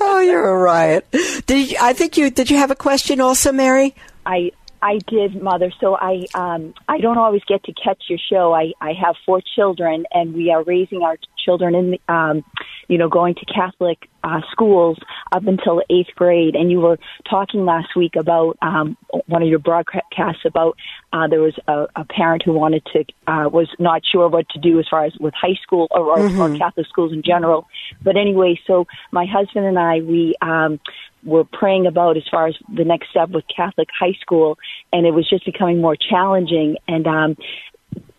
oh, 0.00 0.22
you're 0.24 0.48
a 0.48 0.56
riot. 0.56 1.06
Did 1.46 1.70
you, 1.70 1.76
I 1.80 1.92
think 1.92 2.16
you 2.16 2.30
did? 2.30 2.50
You 2.50 2.58
have 2.58 2.70
a 2.70 2.76
question 2.76 3.20
also, 3.20 3.52
Mary? 3.52 3.94
I 4.24 4.52
I 4.82 4.98
did, 5.06 5.42
mother. 5.42 5.72
So 5.80 5.96
I 5.96 6.26
um 6.34 6.74
I 6.88 6.98
don't 6.98 7.18
always 7.18 7.42
get 7.44 7.64
to 7.64 7.72
catch 7.72 8.04
your 8.08 8.18
show. 8.30 8.54
I 8.54 8.72
I 8.80 8.92
have 8.92 9.16
four 9.24 9.40
children, 9.54 10.04
and 10.12 10.34
we 10.34 10.50
are 10.50 10.62
raising 10.62 11.02
our 11.02 11.16
children 11.44 11.74
in 11.74 11.90
the, 11.92 12.12
um 12.12 12.44
you 12.88 12.98
know 12.98 13.08
going 13.08 13.34
to 13.34 13.44
Catholic 13.46 14.08
uh, 14.26 14.40
schools 14.50 14.98
up 15.32 15.46
until 15.46 15.82
eighth 15.88 16.14
grade. 16.16 16.54
And 16.56 16.70
you 16.70 16.80
were 16.80 16.98
talking 17.30 17.64
last 17.64 17.90
week 17.96 18.16
about 18.16 18.56
um 18.60 18.96
one 19.26 19.42
of 19.42 19.48
your 19.48 19.58
broadcasts 19.60 20.44
about 20.44 20.76
uh, 21.12 21.26
there 21.28 21.40
was 21.40 21.56
a, 21.68 21.86
a 22.02 22.04
parent 22.04 22.42
who 22.44 22.52
wanted 22.52 22.82
to 22.92 23.04
uh, 23.32 23.48
was 23.48 23.68
not 23.78 24.02
sure 24.10 24.28
what 24.28 24.48
to 24.50 24.58
do 24.58 24.78
as 24.80 24.86
far 24.90 25.04
as 25.04 25.12
with 25.20 25.34
high 25.34 25.58
school 25.62 25.86
or, 25.90 26.04
or, 26.10 26.18
mm-hmm. 26.18 26.40
or 26.40 26.58
Catholic 26.58 26.86
schools 26.86 27.12
in 27.12 27.22
general. 27.22 27.66
But 28.02 28.16
anyway, 28.16 28.58
so 28.66 28.86
my 29.12 29.26
husband 29.26 29.64
and 29.66 29.78
I 29.78 30.00
we 30.00 30.34
um 30.42 30.80
were 31.24 31.44
praying 31.44 31.86
about 31.86 32.16
as 32.16 32.22
far 32.30 32.46
as 32.46 32.54
the 32.74 32.84
next 32.84 33.10
step 33.10 33.30
with 33.30 33.44
Catholic 33.54 33.88
high 33.98 34.16
school, 34.20 34.58
and 34.92 35.06
it 35.06 35.12
was 35.12 35.28
just 35.28 35.44
becoming 35.44 35.80
more 35.80 35.96
challenging. 35.96 36.76
And 36.88 37.06
um, 37.06 37.36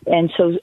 and 0.06 0.32
so 0.38 0.58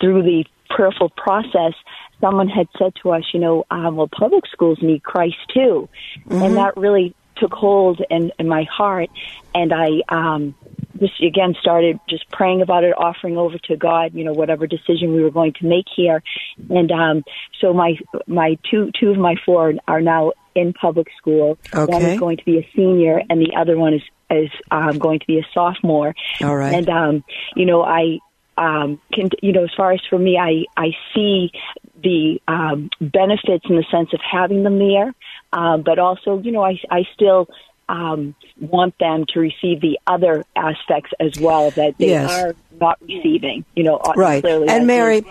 through 0.00 0.22
the 0.22 0.44
prayerful 0.70 1.10
process, 1.10 1.74
someone 2.20 2.48
had 2.48 2.68
said 2.78 2.92
to 3.02 3.10
us, 3.10 3.22
you 3.32 3.40
know, 3.40 3.64
um, 3.70 3.96
well, 3.96 4.08
public 4.08 4.44
schools 4.46 4.78
need 4.82 5.02
Christ 5.02 5.36
too, 5.52 5.88
mm-hmm. 6.26 6.42
and 6.42 6.56
that 6.56 6.76
really 6.76 7.14
took 7.36 7.52
hold 7.52 8.00
in, 8.10 8.32
in 8.38 8.48
my 8.48 8.64
heart, 8.64 9.10
and 9.54 9.72
I 9.72 10.02
um, 10.08 10.54
just 10.98 11.20
again 11.22 11.54
started 11.60 12.00
just 12.08 12.28
praying 12.30 12.62
about 12.62 12.84
it, 12.84 12.94
offering 12.96 13.36
over 13.36 13.58
to 13.64 13.76
God, 13.76 14.14
you 14.14 14.24
know, 14.24 14.32
whatever 14.32 14.66
decision 14.66 15.14
we 15.14 15.22
were 15.22 15.30
going 15.30 15.52
to 15.54 15.66
make 15.66 15.86
here, 15.94 16.22
and 16.68 16.90
um, 16.90 17.24
so 17.60 17.72
my 17.72 17.96
my 18.26 18.58
two 18.70 18.90
two 18.98 19.10
of 19.10 19.18
my 19.18 19.36
four 19.44 19.74
are 19.86 20.00
now 20.00 20.32
in 20.54 20.72
public 20.72 21.08
school. 21.16 21.58
Okay. 21.74 21.92
One 21.92 22.02
is 22.02 22.18
going 22.18 22.36
to 22.38 22.44
be 22.44 22.58
a 22.58 22.68
senior, 22.74 23.22
and 23.30 23.40
the 23.40 23.54
other 23.56 23.76
one 23.78 23.94
is 23.94 24.02
is 24.30 24.50
um, 24.70 24.98
going 24.98 25.20
to 25.20 25.26
be 25.26 25.38
a 25.38 25.46
sophomore. 25.54 26.14
All 26.42 26.56
right. 26.56 26.74
And 26.74 26.88
um, 26.88 27.24
you 27.54 27.66
know, 27.66 27.82
I 27.82 28.18
um, 28.56 29.00
can 29.12 29.30
you 29.42 29.52
know, 29.52 29.64
as 29.64 29.70
far 29.76 29.92
as 29.92 30.00
for 30.10 30.18
me, 30.18 30.38
I 30.38 30.64
I 30.76 30.90
see 31.14 31.52
the 32.02 32.40
um, 32.48 32.90
benefits 33.00 33.64
in 33.68 33.76
the 33.76 33.84
sense 33.90 34.12
of 34.12 34.20
having 34.20 34.62
them 34.62 34.78
there, 34.78 35.14
uh, 35.52 35.76
but 35.78 35.98
also, 35.98 36.38
you 36.38 36.52
know, 36.52 36.62
I 36.62 36.78
I 36.90 37.04
still 37.14 37.48
um, 37.88 38.34
want 38.60 38.96
them 38.98 39.24
to 39.32 39.40
receive 39.40 39.80
the 39.80 39.98
other 40.06 40.44
aspects 40.54 41.12
as 41.18 41.38
well 41.40 41.70
that 41.72 41.96
they 41.98 42.10
yes. 42.10 42.30
are 42.30 42.54
not 42.80 43.00
receiving. 43.00 43.64
You 43.74 43.84
know, 43.84 44.00
right? 44.16 44.44
And 44.44 44.86
Mary, 44.86 45.24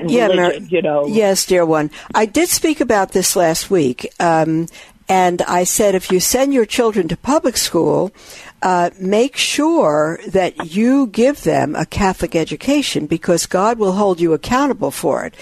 yeah, 0.00 0.26
religion, 0.26 0.36
Mary, 0.36 0.66
you 0.70 0.82
know, 0.82 1.06
yes, 1.06 1.46
dear 1.46 1.66
one. 1.66 1.90
I 2.14 2.26
did 2.26 2.48
speak 2.48 2.80
about 2.80 3.12
this 3.12 3.36
last 3.36 3.70
week, 3.70 4.12
um, 4.18 4.66
and 5.08 5.42
I 5.42 5.64
said 5.64 5.94
if 5.94 6.10
you 6.10 6.20
send 6.20 6.52
your 6.52 6.66
children 6.66 7.08
to 7.08 7.16
public 7.16 7.56
school. 7.56 8.12
Uh, 8.60 8.90
make 8.98 9.36
sure 9.36 10.18
that 10.26 10.74
you 10.74 11.06
give 11.06 11.44
them 11.44 11.76
a 11.76 11.86
Catholic 11.86 12.34
education 12.34 13.06
because 13.06 13.46
God 13.46 13.78
will 13.78 13.92
hold 13.92 14.20
you 14.20 14.32
accountable 14.32 14.90
for 14.90 15.24
it 15.24 15.36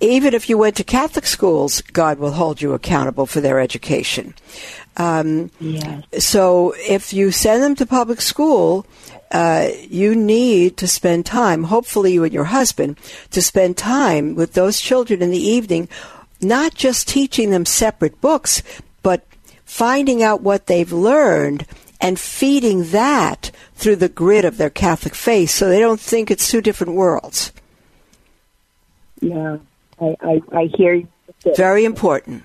even 0.00 0.34
if 0.34 0.48
you 0.48 0.58
went 0.58 0.76
to 0.76 0.84
Catholic 0.84 1.26
schools, 1.26 1.82
God 1.82 2.18
will 2.18 2.32
hold 2.32 2.60
you 2.60 2.72
accountable 2.72 3.26
for 3.26 3.40
their 3.40 3.60
education. 3.60 4.34
Um, 4.96 5.50
yes. 5.60 6.04
So 6.18 6.74
if 6.78 7.12
you 7.12 7.30
send 7.30 7.62
them 7.62 7.74
to 7.76 7.86
public 7.86 8.20
school, 8.20 8.86
uh, 9.30 9.68
you 9.88 10.14
need 10.14 10.76
to 10.78 10.88
spend 10.88 11.26
time, 11.26 11.64
hopefully 11.64 12.14
you 12.14 12.24
and 12.24 12.32
your 12.32 12.44
husband, 12.44 12.98
to 13.30 13.40
spend 13.40 13.76
time 13.76 14.34
with 14.34 14.54
those 14.54 14.80
children 14.80 15.22
in 15.22 15.30
the 15.30 15.38
evening, 15.38 15.88
not 16.40 16.74
just 16.74 17.06
teaching 17.06 17.50
them 17.50 17.64
separate 17.64 18.20
books, 18.20 18.62
but 19.02 19.24
finding 19.64 20.22
out 20.22 20.42
what 20.42 20.66
they've 20.66 20.92
learned 20.92 21.64
and 22.00 22.18
feeding 22.18 22.90
that 22.90 23.50
through 23.74 23.96
the 23.96 24.08
grid 24.08 24.44
of 24.44 24.56
their 24.56 24.70
Catholic 24.70 25.14
faith 25.14 25.50
so 25.50 25.68
they 25.68 25.80
don't 25.80 26.00
think 26.00 26.30
it's 26.30 26.50
two 26.50 26.60
different 26.60 26.94
worlds. 26.94 27.52
Yeah, 29.20 29.58
I, 30.00 30.16
I, 30.20 30.40
I 30.52 30.70
hear 30.74 30.94
you. 30.94 31.08
Very 31.56 31.84
important. 31.84 32.44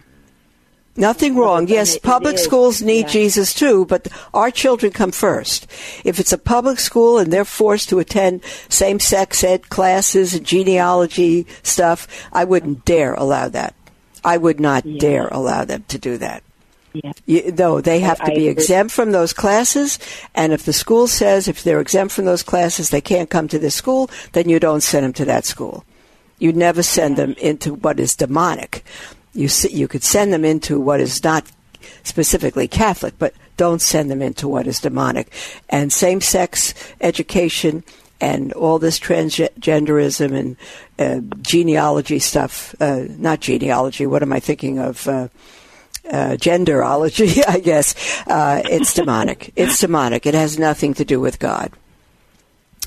Nothing 0.97 1.35
wrong. 1.35 1.67
Yes, 1.67 1.97
public 1.97 2.37
schools 2.37 2.81
need 2.81 3.07
yeah. 3.07 3.07
Jesus 3.07 3.53
too, 3.53 3.85
but 3.85 4.07
our 4.33 4.49
children 4.49 4.93
come 4.93 5.11
first. 5.11 5.67
If 6.05 6.21
it's 6.21 6.31
a 6.31 6.37
public 6.37 6.79
school 6.79 7.17
and 7.17 7.33
they're 7.33 7.43
forced 7.43 7.89
to 7.89 7.99
attend 7.99 8.43
same-sex 8.69 9.43
ed 9.43 9.69
classes 9.69 10.33
and 10.33 10.45
genealogy 10.45 11.47
stuff, 11.63 12.07
I 12.31 12.45
wouldn't 12.45 12.85
dare 12.85 13.13
allow 13.13 13.49
that. 13.49 13.75
I 14.23 14.37
would 14.37 14.61
not 14.61 14.85
yeah. 14.85 14.99
dare 14.99 15.27
allow 15.27 15.65
them 15.65 15.83
to 15.89 15.97
do 15.97 16.17
that. 16.17 16.43
Yeah. 16.93 17.11
You, 17.25 17.51
no, 17.51 17.81
they 17.81 17.99
have 17.99 18.21
I, 18.21 18.29
to 18.29 18.35
be 18.35 18.47
exempt 18.47 18.93
from 18.93 19.11
those 19.11 19.33
classes, 19.33 19.99
and 20.33 20.53
if 20.53 20.63
the 20.63 20.71
school 20.71 21.07
says 21.07 21.49
if 21.49 21.61
they're 21.61 21.81
exempt 21.81 22.13
from 22.13 22.23
those 22.23 22.41
classes, 22.41 22.89
they 22.89 23.01
can't 23.01 23.29
come 23.29 23.49
to 23.49 23.59
this 23.59 23.75
school, 23.75 24.09
then 24.31 24.47
you 24.47 24.61
don't 24.61 24.79
send 24.79 25.03
them 25.03 25.11
to 25.13 25.25
that 25.25 25.43
school. 25.43 25.83
You 26.38 26.54
never 26.54 26.84
send 26.84 27.17
them 27.17 27.34
into 27.34 27.74
what 27.74 28.00
is 28.00 28.15
demonic 28.15 28.84
you 29.36 29.50
you 29.69 29.88
could 29.88 30.04
send 30.04 30.34
them 30.34 30.45
into 30.45 30.80
what 30.80 31.02
is 31.02 31.24
not 31.24 31.45
specifically 32.04 32.67
Catholic, 32.67 33.13
but 33.19 33.34
don't 33.58 33.82
send 33.82 34.10
them 34.10 34.21
into 34.21 34.48
what 34.48 34.65
is 34.65 34.80
demonic. 34.80 35.32
And 35.69 35.91
same-sex 35.91 36.74
education 37.02 37.84
and 38.21 38.54
all 38.54 38.80
this 38.80 39.00
transgenderism 39.00 40.34
and 40.34 40.58
uh, 40.98 41.36
genealogy 41.41 42.19
stuff, 42.19 42.74
uh, 42.80 43.04
not 43.10 43.41
genealogy, 43.41 44.08
what 44.08 44.21
am 44.21 44.34
I 44.34 44.39
thinking 44.39 44.80
of? 44.80 45.08
Uh, 45.08 45.28
uh 46.12 46.38
genderology, 46.38 47.43
I 47.48 47.60
guess. 47.60 47.95
Uh, 48.28 48.62
it's 48.65 48.93
demonic. 49.00 49.52
it's 49.56 49.80
demonic. 49.80 50.26
It 50.26 50.34
has 50.34 50.58
nothing 50.58 50.93
to 50.95 51.06
do 51.06 51.19
with 51.19 51.39
God. 51.39 51.71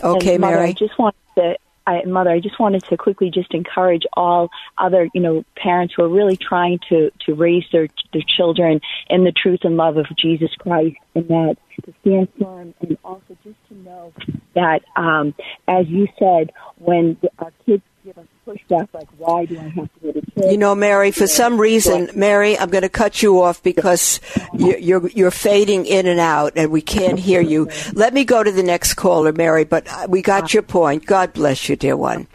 Okay, 0.02 0.38
Mother, 0.38 0.56
Mary. 0.56 0.68
I 0.70 0.72
just 0.72 0.96
want 0.98 1.16
to 1.34 1.56
I, 1.88 2.04
mother, 2.04 2.30
I 2.30 2.40
just 2.40 2.60
wanted 2.60 2.84
to 2.90 2.96
quickly 2.98 3.30
just 3.30 3.54
encourage 3.54 4.02
all 4.12 4.50
other, 4.76 5.08
you 5.14 5.22
know, 5.22 5.44
parents 5.56 5.94
who 5.96 6.02
are 6.02 6.08
really 6.08 6.36
trying 6.36 6.78
to 6.90 7.10
to 7.24 7.34
raise 7.34 7.64
their 7.72 7.88
their 8.12 8.22
children 8.36 8.80
in 9.08 9.24
the 9.24 9.32
truth 9.32 9.60
and 9.62 9.76
love 9.76 9.96
of 9.96 10.06
Jesus 10.16 10.50
Christ, 10.58 10.96
and 11.14 11.28
that 11.28 11.56
to 11.84 11.94
stand 12.00 12.28
firm, 12.40 12.74
and 12.80 12.98
also 13.04 13.36
just 13.44 13.56
to 13.68 13.74
know 13.76 14.12
that, 14.54 14.80
um, 14.96 15.34
as 15.66 15.86
you 15.88 16.06
said, 16.18 16.52
when 16.78 17.16
our 17.38 17.52
kids 17.64 17.82
give 18.04 18.18
us 18.18 18.26
pushback 18.46 18.88
like, 18.94 19.08
why 19.18 19.44
do 19.44 19.58
I 19.60 19.68
have 19.68 19.92
to 19.94 20.00
go 20.00 20.12
to 20.12 20.20
church? 20.20 20.50
You 20.50 20.56
know, 20.56 20.74
Mary, 20.74 21.10
for 21.10 21.26
some 21.26 21.60
reason, 21.60 22.10
Mary, 22.14 22.58
I'm 22.58 22.70
going 22.70 22.82
to 22.82 22.88
cut 22.88 23.22
you 23.22 23.42
off 23.42 23.62
because 23.62 24.20
you're, 24.54 25.08
you're 25.08 25.30
fading 25.30 25.84
in 25.84 26.06
and 26.06 26.18
out 26.20 26.54
and 26.56 26.70
we 26.70 26.80
can't 26.80 27.18
hear 27.18 27.40
you. 27.40 27.68
Let 27.92 28.14
me 28.14 28.24
go 28.24 28.42
to 28.42 28.50
the 28.50 28.62
next 28.62 28.94
caller, 28.94 29.32
Mary, 29.32 29.64
but 29.64 29.86
we 30.08 30.22
got 30.22 30.54
your 30.54 30.62
point. 30.62 31.04
God 31.04 31.34
bless 31.34 31.68
you, 31.68 31.76
dear 31.76 31.96
one. 31.96 32.26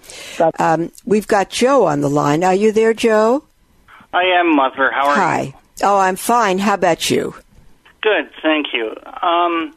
Um, 0.59 0.91
we've 1.05 1.27
got 1.27 1.49
Joe 1.49 1.85
on 1.85 2.01
the 2.01 2.09
line. 2.09 2.43
Are 2.43 2.55
you 2.55 2.71
there, 2.71 2.93
Joe? 2.93 3.43
I 4.13 4.23
am, 4.39 4.55
Mother. 4.55 4.91
How 4.91 5.07
are 5.07 5.15
Hi. 5.15 5.41
you? 5.41 5.53
Oh, 5.81 5.97
I'm 5.97 6.15
fine. 6.17 6.59
How 6.59 6.75
about 6.75 7.09
you? 7.09 7.33
Good, 8.03 8.31
thank 8.41 8.73
you. 8.73 8.89
Um, 9.21 9.73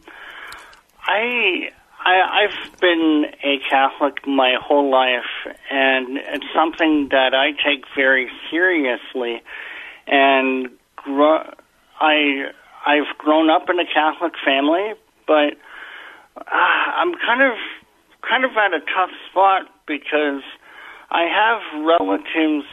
I 1.06 1.70
I, 2.04 2.42
I've 2.42 2.80
been 2.80 3.26
a 3.44 3.58
Catholic 3.70 4.26
my 4.26 4.56
whole 4.60 4.90
life, 4.90 5.54
and 5.70 6.18
it's 6.18 6.44
something 6.52 7.08
that 7.12 7.34
I 7.34 7.52
take 7.52 7.84
very 7.94 8.28
seriously. 8.50 9.42
And 10.08 10.70
gro- 10.96 11.54
I 12.00 12.46
I've 12.84 13.16
grown 13.16 13.48
up 13.48 13.70
in 13.70 13.78
a 13.78 13.86
Catholic 13.86 14.32
family, 14.44 14.94
but 15.28 15.54
uh, 16.36 16.50
I'm 16.50 17.14
kind 17.14 17.42
of 17.42 17.56
kind 18.28 18.44
of 18.44 18.50
at 18.56 18.74
a 18.74 18.80
tough 18.80 19.10
spot 19.30 19.68
because 19.86 20.42
I 21.12 21.26
have 21.30 21.84
relatives 21.84 22.66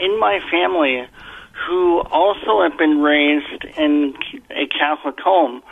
in 0.00 0.18
my 0.18 0.40
family 0.50 1.06
who 1.66 2.00
also 2.00 2.62
have 2.62 2.78
been 2.78 3.00
raised 3.00 3.64
in 3.76 4.14
a 4.50 4.66
Catholic 4.66 5.18
home 5.20 5.62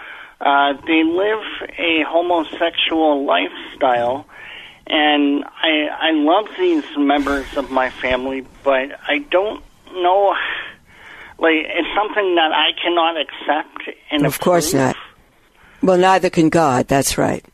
uh, 0.40 0.72
they 0.86 1.02
live 1.04 1.44
a 1.78 2.02
homosexual 2.08 3.26
lifestyle, 3.26 4.26
and 4.86 5.44
I 5.44 5.88
I 6.00 6.10
love 6.12 6.48
these 6.58 6.84
members 6.96 7.56
of 7.58 7.70
my 7.70 7.90
family, 7.90 8.46
but 8.64 8.98
I 9.06 9.18
don't 9.30 9.62
know. 9.92 10.34
Like 11.38 11.66
it's 11.66 11.88
something 11.94 12.34
that 12.36 12.52
I 12.52 12.70
cannot 12.82 13.16
accept. 13.20 13.96
And 14.10 14.24
of 14.24 14.40
course 14.40 14.72
not. 14.72 14.96
Well, 15.82 15.98
neither 15.98 16.30
can 16.30 16.48
God. 16.48 16.88
That's 16.88 17.18
right. 17.18 17.44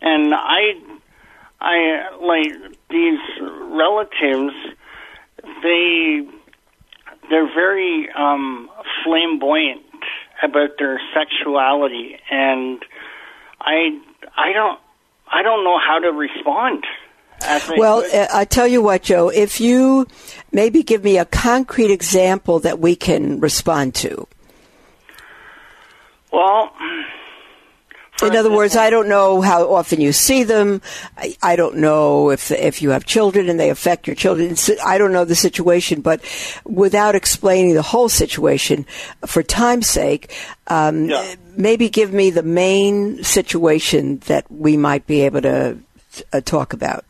And 0.00 0.34
I, 0.34 0.74
I 1.60 2.16
like 2.20 2.52
these 2.90 3.18
relatives. 3.40 4.54
They 5.62 6.26
they're 7.30 7.52
very 7.52 8.08
um, 8.16 8.68
flamboyant 9.04 9.82
about 10.42 10.70
their 10.78 11.00
sexuality, 11.14 12.18
and 12.30 12.84
I 13.60 13.98
I 14.36 14.52
don't 14.52 14.78
I 15.32 15.42
don't 15.42 15.64
know 15.64 15.78
how 15.78 15.98
to 15.98 16.12
respond. 16.12 16.84
Well, 17.76 18.02
uh, 18.12 18.26
I 18.32 18.44
tell 18.44 18.66
you 18.66 18.80
what, 18.80 19.02
Joe. 19.02 19.28
If 19.28 19.60
you 19.60 20.06
maybe 20.52 20.82
give 20.82 21.04
me 21.04 21.18
a 21.18 21.24
concrete 21.24 21.90
example 21.90 22.60
that 22.60 22.78
we 22.78 22.96
can 22.96 23.40
respond 23.40 23.94
to. 23.96 24.26
Well, 26.32 26.72
in 28.22 28.34
other 28.34 28.50
words, 28.50 28.76
I 28.76 28.88
don't 28.88 29.08
know 29.08 29.40
how 29.42 29.72
often 29.72 30.00
you 30.00 30.12
see 30.12 30.42
them. 30.42 30.80
I, 31.16 31.36
I, 31.42 31.56
don't 31.56 31.76
know 31.76 32.30
if 32.30 32.50
if 32.50 32.80
you 32.80 32.90
have 32.90 33.04
children 33.04 33.48
and 33.50 33.60
they 33.60 33.68
affect 33.68 34.06
your 34.06 34.16
children. 34.16 34.56
I 34.84 34.96
don't 34.96 35.12
know 35.12 35.24
the 35.24 35.34
situation, 35.34 36.00
but 36.00 36.22
without 36.64 37.14
explaining 37.14 37.74
the 37.74 37.82
whole 37.82 38.08
situation, 38.08 38.86
for 39.26 39.42
time's 39.42 39.88
sake, 39.88 40.34
um, 40.68 41.06
yeah. 41.06 41.34
maybe 41.56 41.88
give 41.90 42.12
me 42.12 42.30
the 42.30 42.42
main 42.42 43.22
situation 43.22 44.18
that 44.26 44.50
we 44.50 44.76
might 44.76 45.06
be 45.06 45.22
able 45.22 45.42
to 45.42 45.78
uh, 46.32 46.40
talk 46.40 46.72
about. 46.72 47.04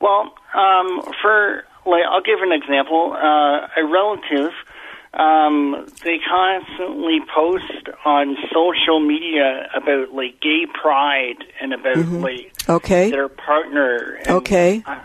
Well, 0.00 0.32
um, 0.54 1.02
for 1.20 1.64
like, 1.84 2.04
I'll 2.08 2.22
give 2.22 2.40
an 2.40 2.52
example. 2.52 3.12
Uh, 3.12 3.68
a 3.76 3.84
relative 3.84 4.52
um, 5.12 5.86
they 6.04 6.18
constantly 6.18 7.20
post 7.34 7.88
on 8.04 8.36
social 8.52 9.00
media 9.00 9.68
about 9.74 10.12
like 10.12 10.40
gay 10.40 10.66
pride 10.72 11.44
and 11.60 11.72
about 11.72 11.96
mm-hmm. 11.96 12.22
like 12.22 12.52
okay. 12.68 13.10
their 13.10 13.28
partner. 13.28 14.20
okay. 14.28 14.82
I, 14.86 15.04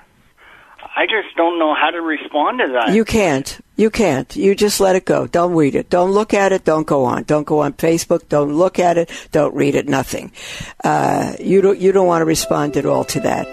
I 0.97 1.07
just 1.07 1.35
don't 1.35 1.59
know 1.59 1.75
how 1.75 1.89
to 1.89 1.99
respond 1.99 2.59
to 2.59 2.71
that. 2.73 2.93
You 2.93 3.03
can't. 3.03 3.59
You 3.75 3.89
can't. 3.89 4.33
You 4.33 4.55
just 4.55 4.79
let 4.79 4.95
it 4.95 5.03
go. 5.03 5.27
Don't 5.27 5.53
read 5.53 5.75
it. 5.75 5.89
Don't 5.89 6.11
look 6.11 6.33
at 6.33 6.53
it. 6.53 6.63
Don't 6.63 6.87
go 6.87 7.03
on. 7.03 7.23
Don't 7.23 7.45
go 7.45 7.59
on 7.59 7.73
Facebook. 7.73 8.29
Don't 8.29 8.53
look 8.53 8.79
at 8.79 8.97
it. 8.97 9.09
Don't 9.33 9.53
read 9.53 9.75
it. 9.75 9.89
Nothing. 9.89 10.31
Uh, 10.83 11.33
you 11.39 11.59
don't. 11.59 11.79
You 11.79 11.91
don't 11.91 12.07
want 12.07 12.21
to 12.21 12.25
respond 12.25 12.77
at 12.77 12.85
all 12.85 13.03
to 13.05 13.19
that. 13.21 13.47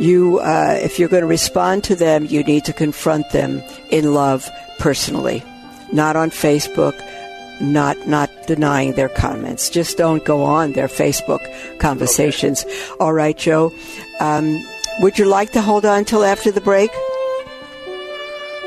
You, 0.00 0.40
uh, 0.40 0.78
if 0.82 0.98
you're 0.98 1.08
going 1.08 1.20
to 1.20 1.28
respond 1.28 1.84
to 1.84 1.94
them, 1.94 2.24
you 2.24 2.42
need 2.42 2.64
to 2.64 2.72
confront 2.72 3.30
them 3.30 3.62
in 3.90 4.12
love 4.12 4.48
personally 4.78 5.44
not 5.92 6.16
on 6.16 6.30
Facebook, 6.30 6.94
not 7.60 8.06
not 8.06 8.30
denying 8.46 8.92
their 8.92 9.08
comments. 9.08 9.70
Just 9.70 9.96
don't 9.96 10.24
go 10.24 10.42
on 10.42 10.72
their 10.72 10.88
Facebook 10.88 11.42
conversations. 11.78 12.64
Okay. 12.64 12.94
All 13.00 13.12
right, 13.12 13.36
Joe. 13.36 13.72
Um, 14.20 14.64
would 15.00 15.18
you 15.18 15.26
like 15.26 15.52
to 15.52 15.62
hold 15.62 15.84
on 15.84 16.04
till 16.04 16.24
after 16.24 16.50
the 16.50 16.60
break? 16.60 16.90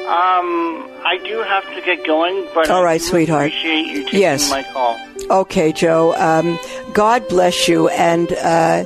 Um, 0.07 0.89
I 1.05 1.19
do 1.23 1.41
have 1.41 1.63
to 1.75 1.81
get 1.81 2.05
going, 2.05 2.47
but 2.53 2.69
all 2.69 2.83
right, 2.83 3.01
sweetheart. 3.01 3.47
Appreciate 3.47 3.85
you 3.87 4.03
taking 4.03 4.19
yes. 4.19 4.49
my 4.49 4.63
call. 4.63 4.99
Okay, 5.29 5.71
Joe. 5.71 6.13
Um, 6.15 6.59
God 6.93 7.27
bless 7.29 7.67
you, 7.67 7.87
and 7.89 8.31
uh, 8.33 8.83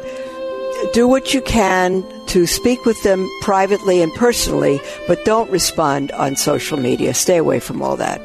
do 0.93 1.07
what 1.07 1.33
you 1.33 1.41
can 1.41 2.03
to 2.35 2.45
speak 2.45 2.83
with 2.83 3.01
them 3.03 3.31
privately 3.39 4.01
and 4.01 4.13
personally, 4.15 4.81
but 5.07 5.23
don't 5.23 5.49
respond 5.49 6.11
on 6.11 6.35
social 6.35 6.77
media. 6.77 7.13
Stay 7.13 7.37
away 7.37 7.61
from 7.61 7.81
all 7.81 7.95
that. 7.95 8.19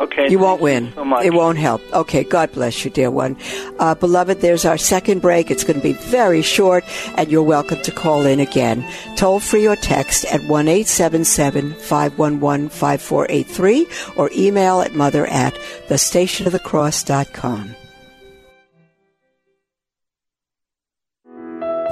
Okay. 0.00 0.28
You 0.28 0.40
won't 0.40 0.60
win. 0.60 0.92
So 0.96 1.20
it 1.20 1.32
won't 1.32 1.56
help. 1.56 1.80
Okay. 1.92 2.24
God 2.24 2.50
bless 2.50 2.84
you, 2.84 2.90
dear 2.90 3.12
one. 3.12 3.36
Uh, 3.78 3.94
beloved, 3.94 4.40
there's 4.40 4.64
our 4.64 4.76
second 4.76 5.22
break. 5.22 5.48
It's 5.48 5.62
going 5.62 5.76
to 5.76 5.82
be 5.82 5.92
very 5.92 6.42
short, 6.42 6.82
and 7.16 7.30
you're 7.30 7.44
welcome 7.44 7.80
to 7.82 7.92
call 7.92 8.26
in 8.26 8.40
again. 8.40 8.84
Toll 9.14 9.38
free 9.38 9.68
or 9.68 9.76
text 9.76 10.24
at 10.24 10.42
1 10.42 10.66
877 10.66 11.74
511 11.74 12.68
5483 12.68 13.86
or 14.16 14.28
email 14.34 14.80
at 14.80 14.96
mother 14.96 15.24
at 15.28 15.54
thestationofthecross.com. 15.86 17.76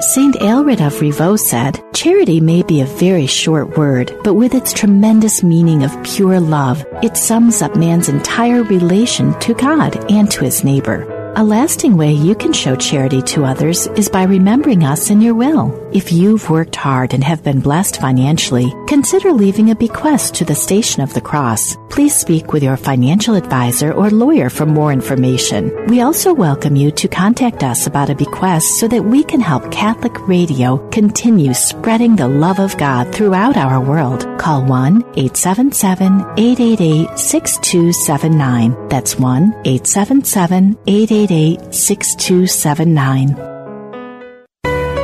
Saint 0.00 0.36
Aelred 0.36 0.80
of 0.80 0.94
Rievaulx 1.00 1.40
said, 1.40 1.82
Charity 1.92 2.40
may 2.40 2.62
be 2.62 2.80
a 2.80 2.86
very 2.86 3.26
short 3.26 3.76
word, 3.76 4.16
but 4.22 4.34
with 4.34 4.54
its 4.54 4.72
tremendous 4.72 5.42
meaning 5.42 5.82
of 5.82 6.04
pure 6.04 6.38
love, 6.38 6.86
it 7.02 7.16
sums 7.16 7.62
up 7.62 7.74
man's 7.74 8.08
entire 8.08 8.62
relation 8.62 9.36
to 9.40 9.54
God 9.54 9.96
and 10.08 10.30
to 10.30 10.44
his 10.44 10.62
neighbor. 10.62 11.17
A 11.38 11.44
lasting 11.44 11.96
way 11.96 12.14
you 12.14 12.34
can 12.34 12.52
show 12.52 12.74
charity 12.74 13.22
to 13.22 13.44
others 13.44 13.86
is 13.94 14.08
by 14.08 14.24
remembering 14.24 14.82
us 14.82 15.08
in 15.08 15.20
your 15.20 15.36
will. 15.36 15.88
If 15.92 16.10
you've 16.10 16.50
worked 16.50 16.74
hard 16.74 17.14
and 17.14 17.22
have 17.22 17.44
been 17.44 17.60
blessed 17.60 18.00
financially, 18.00 18.74
consider 18.88 19.30
leaving 19.32 19.70
a 19.70 19.76
bequest 19.76 20.34
to 20.34 20.44
the 20.44 20.56
Station 20.56 21.00
of 21.00 21.14
the 21.14 21.20
Cross. 21.20 21.76
Please 21.90 22.14
speak 22.14 22.52
with 22.52 22.64
your 22.64 22.76
financial 22.76 23.36
advisor 23.36 23.92
or 23.92 24.10
lawyer 24.10 24.50
for 24.50 24.66
more 24.66 24.92
information. 24.92 25.86
We 25.86 26.00
also 26.00 26.34
welcome 26.34 26.74
you 26.74 26.90
to 26.90 27.06
contact 27.06 27.62
us 27.62 27.86
about 27.86 28.10
a 28.10 28.16
bequest 28.16 28.80
so 28.80 28.88
that 28.88 29.04
we 29.04 29.22
can 29.22 29.40
help 29.40 29.70
Catholic 29.70 30.26
Radio 30.26 30.88
continue 30.90 31.54
spreading 31.54 32.16
the 32.16 32.28
love 32.28 32.58
of 32.58 32.76
God 32.78 33.14
throughout 33.14 33.56
our 33.56 33.80
world. 33.80 34.26
Call 34.40 34.64
1 34.64 35.02
877 35.16 36.20
888 36.36 37.16
6279. 37.16 38.88
That's 38.88 39.16
1 39.16 39.42
877 39.64 40.76
888 40.86 41.27
888 41.30 41.74
6279. 41.74 43.58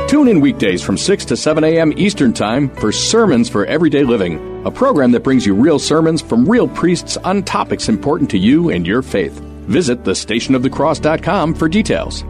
Tune 0.07 0.27
in 0.27 0.39
weekdays 0.39 0.81
from 0.83 0.97
6 0.97 1.25
to 1.25 1.37
7 1.37 1.63
a.m. 1.63 1.91
Eastern 1.97 2.31
Time 2.31 2.69
for 2.69 2.91
Sermons 2.91 3.49
for 3.49 3.65
Everyday 3.65 4.03
Living, 4.03 4.65
a 4.65 4.71
program 4.71 5.11
that 5.11 5.23
brings 5.23 5.45
you 5.45 5.55
real 5.55 5.79
sermons 5.79 6.21
from 6.21 6.47
real 6.47 6.67
priests 6.67 7.17
on 7.17 7.43
topics 7.43 7.89
important 7.89 8.29
to 8.29 8.37
you 8.37 8.69
and 8.69 8.85
your 8.85 9.01
faith. 9.01 9.39
Visit 9.67 10.03
thestationofthecross.com 10.03 11.55
for 11.55 11.67
details. 11.67 12.23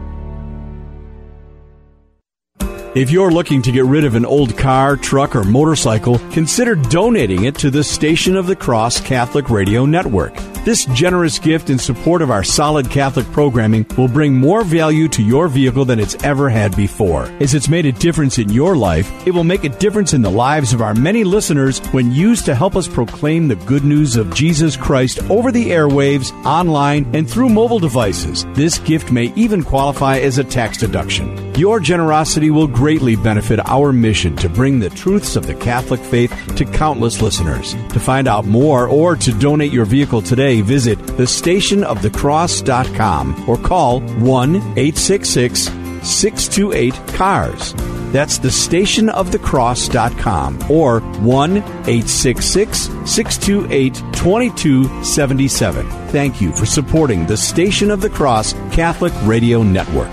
If 2.96 3.10
you're 3.10 3.30
looking 3.30 3.60
to 3.60 3.72
get 3.72 3.84
rid 3.84 4.04
of 4.04 4.14
an 4.14 4.24
old 4.24 4.56
car, 4.56 4.96
truck, 4.96 5.36
or 5.36 5.44
motorcycle, 5.44 6.18
consider 6.30 6.74
donating 6.74 7.44
it 7.44 7.54
to 7.56 7.70
the 7.70 7.84
Station 7.84 8.36
of 8.36 8.46
the 8.46 8.56
Cross 8.56 9.02
Catholic 9.02 9.50
Radio 9.50 9.84
Network. 9.84 10.34
This 10.66 10.84
generous 10.86 11.38
gift 11.38 11.70
in 11.70 11.78
support 11.78 12.22
of 12.22 12.32
our 12.32 12.42
solid 12.42 12.90
Catholic 12.90 13.24
programming 13.26 13.86
will 13.96 14.08
bring 14.08 14.34
more 14.34 14.64
value 14.64 15.06
to 15.10 15.22
your 15.22 15.46
vehicle 15.46 15.84
than 15.84 16.00
it's 16.00 16.20
ever 16.24 16.48
had 16.48 16.74
before. 16.74 17.26
As 17.38 17.54
it's 17.54 17.68
made 17.68 17.86
a 17.86 17.92
difference 17.92 18.38
in 18.38 18.48
your 18.48 18.76
life, 18.76 19.08
it 19.28 19.30
will 19.30 19.44
make 19.44 19.62
a 19.62 19.68
difference 19.68 20.12
in 20.12 20.22
the 20.22 20.28
lives 20.28 20.72
of 20.72 20.82
our 20.82 20.92
many 20.92 21.22
listeners 21.22 21.78
when 21.92 22.10
used 22.10 22.46
to 22.46 22.54
help 22.56 22.74
us 22.74 22.88
proclaim 22.88 23.46
the 23.46 23.54
good 23.54 23.84
news 23.84 24.16
of 24.16 24.34
Jesus 24.34 24.76
Christ 24.76 25.20
over 25.30 25.52
the 25.52 25.70
airwaves, 25.70 26.32
online, 26.44 27.08
and 27.14 27.30
through 27.30 27.48
mobile 27.48 27.78
devices. 27.78 28.44
This 28.54 28.80
gift 28.80 29.12
may 29.12 29.32
even 29.36 29.62
qualify 29.62 30.18
as 30.18 30.38
a 30.38 30.42
tax 30.42 30.78
deduction. 30.78 31.54
Your 31.54 31.78
generosity 31.78 32.50
will 32.50 32.66
greatly 32.66 33.14
benefit 33.14 33.60
our 33.68 33.92
mission 33.92 34.34
to 34.38 34.48
bring 34.48 34.80
the 34.80 34.90
truths 34.90 35.36
of 35.36 35.46
the 35.46 35.54
Catholic 35.54 36.00
faith 36.00 36.34
to 36.56 36.64
countless 36.64 37.22
listeners. 37.22 37.74
To 37.92 38.00
find 38.00 38.26
out 38.26 38.46
more 38.46 38.88
or 38.88 39.14
to 39.14 39.32
donate 39.38 39.72
your 39.72 39.84
vehicle 39.84 40.22
today, 40.22 40.55
today, 40.56 40.66
visit 40.66 40.98
thestationofthecross.com 40.98 43.48
or 43.48 43.56
call 43.56 44.00
1 44.00 44.56
866 44.56 45.70
628 46.02 46.94
CARS. 47.08 47.72
That's 48.12 48.38
thestationofthecross.com 48.38 50.70
or 50.70 51.00
1 51.00 51.56
866 51.56 52.80
628 52.80 53.94
2277. 53.94 55.88
Thank 56.08 56.40
you 56.40 56.52
for 56.52 56.66
supporting 56.66 57.26
the 57.26 57.36
Station 57.36 57.90
of 57.90 58.00
the 58.00 58.10
Cross 58.10 58.52
Catholic 58.72 59.12
Radio 59.24 59.64
Network. 59.64 60.12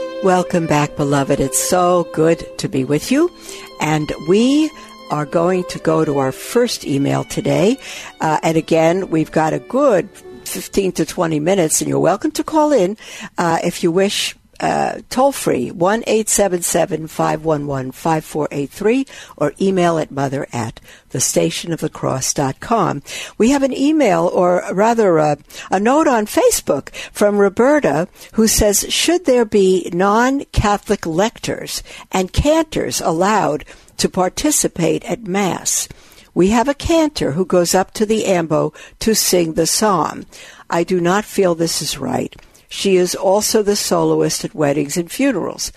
Welcome 0.23 0.67
back, 0.67 0.95
beloved. 0.97 1.39
It's 1.39 1.57
so 1.57 2.07
good 2.13 2.45
to 2.59 2.69
be 2.69 2.83
with 2.83 3.11
you. 3.11 3.31
And 3.79 4.13
we 4.29 4.69
are 5.09 5.25
going 5.25 5.63
to 5.63 5.79
go 5.79 6.05
to 6.05 6.19
our 6.19 6.31
first 6.31 6.85
email 6.85 7.23
today. 7.23 7.79
Uh, 8.19 8.39
and 8.43 8.55
again, 8.55 9.09
we've 9.09 9.31
got 9.31 9.53
a 9.53 9.57
good 9.57 10.07
15 10.45 10.91
to 10.91 11.05
20 11.07 11.39
minutes, 11.39 11.81
and 11.81 11.89
you're 11.89 11.99
welcome 11.99 12.29
to 12.33 12.43
call 12.43 12.71
in 12.71 12.97
uh, 13.39 13.57
if 13.63 13.81
you 13.81 13.91
wish 13.91 14.35
uh, 14.61 14.99
toll 15.09 15.31
free, 15.31 15.71
1 15.71 16.03
877 16.05 17.07
511 17.07 17.91
5483, 17.91 19.07
or 19.35 19.53
email 19.59 19.97
at 19.97 20.11
mother 20.11 20.47
at 20.53 20.79
thestationofthecross.com. 21.11 23.01
We 23.37 23.49
have 23.49 23.63
an 23.63 23.73
email, 23.73 24.29
or 24.31 24.63
rather 24.71 25.17
a, 25.17 25.37
a 25.71 25.79
note 25.79 26.07
on 26.07 26.27
Facebook 26.27 26.93
from 27.11 27.37
Roberta 27.37 28.07
who 28.33 28.47
says, 28.47 28.85
Should 28.89 29.25
there 29.25 29.45
be 29.45 29.89
non 29.91 30.45
Catholic 30.45 31.05
lectors 31.05 31.81
and 32.11 32.31
cantors 32.31 33.01
allowed 33.01 33.65
to 33.97 34.07
participate 34.07 35.03
at 35.05 35.27
Mass? 35.27 35.89
We 36.33 36.49
have 36.49 36.69
a 36.69 36.73
cantor 36.73 37.31
who 37.31 37.45
goes 37.45 37.75
up 37.75 37.93
to 37.95 38.05
the 38.05 38.25
ambo 38.25 38.73
to 38.99 39.15
sing 39.15 39.53
the 39.53 39.67
psalm. 39.67 40.25
I 40.69 40.83
do 40.83 41.01
not 41.01 41.25
feel 41.25 41.55
this 41.55 41.81
is 41.81 41.97
right. 41.97 42.33
She 42.71 42.95
is 42.95 43.15
also 43.15 43.61
the 43.61 43.75
soloist 43.75 44.45
at 44.45 44.55
weddings 44.55 44.95
and 44.95 45.11
funerals. 45.11 45.73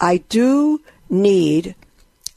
I 0.00 0.16
do 0.30 0.80
need, 1.10 1.74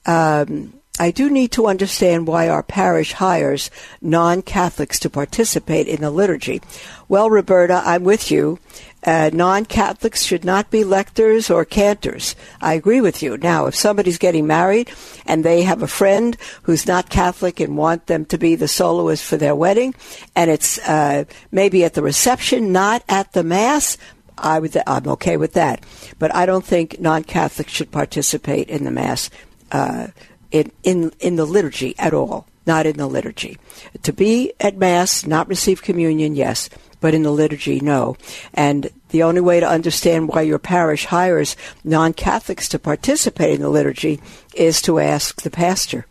um, 0.05 0.73
I 0.99 1.09
do 1.11 1.29
need 1.29 1.53
to 1.53 1.67
understand 1.67 2.27
why 2.27 2.49
our 2.49 2.63
parish 2.63 3.13
hires 3.13 3.71
non-Catholics 4.01 4.99
to 4.99 5.09
participate 5.09 5.87
in 5.87 6.01
the 6.01 6.11
liturgy. 6.11 6.61
Well, 7.07 7.29
Roberta, 7.29 7.81
I'm 7.85 8.03
with 8.03 8.29
you. 8.29 8.59
Uh, 9.07 9.29
non-Catholics 9.31 10.23
should 10.23 10.43
not 10.43 10.69
be 10.69 10.83
lectors 10.83 11.49
or 11.49 11.63
cantors. 11.63 12.35
I 12.59 12.73
agree 12.73 12.99
with 12.99 13.23
you. 13.23 13.37
Now, 13.37 13.67
if 13.67 13.73
somebody's 13.73 14.17
getting 14.17 14.45
married 14.45 14.91
and 15.25 15.45
they 15.45 15.61
have 15.61 15.81
a 15.81 15.87
friend 15.87 16.35
who's 16.63 16.85
not 16.85 17.09
Catholic 17.09 17.61
and 17.61 17.77
want 17.77 18.07
them 18.07 18.25
to 18.25 18.37
be 18.37 18.55
the 18.55 18.67
soloist 18.67 19.23
for 19.23 19.37
their 19.37 19.55
wedding, 19.55 19.95
and 20.35 20.51
it's 20.51 20.77
uh, 20.79 21.23
maybe 21.51 21.85
at 21.85 21.93
the 21.93 22.03
reception, 22.03 22.73
not 22.73 23.01
at 23.07 23.31
the 23.31 23.45
mass, 23.45 23.97
I 24.37 24.59
would, 24.59 24.75
I'm 24.85 25.07
okay 25.07 25.37
with 25.37 25.53
that. 25.53 25.85
But 26.19 26.35
I 26.35 26.45
don't 26.45 26.65
think 26.65 26.99
non-Catholics 26.99 27.71
should 27.71 27.91
participate 27.91 28.67
in 28.67 28.83
the 28.83 28.91
mass 28.91 29.29
uh, 29.71 30.07
in, 30.51 30.69
in 30.83 31.11
in 31.19 31.37
the 31.37 31.45
liturgy 31.45 31.95
at 31.97 32.13
all. 32.13 32.45
Not 32.65 32.85
in 32.85 32.97
the 32.97 33.07
liturgy. 33.07 33.57
To 34.03 34.11
be 34.11 34.51
at 34.59 34.75
mass, 34.75 35.25
not 35.25 35.47
receive 35.47 35.81
communion, 35.81 36.35
yes 36.35 36.69
but 36.99 37.13
in 37.13 37.23
the 37.23 37.31
liturgy, 37.31 37.79
no. 37.79 38.17
And 38.53 38.89
the 39.09 39.23
only 39.23 39.41
way 39.41 39.59
to 39.59 39.67
understand 39.67 40.27
why 40.27 40.41
your 40.41 40.59
parish 40.59 41.05
hires 41.05 41.55
non 41.83 42.13
Catholics 42.13 42.69
to 42.69 42.79
participate 42.79 43.55
in 43.55 43.61
the 43.61 43.69
liturgy 43.69 44.21
is 44.53 44.81
to 44.83 44.99
ask 44.99 45.41
the 45.41 45.49
pastor. 45.49 46.05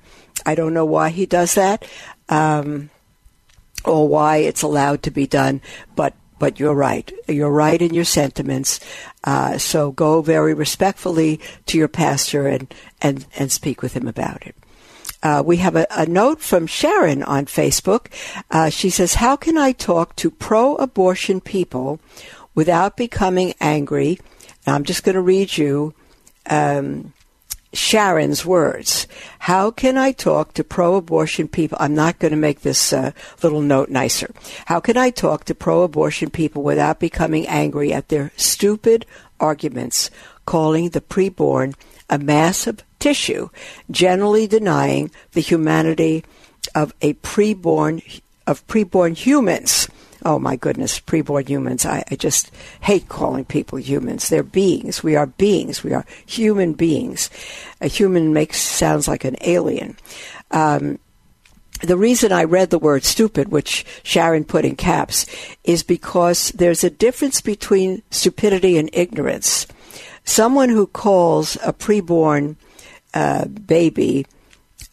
I 0.45 0.55
don't 0.55 0.75
know 0.75 0.85
why 0.85 1.11
he 1.11 1.27
does 1.27 1.55
that 1.55 1.85
um, 2.29 2.91
or 3.85 4.09
why 4.09 4.39
it's 4.39 4.63
allowed 4.63 5.03
to 5.05 5.11
be 5.11 5.27
done, 5.27 5.61
but 5.95 6.15
but 6.39 6.61
you're 6.61 6.75
right. 6.75 7.11
You're 7.29 7.51
right 7.51 7.81
in 7.81 7.95
your 7.95 8.05
sentiments. 8.05 8.81
Uh, 9.25 9.59
so 9.59 9.93
go 9.93 10.21
very 10.21 10.55
respectfully 10.55 11.41
to 11.67 11.79
your 11.79 11.89
pastor 11.89 12.47
and, 12.47 12.73
and, 13.01 13.27
and 13.37 13.51
speak 13.51 13.81
with 13.81 13.95
him 13.95 14.07
about 14.07 14.47
it. 14.47 14.55
Uh, 15.23 15.43
we 15.45 15.57
have 15.57 15.77
a, 15.77 15.87
a, 15.91 16.07
note 16.07 16.41
from 16.41 16.67
Sharon 16.67 17.23
on 17.23 17.47
Facebook. 17.47 18.09
Uh, 18.51 18.69
she 18.69 18.91
says, 18.91 19.15
How 19.15 19.35
can 19.35 19.57
I 19.57 19.73
talk 19.73 20.15
to 20.17 20.31
pro 20.31 20.77
abortion 20.77 21.41
people 21.41 21.99
without 22.57 22.97
becoming 22.97 23.55
angry? 23.61 24.19
I'm 24.67 24.83
just 24.83 25.05
going 25.05 25.15
to 25.15 25.21
read 25.21 25.57
you 25.57 25.95
um, 26.51 27.13
Sharon's 27.73 28.45
words. 28.45 29.07
How 29.39 29.71
can 29.71 29.97
I 29.97 30.11
talk 30.11 30.55
to 30.55 30.65
pro 30.65 30.97
abortion 30.97 31.47
people? 31.47 31.79
I'm 31.81 31.95
not 31.95 32.19
going 32.19 32.33
to 32.33 32.37
make 32.37 32.63
this 32.63 32.93
uh, 32.93 33.13
little 33.43 33.61
note 33.61 33.91
nicer. 33.91 34.33
How 34.65 34.81
can 34.81 34.97
I 34.97 35.11
talk 35.11 35.45
to 35.45 35.55
pro 35.55 35.83
abortion 35.83 36.31
people 36.31 36.65
without 36.65 36.99
becoming 36.99 37.47
angry 37.47 37.93
at 37.93 38.09
their 38.09 38.33
stupid 38.37 39.07
arguments 39.39 40.11
calling 40.47 40.89
the 40.91 41.01
preborn 41.01 41.75
a 42.09 42.19
mass 42.19 42.67
of 42.67 42.83
tissue, 42.99 43.51
generally 43.91 44.47
denying 44.47 45.11
the 45.33 45.41
humanity 45.41 46.25
of 46.75 46.95
a 47.03 47.15
preborn 47.15 48.21
of 48.47 48.67
preborn 48.67 49.17
humans. 49.17 49.89
Oh 50.25 50.39
my 50.39 50.57
goodness, 50.57 50.99
preborn 50.99 51.49
humans. 51.49 51.85
I, 51.85 52.03
I, 52.11 52.17
just 52.17 52.51
hate 52.81 53.09
calling 53.09 53.45
people 53.45 53.79
humans. 53.79 54.29
They're 54.29 54.43
beings. 54.43 55.03
We 55.03 55.15
are 55.15 55.27
beings. 55.27 55.85
We 55.85 55.93
are 55.93 56.07
human 56.25 56.73
beings. 56.73 57.31
A 57.81 57.87
human 57.87 58.33
makes 58.33 58.61
sounds 58.61 59.07
like 59.07 59.25
an 59.25 59.37
alien. 59.43 59.97
Um, 60.51 60.99
the 61.83 61.97
reason 61.97 62.33
I 62.33 62.45
read 62.45 62.71
the 62.71 62.79
word 62.79 63.05
stupid, 63.05 63.49
which 63.49 63.85
Sharon 64.03 64.45
put 64.45 64.65
in 64.65 64.77
caps, 64.77 65.27
is 65.65 65.83
because 65.83 66.51
there's 66.53 66.83
a 66.83 66.91
difference 66.91 67.41
between 67.41 68.03
stupidity 68.11 68.79
and 68.79 68.89
ignorance. 68.95 69.67
Someone 70.25 70.71
who 70.71 70.87
calls 70.87 71.57
a 71.57 71.73
preborn 71.73 72.57
uh, 73.13 73.45
baby, 73.47 74.27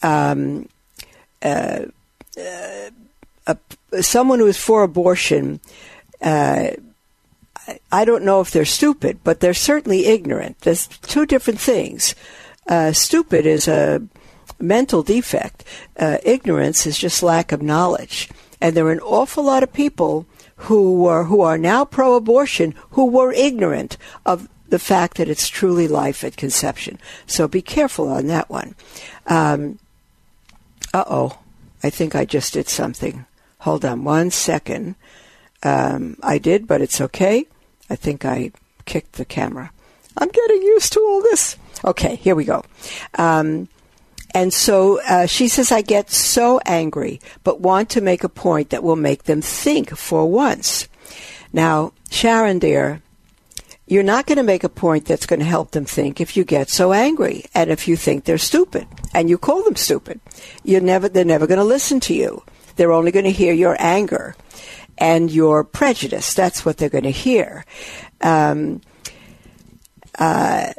um, 0.01 0.67
uh, 1.41 1.86
uh, 3.47 3.55
someone 4.01 4.39
who 4.39 4.47
is 4.47 4.57
for 4.57 4.83
abortion, 4.83 5.59
uh, 6.21 6.71
I 7.91 8.05
don't 8.05 8.25
know 8.25 8.41
if 8.41 8.51
they're 8.51 8.65
stupid, 8.65 9.19
but 9.23 9.39
they're 9.39 9.53
certainly 9.53 10.05
ignorant. 10.07 10.59
There's 10.59 10.87
two 10.87 11.25
different 11.25 11.59
things. 11.59 12.15
Uh, 12.67 12.91
stupid 12.91 13.45
is 13.45 13.67
a 13.67 14.01
mental 14.59 15.03
defect. 15.03 15.63
ignorance 15.97 16.85
is 16.85 16.97
just 16.97 17.23
lack 17.23 17.51
of 17.51 17.61
knowledge. 17.61 18.29
And 18.59 18.75
there 18.75 18.85
are 18.87 18.91
an 18.91 18.99
awful 18.99 19.43
lot 19.43 19.63
of 19.63 19.73
people 19.73 20.25
who 20.55 21.01
were 21.01 21.25
who 21.25 21.41
are 21.41 21.57
now 21.57 21.83
pro-abortion 21.83 22.73
who 22.91 23.05
were 23.05 23.33
ignorant 23.33 23.97
of 24.25 24.47
the 24.69 24.79
fact 24.79 25.17
that 25.17 25.29
it's 25.29 25.49
truly 25.49 25.87
life 25.87 26.23
at 26.23 26.37
conception. 26.37 26.97
So 27.27 27.47
be 27.47 27.61
careful 27.61 28.07
on 28.07 28.27
that 28.27 28.49
one. 28.49 28.75
Um, 29.27 29.79
uh 30.93 31.03
oh, 31.07 31.39
I 31.83 31.89
think 31.89 32.15
I 32.15 32.25
just 32.25 32.53
did 32.53 32.69
something. 32.69 33.25
Hold 33.64 33.86
on 33.86 34.03
one 34.03 34.30
second. 34.30 34.95
Um, 35.64 36.18
I 36.22 36.38
did, 36.38 36.68
but 36.68 36.82
it's 36.82 36.99
okay. 36.99 37.47
I 37.89 37.95
think 37.95 38.26
I 38.26 38.51
kicked 38.84 39.14
the 39.14 39.24
camera. 39.24 39.72
I'm 40.18 40.28
getting 40.28 40.61
used 40.61 40.91
to 40.93 40.99
all 40.99 41.22
this. 41.22 41.55
Okay, 41.86 42.18
here 42.18 42.36
we 42.36 42.43
go. 42.43 42.66
Um, 43.18 43.70
and 44.34 44.51
so 44.51 44.99
uh, 45.07 45.28
she 45.28 45.47
says, 45.47 45.72
I 45.72 45.82
get 45.82 46.11
so 46.11 46.59
angry, 46.66 47.22
but 47.45 47.61
want 47.61 47.89
to 47.91 48.01
make 48.01 48.26
a 48.26 48.30
point 48.30 48.72
that 48.72 48.84
will 48.84 48.97
make 48.97 49.24
them 49.24 49.41
think 49.41 49.95
for 49.95 50.30
once. 50.30 50.89
Now, 51.53 51.93
Sharon, 52.09 52.59
dear, 52.59 53.01
you're 53.88 54.03
not 54.03 54.26
going 54.26 54.39
to 54.39 54.43
make 54.43 54.66
a 54.66 54.70
point 54.70 55.05
that's 55.05 55.26
going 55.26 55.39
to 55.39 55.45
help 55.45 55.72
them 55.72 55.86
think 55.86 56.20
if 56.20 56.36
you 56.36 56.43
get 56.43 56.70
so 56.70 56.91
angry 56.91 57.45
and 57.55 57.70
if 57.70 57.88
you 57.88 57.95
think 57.95 58.26
they're 58.26 58.38
stupid 58.38 58.88
and 59.14 59.30
you 59.30 59.38
call 59.38 59.64
them 59.64 59.78
stupid. 59.78 60.20
You're 60.66 60.82
never, 60.82 61.07
they're 61.07 61.24
never 61.24 61.47
going 61.47 61.59
to 61.59 61.64
listen 61.64 62.01
to 62.01 62.14
you. 62.14 62.43
They're 62.76 62.91
only 62.91 63.11
going 63.11 63.26
to 63.26 63.32
hear 63.32 63.53
your 63.53 63.76
anger 63.80 64.36
and 64.97 65.32
your 65.32 65.63
prejudice. 65.63 66.34
That's 66.34 66.65
what 66.65 66.78
they're 66.78 66.89
going 66.89 67.03
to 67.03 67.11
hear. 67.11 67.65
Um, 68.21 68.82
uh, 70.17 70.74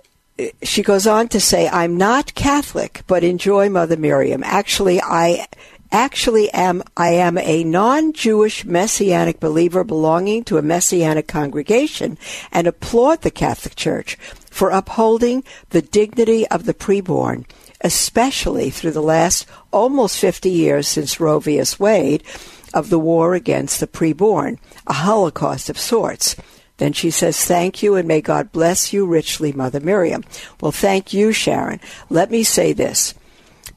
she 0.63 0.83
goes 0.83 1.07
on 1.07 1.29
to 1.29 1.41
say, 1.41 1.69
I'm 1.69 1.97
not 1.97 2.35
Catholic, 2.35 3.03
but 3.07 3.23
enjoy 3.23 3.69
Mother 3.69 3.97
Miriam. 3.97 4.43
Actually, 4.45 5.01
I 5.01 5.47
actually 5.93 6.51
am 6.51 6.83
I 6.97 7.11
am 7.11 7.39
a 7.39 7.63
non-Jewish 7.63 8.65
messianic 8.65 9.39
believer 9.39 9.85
belonging 9.85 10.43
to 10.45 10.59
a 10.59 10.63
messianic 10.63 11.29
congregation 11.29 12.19
and 12.51 12.67
applaud 12.67 13.23
the 13.23 13.31
Catholic 13.31 13.77
Church 13.77 14.17
for 14.51 14.71
upholding 14.71 15.45
the 15.71 15.83
dignity 15.83 16.47
of 16.49 16.65
the 16.65 16.75
preborn, 16.75 17.45
especially 17.85 18.71
through 18.71 18.91
the 18.91 19.03
last 19.03 19.47
almost 19.71 20.19
50 20.19 20.51
years 20.51 20.89
since 20.89 21.21
Roe 21.21 21.39
v. 21.39 21.63
Wade 21.79 22.25
of 22.73 22.91
the 22.91 22.99
war 22.99 23.35
against 23.35 23.79
the 23.79 23.87
preborn, 23.87 24.59
a 24.87 24.95
holocaust 24.95 25.69
of 25.71 25.79
sorts. 25.79 26.35
Then 26.79 26.93
she 26.93 27.11
says, 27.11 27.45
Thank 27.45 27.83
you 27.83 27.95
and 27.95 28.09
may 28.09 28.21
God 28.21 28.51
bless 28.51 28.93
you 28.93 29.07
richly, 29.07 29.53
Mother 29.53 29.79
Miriam. 29.79 30.25
Well, 30.61 30.73
thank 30.73 31.13
you, 31.13 31.31
Sharon. 31.31 31.79
Let 32.11 32.31
me 32.31 32.43
say 32.43 32.73
this. 32.73 33.15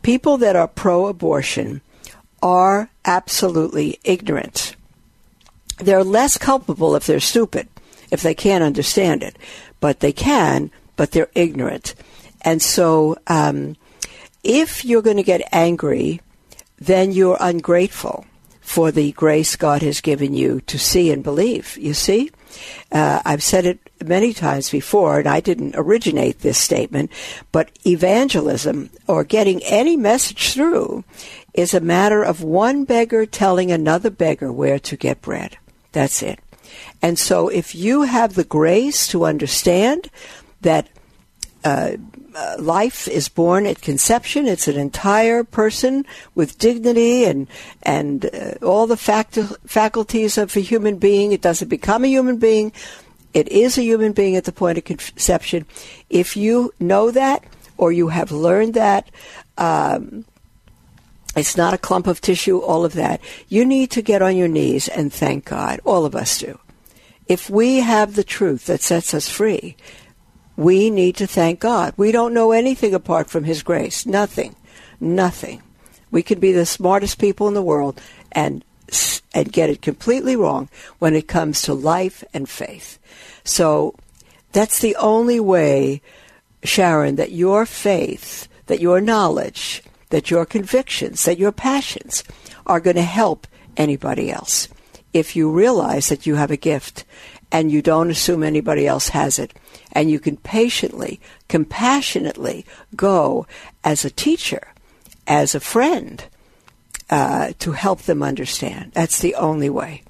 People 0.01 0.38
that 0.38 0.55
are 0.55 0.68
pro 0.68 1.05
abortion 1.08 1.82
are 2.41 2.89
absolutely 3.05 3.99
ignorant. 4.03 4.76
They're 5.78 6.03
less 6.03 6.38
culpable 6.38 6.95
if 6.95 7.05
they're 7.05 7.20
stupid, 7.20 7.68
if 8.10 8.22
they 8.22 8.34
can't 8.34 8.64
understand 8.64 9.22
it. 9.22 9.38
But 9.80 9.99
they 9.99 10.14
can, 10.14 10.72
but 10.95 11.12
they're 11.12 11.30
ignorant. 11.36 11.93
And 12.41 12.62
so, 12.62 13.18
um, 13.28 13.76
if 14.47 14.85
you're 14.85 15.01
going 15.01 15.17
to 15.17 15.23
get 15.23 15.47
angry, 15.51 16.21
then 16.79 17.11
you're 17.11 17.37
ungrateful 17.39 18.25
for 18.61 18.91
the 18.91 19.11
grace 19.11 19.55
God 19.55 19.81
has 19.81 20.01
given 20.01 20.33
you 20.33 20.61
to 20.61 20.79
see 20.79 21.11
and 21.11 21.23
believe. 21.23 21.77
You 21.77 21.93
see? 21.93 22.31
Uh, 22.91 23.21
I've 23.25 23.43
said 23.43 23.65
it 23.65 23.79
many 24.03 24.33
times 24.33 24.69
before, 24.69 25.19
and 25.19 25.27
I 25.27 25.41
didn't 25.41 25.75
originate 25.75 26.39
this 26.39 26.57
statement, 26.57 27.11
but 27.51 27.71
evangelism 27.85 28.89
or 29.07 29.23
getting 29.23 29.61
any 29.63 29.97
message 29.97 30.53
through 30.53 31.03
is 31.53 31.73
a 31.73 31.81
matter 31.81 32.23
of 32.23 32.41
one 32.41 32.85
beggar 32.85 33.25
telling 33.25 33.71
another 33.71 34.09
beggar 34.09 34.51
where 34.51 34.79
to 34.79 34.95
get 34.95 35.21
bread. 35.21 35.57
That's 35.91 36.23
it. 36.23 36.39
And 37.01 37.19
so 37.19 37.49
if 37.49 37.75
you 37.75 38.03
have 38.03 38.35
the 38.35 38.43
grace 38.43 39.07
to 39.09 39.25
understand 39.25 40.09
that 40.61 40.87
uh, 41.68 41.97
uh, 42.34 42.55
life 42.59 43.07
is 43.07 43.28
born 43.28 43.65
at 43.65 43.82
conception. 43.82 44.47
It's 44.47 44.68
an 44.70 44.78
entire 44.78 45.43
person 45.43 46.05
with 46.34 46.57
dignity 46.57 47.26
and 47.26 47.47
and 47.84 48.26
uh, 48.26 48.65
all 48.65 48.88
the 48.88 48.95
fact- 48.95 49.39
faculties 49.65 50.38
of 50.38 50.55
a 50.55 50.61
human 50.61 50.97
being. 50.97 51.32
It 51.32 51.41
doesn't 51.41 51.68
become 51.68 52.05
a 52.05 52.07
human 52.07 52.38
being. 52.38 52.72
It 53.34 53.49
is 53.49 53.78
a 53.78 53.84
human 53.84 54.13
being 54.13 54.36
at 54.38 54.45
the 54.45 54.51
point 54.53 54.78
of 54.78 54.86
conception. 54.86 55.65
If 56.09 56.38
you 56.38 56.74
know 56.80 57.11
that, 57.11 57.43
or 57.76 57.91
you 57.91 58.07
have 58.07 58.32
learned 58.32 58.76
that, 58.76 59.09
um, 59.57 60.24
it's 61.36 61.57
not 61.57 61.74
a 61.74 61.78
clump 61.78 62.07
of 62.07 62.22
tissue. 62.22 62.59
All 62.59 62.86
of 62.86 62.93
that. 62.93 63.20
You 63.49 63.65
need 63.65 63.91
to 63.91 64.01
get 64.01 64.22
on 64.22 64.38
your 64.38 64.47
knees 64.47 64.88
and 64.88 65.11
thank 65.11 65.45
God. 65.45 65.82
All 65.84 66.05
of 66.05 66.15
us 66.15 66.39
do. 66.39 66.59
If 67.28 67.49
we 67.49 67.82
have 67.82 68.15
the 68.15 68.24
truth 68.24 68.68
that 68.68 68.82
sets 68.82 69.13
us 69.13 69.28
free, 69.28 69.76
we 70.58 70.89
need 70.89 71.16
to 71.18 71.28
thank 71.28 71.60
God. 71.60 71.93
We 71.95 72.12
don't 72.12 72.34
know 72.34 72.51
anything 72.51 72.93
apart 72.93 73.30
from 73.30 73.45
His 73.45 73.64
grace. 73.64 74.05
Nothing. 74.05 74.55
Nothing. 74.99 75.62
We 76.12 76.24
could 76.24 76.39
be 76.39 76.51
the 76.51 76.66
smartest 76.66 77.20
people 77.20 77.47
in 77.47 77.53
the 77.53 77.62
world 77.62 78.01
and 78.32 78.64
and 79.34 79.51
get 79.51 79.70
it 79.70 79.82
completely 79.82 80.36
wrong 80.36 80.70
when 80.97 81.14
it 81.14 81.28
comes 81.28 81.62
to 81.62 81.74
life 81.74 82.24
and 82.34 82.49
faith. 82.49 82.97
So 83.43 83.95
that's 84.51 84.80
the 84.80 84.95
only 84.95 85.39
way, 85.39 86.01
Sharon, 86.64 87.18
that 87.18 87.34
your 87.34 87.66
faith, 87.66 88.47
that 88.66 88.80
your 88.80 89.01
knowledge, 89.01 89.84
that 90.10 90.32
your 90.32 90.45
convictions, 90.45 91.26
that 91.26 91.38
your 91.38 91.51
passions 91.51 92.24
are 92.66 92.80
going 92.80 92.95
to 92.95 93.01
help 93.03 93.45
anybody 93.76 94.32
else. 94.32 94.70
If 95.14 95.36
you 95.36 95.51
realize 95.51 96.10
that 96.10 96.26
you 96.26 96.36
have 96.36 96.51
a 96.51 96.58
gift 96.58 97.03
and 97.51 97.71
you 97.71 97.81
don't 97.81 98.09
assume 98.09 98.43
anybody 98.43 98.87
else 98.87 99.09
has 99.09 99.39
it 99.39 99.53
and 99.91 100.11
you 100.11 100.19
can 100.19 100.37
patiently, 100.37 101.19
compassionately 101.47 102.65
go 102.95 103.47
as 103.83 104.03
a 104.03 104.09
teacher, 104.09 104.73
as 105.25 105.55
a 105.55 105.59
friend, 105.59 106.25
uh, 107.09 107.53
to 107.59 107.71
help 107.71 108.01
them 108.01 108.21
understand. 108.21 108.91
That's 108.93 109.19
the 109.19 109.35
only 109.35 109.69
way. 109.69 110.03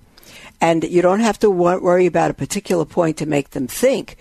And 0.59 0.83
you 0.83 1.01
don't 1.01 1.19
have 1.19 1.39
to 1.39 1.49
worry 1.49 2.07
about 2.07 2.31
a 2.31 2.35
particular 2.35 2.85
point 2.85 3.17
to 3.17 3.27
make 3.27 3.51
them 3.51 3.67
think. 3.67 4.17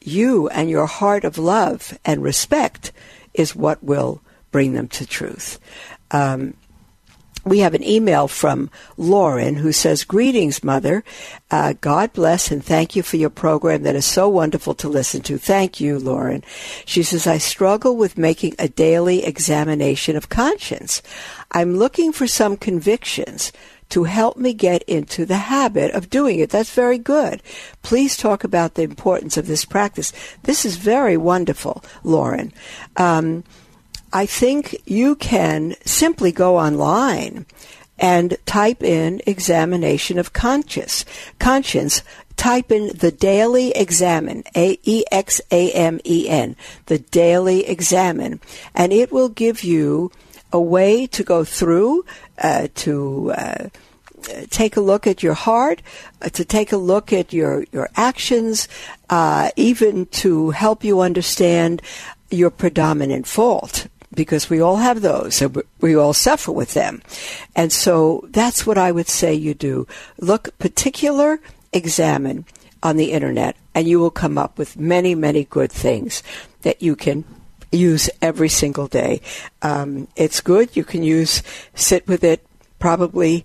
You 0.00 0.48
and 0.48 0.70
your 0.70 0.86
heart 0.86 1.24
of 1.24 1.36
love 1.36 1.98
and 2.04 2.22
respect 2.22 2.92
is 3.34 3.54
what 3.54 3.84
will 3.84 4.22
bring 4.50 4.72
them 4.72 4.88
to 4.88 5.06
truth. 5.06 5.58
Um, 6.10 6.54
we 7.44 7.58
have 7.60 7.74
an 7.74 7.84
email 7.84 8.28
from 8.28 8.70
Lauren 8.96 9.56
who 9.56 9.72
says, 9.72 10.04
Greetings, 10.04 10.64
Mother. 10.64 11.04
Uh, 11.50 11.74
God 11.80 12.12
bless 12.12 12.50
and 12.50 12.64
thank 12.64 12.96
you 12.96 13.02
for 13.02 13.16
your 13.16 13.30
program 13.30 13.82
that 13.82 13.94
is 13.94 14.06
so 14.06 14.28
wonderful 14.28 14.74
to 14.74 14.88
listen 14.88 15.20
to. 15.22 15.38
Thank 15.38 15.80
you, 15.80 15.98
Lauren. 15.98 16.42
She 16.84 17.02
says, 17.02 17.26
I 17.26 17.38
struggle 17.38 17.96
with 17.96 18.18
making 18.18 18.54
a 18.58 18.68
daily 18.68 19.24
examination 19.24 20.16
of 20.16 20.28
conscience. 20.28 21.02
I'm 21.50 21.76
looking 21.76 22.12
for 22.12 22.26
some 22.26 22.56
convictions 22.56 23.52
to 23.90 24.04
help 24.04 24.36
me 24.36 24.54
get 24.54 24.82
into 24.84 25.26
the 25.26 25.36
habit 25.36 25.92
of 25.92 26.10
doing 26.10 26.40
it. 26.40 26.50
That's 26.50 26.74
very 26.74 26.98
good. 26.98 27.42
Please 27.82 28.16
talk 28.16 28.42
about 28.42 28.74
the 28.74 28.82
importance 28.82 29.36
of 29.36 29.46
this 29.46 29.64
practice. 29.64 30.12
This 30.42 30.64
is 30.64 30.76
very 30.76 31.16
wonderful, 31.16 31.84
Lauren. 32.02 32.52
Um, 32.96 33.44
I 34.14 34.26
think 34.26 34.80
you 34.86 35.16
can 35.16 35.74
simply 35.84 36.30
go 36.30 36.56
online 36.56 37.46
and 37.98 38.36
type 38.46 38.80
in 38.80 39.20
examination 39.26 40.20
of 40.20 40.32
conscience. 40.32 41.04
Conscience. 41.40 42.02
Type 42.36 42.72
in 42.72 42.96
the 42.96 43.12
daily 43.12 43.70
examen, 43.72 44.42
A 44.56 44.78
E 44.82 45.04
X 45.10 45.40
A 45.52 45.70
M 45.72 46.00
E 46.04 46.28
N, 46.28 46.56
the 46.86 46.98
daily 46.98 47.64
examen, 47.66 48.40
and 48.74 48.92
it 48.92 49.12
will 49.12 49.28
give 49.28 49.62
you 49.62 50.10
a 50.52 50.60
way 50.60 51.06
to 51.08 51.22
go 51.22 51.44
through 51.44 52.04
uh, 52.38 52.68
to. 52.76 53.32
Uh, 53.32 53.68
take 54.48 54.74
a 54.74 54.80
look 54.80 55.06
at 55.06 55.22
your 55.22 55.34
heart, 55.34 55.82
uh, 56.22 56.30
to 56.30 56.46
take 56.46 56.72
a 56.72 56.78
look 56.78 57.12
at 57.12 57.34
your 57.34 57.66
your 57.72 57.90
actions, 57.94 58.68
uh, 59.10 59.50
even 59.54 60.06
to 60.06 60.50
help 60.50 60.82
you 60.82 61.02
understand 61.02 61.82
your 62.30 62.50
predominant 62.50 63.26
fault 63.26 63.86
because 64.14 64.50
we 64.50 64.60
all 64.60 64.76
have 64.76 65.00
those 65.00 65.42
and 65.42 65.62
we 65.80 65.94
all 65.94 66.12
suffer 66.12 66.52
with 66.52 66.74
them. 66.74 67.02
And 67.54 67.72
so 67.72 68.26
that's 68.30 68.66
what 68.66 68.78
I 68.78 68.92
would 68.92 69.08
say 69.08 69.34
you 69.34 69.54
do. 69.54 69.86
Look 70.18 70.56
particular, 70.58 71.40
examen 71.72 72.44
on 72.82 72.96
the 72.96 73.12
internet 73.12 73.56
and 73.74 73.88
you 73.88 73.98
will 73.98 74.10
come 74.10 74.38
up 74.38 74.58
with 74.58 74.78
many, 74.78 75.14
many 75.14 75.44
good 75.44 75.72
things 75.72 76.22
that 76.62 76.82
you 76.82 76.94
can 76.96 77.24
use 77.72 78.08
every 78.22 78.48
single 78.48 78.86
day. 78.86 79.20
Um, 79.62 80.08
it's 80.16 80.40
good. 80.40 80.76
You 80.76 80.84
can 80.84 81.02
use, 81.02 81.42
sit 81.74 82.06
with 82.06 82.22
it 82.22 82.46
probably, 82.78 83.44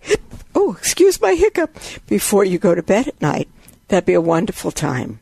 oh, 0.54 0.76
excuse 0.78 1.20
my 1.22 1.34
hiccup, 1.34 1.76
before 2.08 2.44
you 2.44 2.60
go 2.60 2.76
to 2.76 2.84
bed 2.84 3.08
at 3.08 3.22
night. 3.22 3.50
That'd 3.88 4.06
be 4.06 4.14
a 4.14 4.22
wonderful 4.22 4.72
time. 4.72 5.20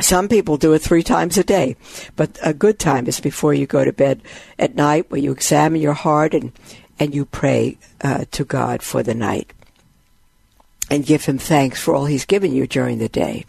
Some 0.00 0.28
people 0.28 0.56
do 0.56 0.72
it 0.72 0.80
three 0.80 1.02
times 1.02 1.38
a 1.38 1.44
day, 1.44 1.76
but 2.16 2.38
a 2.42 2.52
good 2.52 2.78
time 2.78 3.06
is 3.06 3.20
before 3.20 3.54
you 3.54 3.66
go 3.66 3.84
to 3.84 3.92
bed 3.92 4.22
at 4.58 4.74
night, 4.74 5.10
where 5.10 5.20
you 5.20 5.30
examine 5.30 5.80
your 5.80 5.94
heart 5.94 6.34
and 6.34 6.52
and 6.98 7.14
you 7.14 7.24
pray 7.24 7.78
uh, 8.02 8.24
to 8.30 8.44
God 8.44 8.82
for 8.82 9.02
the 9.02 9.14
night 9.14 9.52
and 10.90 11.06
give 11.06 11.24
him 11.24 11.38
thanks 11.38 11.80
for 11.80 11.94
all 11.94 12.04
he's 12.04 12.26
given 12.26 12.52
you 12.52 12.66
during 12.66 12.98
the 12.98 13.08
day. 13.08 13.44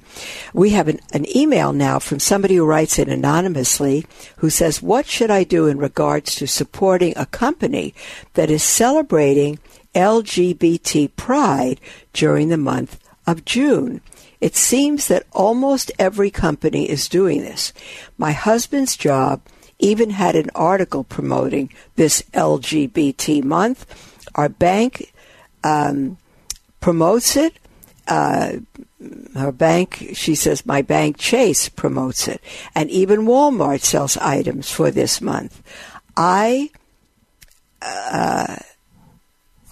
We 0.53 0.69
have 0.71 0.87
an, 0.87 0.99
an, 1.13 1.25
email 1.35 1.73
now 1.73 1.99
from 1.99 2.19
somebody 2.19 2.55
who 2.55 2.65
writes 2.65 2.97
in 2.97 3.09
anonymously 3.09 4.05
who 4.37 4.49
says, 4.49 4.81
What 4.81 5.05
should 5.05 5.29
I 5.29 5.43
do 5.43 5.67
in 5.67 5.77
regards 5.77 6.35
to 6.35 6.47
supporting 6.47 7.13
a 7.15 7.25
company 7.25 7.93
that 8.33 8.49
is 8.49 8.63
celebrating 8.63 9.59
LGBT 9.93 11.15
pride 11.15 11.81
during 12.13 12.47
the 12.47 12.57
month 12.57 12.99
of 13.27 13.43
June? 13.43 14.01
It 14.41 14.55
seems 14.55 15.07
that 15.07 15.25
almost 15.31 15.91
every 15.97 16.29
company 16.29 16.89
is 16.89 17.09
doing 17.09 17.41
this. 17.41 17.73
My 18.17 18.31
husband's 18.31 18.95
job 18.95 19.41
even 19.79 20.11
had 20.11 20.35
an 20.35 20.49
article 20.55 21.03
promoting 21.03 21.71
this 21.95 22.21
LGBT 22.33 23.43
month. 23.43 23.85
Our 24.35 24.49
bank 24.49 25.13
um, 25.63 26.17
promotes 26.79 27.35
it. 27.35 27.53
Uh, 28.07 28.57
her 29.35 29.51
bank, 29.51 30.11
she 30.13 30.35
says, 30.35 30.65
my 30.65 30.81
bank 30.81 31.17
Chase 31.17 31.69
promotes 31.69 32.27
it. 32.27 32.41
And 32.73 32.89
even 32.89 33.21
Walmart 33.21 33.81
sells 33.81 34.17
items 34.17 34.69
for 34.69 34.91
this 34.91 35.21
month. 35.21 35.61
I 36.15 36.69
uh, 37.81 38.57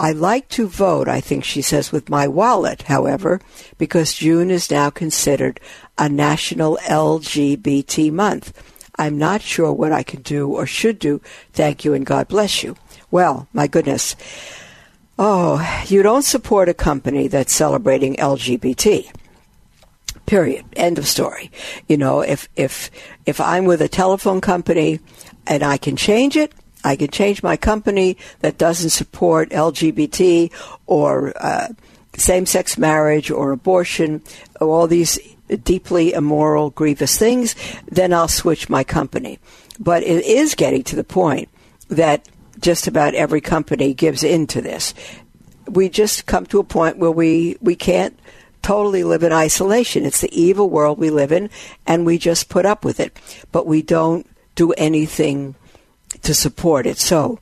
I 0.04 0.12
like 0.12 0.50
to 0.50 0.68
vote, 0.68 1.08
I 1.08 1.22
think 1.22 1.46
she 1.46 1.62
says, 1.62 1.94
with 1.94 2.10
my 2.10 2.28
wallet, 2.28 2.82
however, 2.82 3.40
because 3.78 4.16
June 4.16 4.52
is 4.52 4.70
now 4.70 4.90
considered 4.90 5.62
a 5.98 6.10
national 6.10 6.78
LGBT 6.84 8.12
month. 8.12 8.52
I'm 8.98 9.18
not 9.18 9.42
sure 9.42 9.72
what 9.72 9.94
I 9.94 10.04
can 10.04 10.22
do 10.22 10.50
or 10.50 10.66
should 10.66 11.00
do. 11.00 11.22
Thank 11.54 11.86
you 11.86 11.94
and 11.94 12.06
God 12.06 12.28
bless 12.28 12.64
you. 12.64 12.76
Well, 13.12 13.48
my 13.54 13.66
goodness. 13.66 14.18
Oh, 15.18 15.66
you 15.88 16.04
don't 16.04 16.24
support 16.24 16.68
a 16.68 16.74
company 16.74 17.30
that's 17.30 17.56
celebrating 17.56 18.18
LGBT. 18.18 19.10
Period. 20.26 20.66
End 20.76 20.98
of 20.98 21.08
story. 21.08 21.50
You 21.88 21.96
know, 21.96 22.20
if 22.20 22.50
if 22.58 22.92
if 23.26 23.40
I'm 23.40 23.64
with 23.64 23.82
a 23.82 23.88
telephone 23.88 24.42
company 24.42 25.00
and 25.48 25.64
I 25.64 25.78
can 25.78 25.96
change 25.96 26.36
it, 26.36 26.52
I 26.84 26.96
can 26.96 27.10
change 27.10 27.44
my 27.44 27.58
company 27.58 28.18
that 28.40 28.58
doesn't 28.58 28.90
support 28.90 29.50
LGBT 29.50 30.52
or 30.86 31.34
uh, 31.38 31.70
same 32.16 32.46
sex 32.46 32.78
marriage 32.78 33.32
or 33.32 33.52
abortion, 33.52 34.22
or 34.60 34.70
all 34.70 34.88
these 34.88 35.20
deeply 35.64 36.14
immoral, 36.14 36.70
grievous 36.70 37.18
things, 37.18 37.56
then 37.88 38.14
I'll 38.14 38.28
switch 38.28 38.70
my 38.70 38.84
company. 38.84 39.40
But 39.80 40.04
it 40.04 40.24
is 40.26 40.56
getting 40.56 40.84
to 40.84 40.96
the 40.96 41.04
point 41.04 41.50
that 41.90 42.28
just 42.60 42.88
about 42.88 43.16
every 43.16 43.42
company 43.42 43.94
gives 43.94 44.24
in 44.24 44.48
to 44.48 44.62
this. 44.62 44.94
We 45.68 45.90
just 45.90 46.26
come 46.26 46.46
to 46.48 46.60
a 46.60 46.64
point 46.64 46.98
where 46.98 47.12
we, 47.12 47.58
we 47.62 47.76
can't 47.76 48.18
totally 48.62 49.04
live 49.04 49.24
in 49.24 49.34
isolation. 49.34 50.06
It's 50.06 50.22
the 50.22 50.40
evil 50.40 50.70
world 50.70 50.98
we 50.98 51.10
live 51.10 51.32
in, 51.32 51.50
and 51.86 52.06
we 52.06 52.18
just 52.18 52.50
put 52.50 52.66
up 52.66 52.86
with 52.86 53.00
it. 53.00 53.18
But 53.52 53.68
we 53.68 53.82
don't 53.82 54.28
do 54.56 54.72
anything 54.74 55.56
to 56.24 56.34
support 56.34 56.86
it. 56.86 56.98
So, 56.98 57.40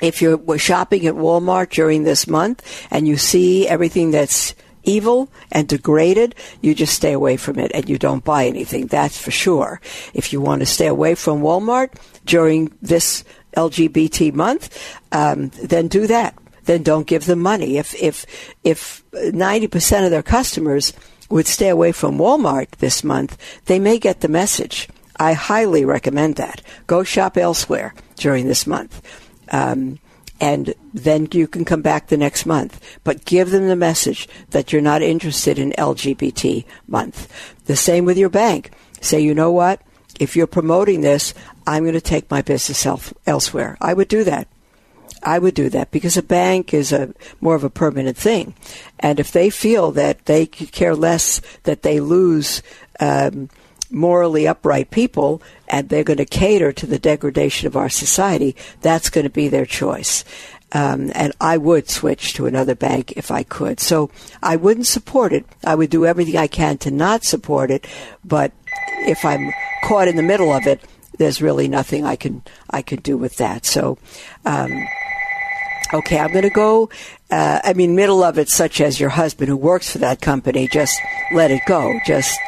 if 0.00 0.22
you're 0.22 0.58
shopping 0.58 1.06
at 1.06 1.14
Walmart 1.14 1.70
during 1.70 2.04
this 2.04 2.26
month 2.26 2.86
and 2.90 3.06
you 3.06 3.18
see 3.18 3.68
everything 3.68 4.10
that's 4.10 4.54
evil 4.82 5.30
and 5.52 5.68
degraded, 5.68 6.34
you 6.62 6.74
just 6.74 6.94
stay 6.94 7.12
away 7.12 7.36
from 7.36 7.58
it 7.58 7.70
and 7.74 7.86
you 7.86 7.98
don't 7.98 8.24
buy 8.24 8.46
anything. 8.46 8.86
That's 8.86 9.20
for 9.20 9.30
sure. 9.30 9.80
If 10.14 10.32
you 10.32 10.40
want 10.40 10.60
to 10.60 10.66
stay 10.66 10.86
away 10.86 11.14
from 11.14 11.42
Walmart 11.42 11.92
during 12.24 12.72
this 12.80 13.24
LGBT 13.56 14.32
month, 14.32 14.98
um, 15.12 15.50
then 15.62 15.88
do 15.88 16.06
that 16.06 16.34
then 16.64 16.82
don't 16.84 17.06
give 17.06 17.26
them 17.26 17.40
money. 17.40 17.78
If 17.78 17.94
if 18.00 18.26
if 18.62 19.02
ninety 19.12 19.66
percent 19.66 20.04
of 20.04 20.12
their 20.12 20.22
customers 20.22 20.92
would 21.28 21.46
stay 21.46 21.68
away 21.68 21.90
from 21.90 22.18
Walmart 22.18 22.70
this 22.78 23.02
month, 23.02 23.36
they 23.66 23.78
may 23.78 23.98
get 23.98 24.20
the 24.20 24.28
message. 24.28 24.88
I 25.20 25.34
highly 25.34 25.84
recommend 25.84 26.36
that. 26.36 26.62
Go 26.86 27.04
shop 27.04 27.36
elsewhere 27.36 27.94
during 28.16 28.48
this 28.48 28.66
month. 28.66 29.02
Um, 29.52 29.98
and 30.40 30.74
then 30.94 31.28
you 31.32 31.46
can 31.46 31.66
come 31.66 31.82
back 31.82 32.06
the 32.06 32.16
next 32.16 32.46
month. 32.46 32.80
But 33.04 33.26
give 33.26 33.50
them 33.50 33.68
the 33.68 33.76
message 33.76 34.26
that 34.50 34.72
you're 34.72 34.80
not 34.80 35.02
interested 35.02 35.58
in 35.58 35.72
LGBT 35.72 36.64
month. 36.88 37.28
The 37.66 37.76
same 37.76 38.06
with 38.06 38.16
your 38.16 38.30
bank. 38.30 38.70
Say, 39.02 39.20
you 39.20 39.34
know 39.34 39.52
what? 39.52 39.82
If 40.18 40.36
you're 40.36 40.46
promoting 40.46 41.02
this, 41.02 41.34
I'm 41.66 41.84
going 41.84 41.92
to 41.92 42.00
take 42.00 42.30
my 42.30 42.40
business 42.40 42.86
elsewhere. 43.26 43.76
I 43.80 43.92
would 43.92 44.08
do 44.08 44.24
that. 44.24 44.48
I 45.22 45.38
would 45.38 45.54
do 45.54 45.68
that 45.68 45.90
because 45.90 46.16
a 46.16 46.22
bank 46.22 46.72
is 46.72 46.92
a 46.92 47.12
more 47.42 47.54
of 47.54 47.64
a 47.64 47.68
permanent 47.68 48.16
thing, 48.16 48.54
and 48.98 49.20
if 49.20 49.32
they 49.32 49.50
feel 49.50 49.90
that 49.92 50.24
they 50.24 50.46
care 50.46 50.94
less 50.94 51.42
that 51.64 51.82
they 51.82 52.00
lose 52.00 52.62
um, 53.00 53.50
morally 53.90 54.46
upright 54.46 54.90
people 54.90 55.42
and 55.68 55.88
they're 55.88 56.04
going 56.04 56.16
to 56.16 56.24
cater 56.24 56.72
to 56.72 56.86
the 56.86 56.98
degradation 56.98 57.66
of 57.66 57.76
our 57.76 57.88
society, 57.88 58.56
that's 58.80 59.10
going 59.10 59.24
to 59.24 59.30
be 59.30 59.48
their 59.48 59.66
choice. 59.66 60.24
Um, 60.72 61.10
and 61.14 61.32
I 61.40 61.56
would 61.56 61.90
switch 61.90 62.34
to 62.34 62.46
another 62.46 62.76
bank 62.76 63.12
if 63.16 63.30
I 63.30 63.42
could. 63.42 63.80
So 63.80 64.10
I 64.42 64.56
wouldn't 64.56 64.86
support 64.86 65.32
it. 65.32 65.44
I 65.64 65.74
would 65.74 65.90
do 65.90 66.06
everything 66.06 66.36
I 66.36 66.46
can 66.46 66.78
to 66.78 66.90
not 66.90 67.24
support 67.24 67.70
it. 67.70 67.86
But 68.24 68.52
if 69.00 69.24
I'm 69.24 69.52
caught 69.84 70.06
in 70.06 70.16
the 70.16 70.22
middle 70.22 70.52
of 70.52 70.66
it, 70.66 70.80
there's 71.18 71.42
really 71.42 71.66
nothing 71.66 72.04
I 72.04 72.16
can 72.16 72.42
I 72.70 72.82
can 72.82 73.00
do 73.00 73.18
with 73.18 73.36
that. 73.36 73.66
So. 73.66 73.98
Um, 74.46 74.86
okay, 75.92 76.18
I'm 76.18 76.32
going 76.32 76.42
to 76.42 76.50
go. 76.50 76.90
Uh, 77.30 77.60
I 77.62 77.74
mean, 77.74 77.94
middle 77.94 78.22
of 78.22 78.38
it, 78.38 78.48
such 78.48 78.80
as 78.80 78.98
your 78.98 79.10
husband 79.10 79.48
who 79.48 79.56
works 79.56 79.90
for 79.90 79.98
that 79.98 80.20
company, 80.20 80.68
just 80.68 80.98
let 81.32 81.50
it 81.50 81.62
go. 81.66 81.98
Just 82.06 82.38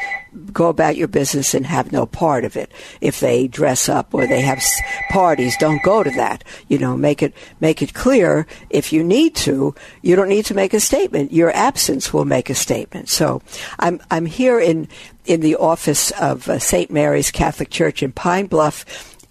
go 0.52 0.68
about 0.68 0.96
your 0.96 1.08
business 1.08 1.54
and 1.54 1.66
have 1.66 1.92
no 1.92 2.06
part 2.06 2.44
of 2.44 2.56
it. 2.56 2.70
If 3.00 3.20
they 3.20 3.48
dress 3.48 3.88
up 3.88 4.14
or 4.14 4.26
they 4.26 4.40
have 4.40 4.62
parties, 5.10 5.56
don't 5.58 5.82
go 5.82 6.02
to 6.02 6.10
that. 6.12 6.42
You 6.68 6.78
know, 6.78 6.96
make 6.96 7.22
it 7.22 7.34
make 7.60 7.82
it 7.82 7.94
clear. 7.94 8.46
If 8.70 8.92
you 8.92 9.04
need 9.04 9.34
to, 9.36 9.74
you 10.00 10.16
don't 10.16 10.28
need 10.28 10.46
to 10.46 10.54
make 10.54 10.74
a 10.74 10.80
statement. 10.80 11.32
Your 11.32 11.54
absence 11.54 12.12
will 12.12 12.24
make 12.24 12.50
a 12.50 12.54
statement. 12.54 13.08
So, 13.08 13.42
I'm 13.78 14.00
I'm 14.10 14.26
here 14.26 14.58
in 14.58 14.88
in 15.26 15.40
the 15.40 15.56
office 15.56 16.10
of 16.12 16.48
uh, 16.48 16.58
St. 16.58 16.90
Mary's 16.90 17.30
Catholic 17.30 17.70
Church 17.70 18.02
in 18.02 18.12
Pine 18.12 18.46
Bluff. 18.46 18.84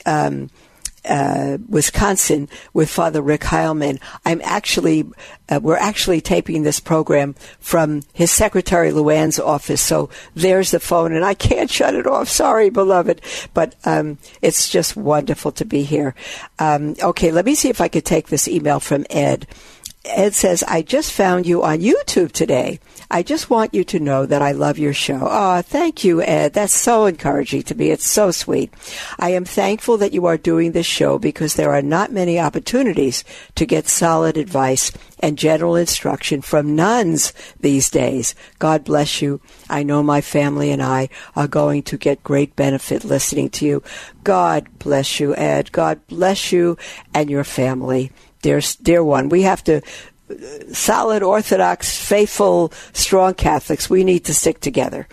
Um, 0.05 0.49
uh, 1.05 1.57
Wisconsin 1.67 2.49
with 2.73 2.89
Father 2.89 3.21
Rick 3.21 3.41
Heilman. 3.41 3.99
I'm 4.25 4.41
actually, 4.43 5.09
uh, 5.49 5.59
we're 5.61 5.77
actually 5.77 6.21
taping 6.21 6.63
this 6.63 6.79
program 6.79 7.35
from 7.59 8.01
his 8.13 8.31
secretary 8.31 8.91
Luann's 8.91 9.39
office. 9.39 9.81
So 9.81 10.09
there's 10.35 10.71
the 10.71 10.79
phone, 10.79 11.13
and 11.13 11.25
I 11.25 11.33
can't 11.33 11.69
shut 11.69 11.95
it 11.95 12.07
off. 12.07 12.29
Sorry, 12.29 12.69
beloved, 12.69 13.21
but 13.53 13.75
um, 13.85 14.17
it's 14.41 14.69
just 14.69 14.95
wonderful 14.95 15.51
to 15.53 15.65
be 15.65 15.83
here. 15.83 16.15
Um, 16.59 16.95
okay, 17.01 17.31
let 17.31 17.45
me 17.45 17.55
see 17.55 17.69
if 17.69 17.81
I 17.81 17.87
could 17.87 18.05
take 18.05 18.27
this 18.27 18.47
email 18.47 18.79
from 18.79 19.05
Ed. 19.09 19.47
Ed 20.03 20.33
says, 20.33 20.63
I 20.63 20.81
just 20.81 21.11
found 21.11 21.45
you 21.45 21.63
on 21.63 21.79
YouTube 21.79 22.31
today. 22.31 22.79
I 23.13 23.23
just 23.23 23.49
want 23.49 23.73
you 23.73 23.83
to 23.83 23.99
know 23.99 24.25
that 24.25 24.41
I 24.41 24.53
love 24.53 24.79
your 24.79 24.93
show. 24.93 25.19
Oh, 25.21 25.61
thank 25.61 26.05
you, 26.05 26.21
Ed. 26.21 26.53
That's 26.53 26.73
so 26.73 27.05
encouraging 27.07 27.63
to 27.63 27.75
me. 27.75 27.89
It's 27.89 28.07
so 28.07 28.31
sweet. 28.31 28.73
I 29.19 29.31
am 29.31 29.43
thankful 29.43 29.97
that 29.97 30.13
you 30.13 30.27
are 30.27 30.37
doing 30.37 30.71
this 30.71 30.85
show 30.85 31.19
because 31.19 31.55
there 31.55 31.73
are 31.73 31.81
not 31.81 32.13
many 32.13 32.39
opportunities 32.39 33.25
to 33.55 33.65
get 33.65 33.89
solid 33.89 34.37
advice 34.37 34.93
and 35.19 35.37
general 35.37 35.75
instruction 35.75 36.41
from 36.41 36.73
nuns 36.73 37.33
these 37.59 37.89
days. 37.89 38.33
God 38.59 38.85
bless 38.85 39.21
you. 39.21 39.41
I 39.69 39.83
know 39.83 40.01
my 40.01 40.21
family 40.21 40.71
and 40.71 40.81
I 40.81 41.09
are 41.35 41.49
going 41.49 41.83
to 41.83 41.97
get 41.97 42.23
great 42.23 42.55
benefit 42.55 43.03
listening 43.03 43.49
to 43.49 43.65
you. 43.65 43.83
God 44.23 44.67
bless 44.79 45.19
you, 45.19 45.35
Ed. 45.35 45.73
God 45.73 45.99
bless 46.07 46.53
you 46.53 46.77
and 47.13 47.29
your 47.29 47.43
family 47.43 48.13
dear, 48.41 48.61
dear 48.81 49.03
one. 49.03 49.29
We 49.29 49.43
have 49.43 49.63
to, 49.65 49.81
solid, 50.73 51.23
orthodox, 51.23 51.97
faithful, 51.97 52.71
strong 52.93 53.33
Catholics, 53.33 53.89
we 53.89 54.03
need 54.03 54.25
to 54.25 54.33
stick 54.33 54.59
together 54.59 55.07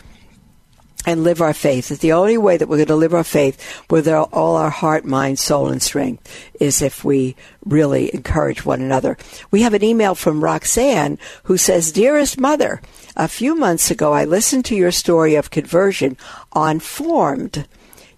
and 1.06 1.24
live 1.24 1.40
our 1.40 1.54
faith. 1.54 1.90
It's 1.90 2.00
the 2.00 2.12
only 2.12 2.36
way 2.36 2.56
that 2.56 2.68
we're 2.68 2.76
going 2.76 2.88
to 2.88 2.96
live 2.96 3.14
our 3.14 3.24
faith 3.24 3.82
with 3.88 4.08
all 4.08 4.56
our 4.56 4.70
heart, 4.70 5.04
mind, 5.04 5.38
soul, 5.38 5.68
and 5.68 5.82
strength 5.82 6.50
is 6.60 6.82
if 6.82 7.04
we 7.04 7.36
really 7.64 8.12
encourage 8.14 8.64
one 8.64 8.82
another. 8.82 9.16
We 9.50 9.62
have 9.62 9.74
an 9.74 9.84
email 9.84 10.14
from 10.14 10.44
Roxanne 10.44 11.18
who 11.44 11.56
says, 11.56 11.92
Dearest 11.92 12.38
Mother, 12.38 12.82
a 13.16 13.28
few 13.28 13.54
months 13.54 13.90
ago 13.90 14.12
I 14.12 14.24
listened 14.24 14.64
to 14.66 14.76
your 14.76 14.92
story 14.92 15.34
of 15.34 15.50
conversion 15.50 16.16
on 16.52 16.78
Formed. 16.80 17.66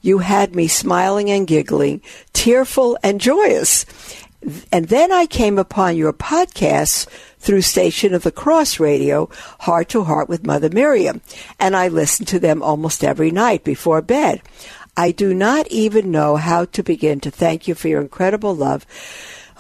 You 0.03 0.19
had 0.19 0.57
me 0.57 0.67
smiling 0.67 1.31
and 1.31 1.47
giggling, 1.47 2.01
tearful 2.33 2.99
and 3.03 3.21
joyous. 3.21 3.85
And 4.73 4.89
then 4.89 5.13
I 5.13 5.27
came 5.27 5.59
upon 5.59 5.97
your 5.97 6.13
podcasts 6.13 7.07
through 7.39 7.63
Station 7.63 8.15
of 8.15 8.23
the 8.23 8.33
Cross 8.33 8.81
Radio, 8.81 9.29
Heart 9.61 9.91
to 9.91 10.05
Heart 10.05 10.29
with 10.29 10.47
Mother 10.47 10.71
Miriam, 10.71 11.21
and 11.59 11.77
I 11.77 11.89
listen 11.89 12.27
to 12.27 12.39
them 12.39 12.63
almost 12.63 13.05
every 13.05 13.31
night 13.31 13.65
before 13.65 14.01
bed. 14.03 14.43
I 14.97 15.13
do 15.13 15.35
not 15.35 15.67
even 15.69 16.11
know 16.11 16.37
how 16.37 16.67
to 16.67 16.83
begin 16.83 17.21
to 17.21 17.31
thank 17.31 17.69
you 17.69 17.75
for 17.75 17.89
your 17.89 18.01
incredible 18.01 18.55
love 18.55 18.87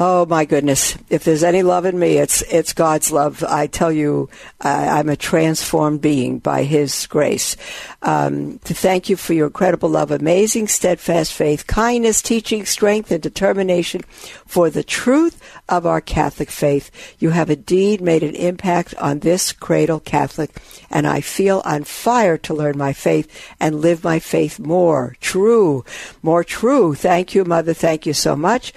Oh 0.02 0.24
my 0.24 0.46
goodness! 0.46 0.96
If 1.10 1.24
there's 1.24 1.44
any 1.44 1.62
love 1.62 1.84
in 1.84 1.98
me, 1.98 2.16
it's 2.16 2.40
it's 2.50 2.72
God's 2.72 3.12
love. 3.12 3.44
I 3.44 3.66
tell 3.66 3.92
you, 3.92 4.30
I'm 4.58 5.10
a 5.10 5.16
transformed 5.16 6.00
being 6.00 6.38
by 6.38 6.62
His 6.62 7.06
grace. 7.06 7.54
Um, 8.00 8.60
to 8.60 8.72
thank 8.72 9.10
you 9.10 9.16
for 9.16 9.34
your 9.34 9.48
incredible 9.48 9.90
love, 9.90 10.10
amazing, 10.10 10.68
steadfast 10.68 11.34
faith, 11.34 11.66
kindness, 11.66 12.22
teaching, 12.22 12.64
strength, 12.64 13.10
and 13.10 13.22
determination 13.22 14.00
for 14.46 14.70
the 14.70 14.82
truth 14.82 15.38
of 15.68 15.84
our 15.84 16.00
Catholic 16.00 16.50
faith. 16.50 16.90
You 17.18 17.28
have 17.28 17.50
indeed 17.50 18.00
made 18.00 18.22
an 18.22 18.34
impact 18.36 18.94
on 18.94 19.18
this 19.18 19.52
cradle 19.52 20.00
Catholic, 20.00 20.62
and 20.88 21.06
I 21.06 21.20
feel 21.20 21.60
on 21.66 21.84
fire 21.84 22.38
to 22.38 22.54
learn 22.54 22.78
my 22.78 22.94
faith 22.94 23.28
and 23.60 23.82
live 23.82 24.02
my 24.02 24.18
faith 24.18 24.58
more 24.58 25.14
true, 25.20 25.84
more 26.22 26.42
true. 26.42 26.94
Thank 26.94 27.34
you, 27.34 27.44
Mother. 27.44 27.74
Thank 27.74 28.06
you 28.06 28.14
so 28.14 28.34
much. 28.34 28.72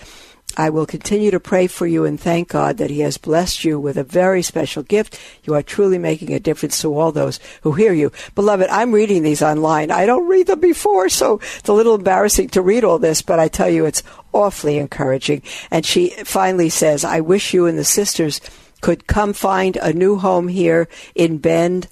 I 0.56 0.70
will 0.70 0.86
continue 0.86 1.32
to 1.32 1.40
pray 1.40 1.68
for 1.68 1.88
you 1.88 2.06
and 2.06 2.20
thank 2.20 2.50
God 2.50 2.78
that 2.78 2.90
He 2.90 3.00
has 3.00 3.18
blessed 3.18 3.64
you 3.64 3.80
with 3.80 3.98
a 3.98 4.04
very 4.04 4.42
special 4.42 4.84
gift. 4.84 5.20
You 5.44 5.56
are 5.56 5.64
truly 5.64 5.98
making 5.98 6.34
a 6.34 6.40
difference 6.40 6.80
to 6.82 6.98
all 6.98 7.12
those 7.12 7.40
who 7.62 7.74
hear 7.74 7.94
you. 7.94 8.12
Beloved, 8.36 8.70
I'm 8.70 8.92
reading 8.92 9.24
these 9.24 9.42
online. 9.42 9.90
I 9.90 10.06
don't 10.06 10.28
read 10.28 10.48
them 10.48 10.60
before, 10.60 11.10
so 11.10 11.40
it's 11.58 11.70
a 11.70 11.74
little 11.74 11.96
embarrassing 11.96 12.50
to 12.50 12.62
read 12.62 12.84
all 12.84 13.00
this, 13.00 13.22
but 13.22 13.40
I 13.40 13.48
tell 13.48 13.70
you, 13.70 13.86
it's 13.86 14.04
awfully 14.32 14.78
encouraging. 14.78 15.42
And 15.72 15.86
she 15.86 16.10
finally 16.24 16.70
says, 16.70 17.04
I 17.04 17.22
wish 17.22 17.54
you 17.54 17.66
and 17.66 17.78
the 17.78 17.84
sisters 17.84 18.40
could 18.82 19.08
come 19.08 19.34
find 19.34 19.78
a 19.78 19.94
new 19.94 20.18
home 20.18 20.50
here 20.50 20.88
in 21.16 21.38
Bend, 21.40 21.88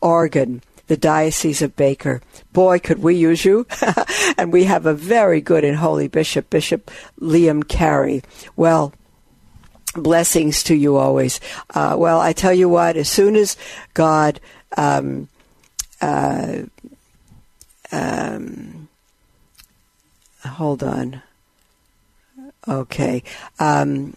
Oregon 0.00 0.62
the 0.86 0.96
Diocese 0.96 1.62
of 1.62 1.76
Baker. 1.76 2.20
Boy, 2.52 2.78
could 2.78 3.02
we 3.02 3.14
use 3.16 3.44
you. 3.44 3.66
and 4.38 4.52
we 4.52 4.64
have 4.64 4.86
a 4.86 4.94
very 4.94 5.40
good 5.40 5.64
and 5.64 5.76
holy 5.76 6.08
bishop, 6.08 6.50
Bishop 6.50 6.90
Liam 7.20 7.66
Cary. 7.66 8.22
Well, 8.54 8.92
blessings 9.94 10.62
to 10.64 10.74
you 10.74 10.96
always. 10.96 11.40
Uh, 11.74 11.96
well, 11.98 12.20
I 12.20 12.32
tell 12.32 12.52
you 12.52 12.68
what, 12.68 12.96
as 12.96 13.08
soon 13.08 13.36
as 13.36 13.56
God, 13.94 14.40
um, 14.76 15.28
uh, 16.00 16.62
um, 17.92 18.88
hold 20.44 20.82
on. 20.82 21.22
Okay. 22.68 23.22
Um, 23.58 24.16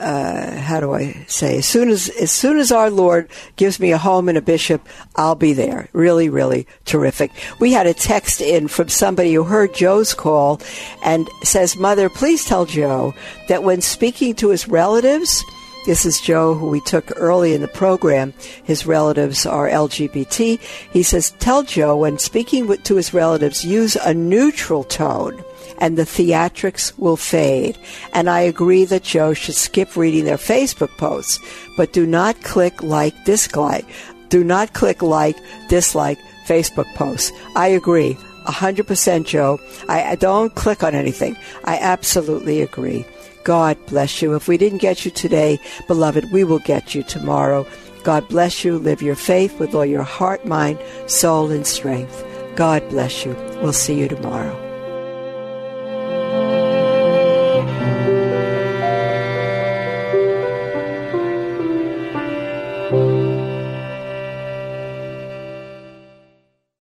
uh, 0.00 0.56
how 0.56 0.80
do 0.80 0.92
I 0.92 1.24
say? 1.28 1.58
As 1.58 1.66
soon 1.66 1.90
as 1.90 2.08
as 2.08 2.30
soon 2.30 2.58
as 2.58 2.72
our 2.72 2.90
Lord 2.90 3.28
gives 3.56 3.78
me 3.78 3.92
a 3.92 3.98
home 3.98 4.28
and 4.28 4.38
a 4.38 4.42
bishop, 4.42 4.88
I'll 5.16 5.34
be 5.34 5.52
there. 5.52 5.88
Really, 5.92 6.28
really 6.28 6.66
terrific. 6.84 7.30
We 7.58 7.72
had 7.72 7.86
a 7.86 7.94
text 7.94 8.40
in 8.40 8.68
from 8.68 8.88
somebody 8.88 9.34
who 9.34 9.44
heard 9.44 9.74
Joe's 9.74 10.14
call 10.14 10.60
and 11.04 11.28
says, 11.42 11.76
"Mother, 11.76 12.08
please 12.08 12.44
tell 12.44 12.64
Joe 12.64 13.14
that 13.48 13.62
when 13.62 13.80
speaking 13.80 14.34
to 14.36 14.48
his 14.48 14.68
relatives." 14.68 15.44
This 15.86 16.04
is 16.04 16.20
Joe, 16.20 16.54
who 16.54 16.68
we 16.68 16.82
took 16.82 17.10
early 17.16 17.54
in 17.54 17.62
the 17.62 17.68
program. 17.68 18.34
His 18.62 18.86
relatives 18.86 19.46
are 19.46 19.66
LGBT. 19.66 20.60
He 20.92 21.02
says, 21.02 21.30
Tell 21.38 21.62
Joe 21.62 21.96
when 21.96 22.18
speaking 22.18 22.76
to 22.76 22.96
his 22.96 23.14
relatives, 23.14 23.64
use 23.64 23.96
a 23.96 24.12
neutral 24.12 24.84
tone 24.84 25.42
and 25.80 25.96
the 25.96 26.02
theatrics 26.02 26.96
will 26.98 27.16
fade. 27.16 27.78
And 28.12 28.28
I 28.28 28.40
agree 28.40 28.84
that 28.84 29.02
Joe 29.02 29.34
should 29.34 29.54
skip 29.54 29.96
reading 29.96 30.24
their 30.24 30.36
Facebook 30.36 30.96
posts, 30.98 31.38
but 31.76 31.92
do 31.92 32.06
not 32.06 32.42
click 32.42 32.82
like, 32.82 33.24
dislike. 33.24 33.86
Do 34.28 34.44
not 34.44 34.74
click 34.74 35.02
like, 35.02 35.36
dislike 35.68 36.18
Facebook 36.46 36.92
posts. 36.94 37.32
I 37.56 37.68
agree. 37.68 38.16
100% 38.46 39.26
Joe. 39.26 39.60
I, 39.88 40.02
I 40.04 40.14
don't 40.14 40.54
click 40.54 40.82
on 40.82 40.94
anything. 40.94 41.36
I 41.64 41.78
absolutely 41.78 42.62
agree. 42.62 43.04
God 43.44 43.76
bless 43.86 44.20
you. 44.22 44.34
If 44.34 44.48
we 44.48 44.58
didn't 44.58 44.78
get 44.78 45.04
you 45.04 45.10
today, 45.10 45.58
beloved, 45.86 46.30
we 46.32 46.44
will 46.44 46.58
get 46.58 46.94
you 46.94 47.02
tomorrow. 47.02 47.66
God 48.02 48.28
bless 48.28 48.64
you. 48.64 48.78
Live 48.78 49.02
your 49.02 49.14
faith 49.14 49.58
with 49.58 49.74
all 49.74 49.86
your 49.86 50.02
heart, 50.02 50.44
mind, 50.46 50.78
soul, 51.06 51.50
and 51.50 51.66
strength. 51.66 52.24
God 52.56 52.86
bless 52.88 53.24
you. 53.24 53.34
We'll 53.62 53.72
see 53.72 53.98
you 53.98 54.08
tomorrow. 54.08 54.69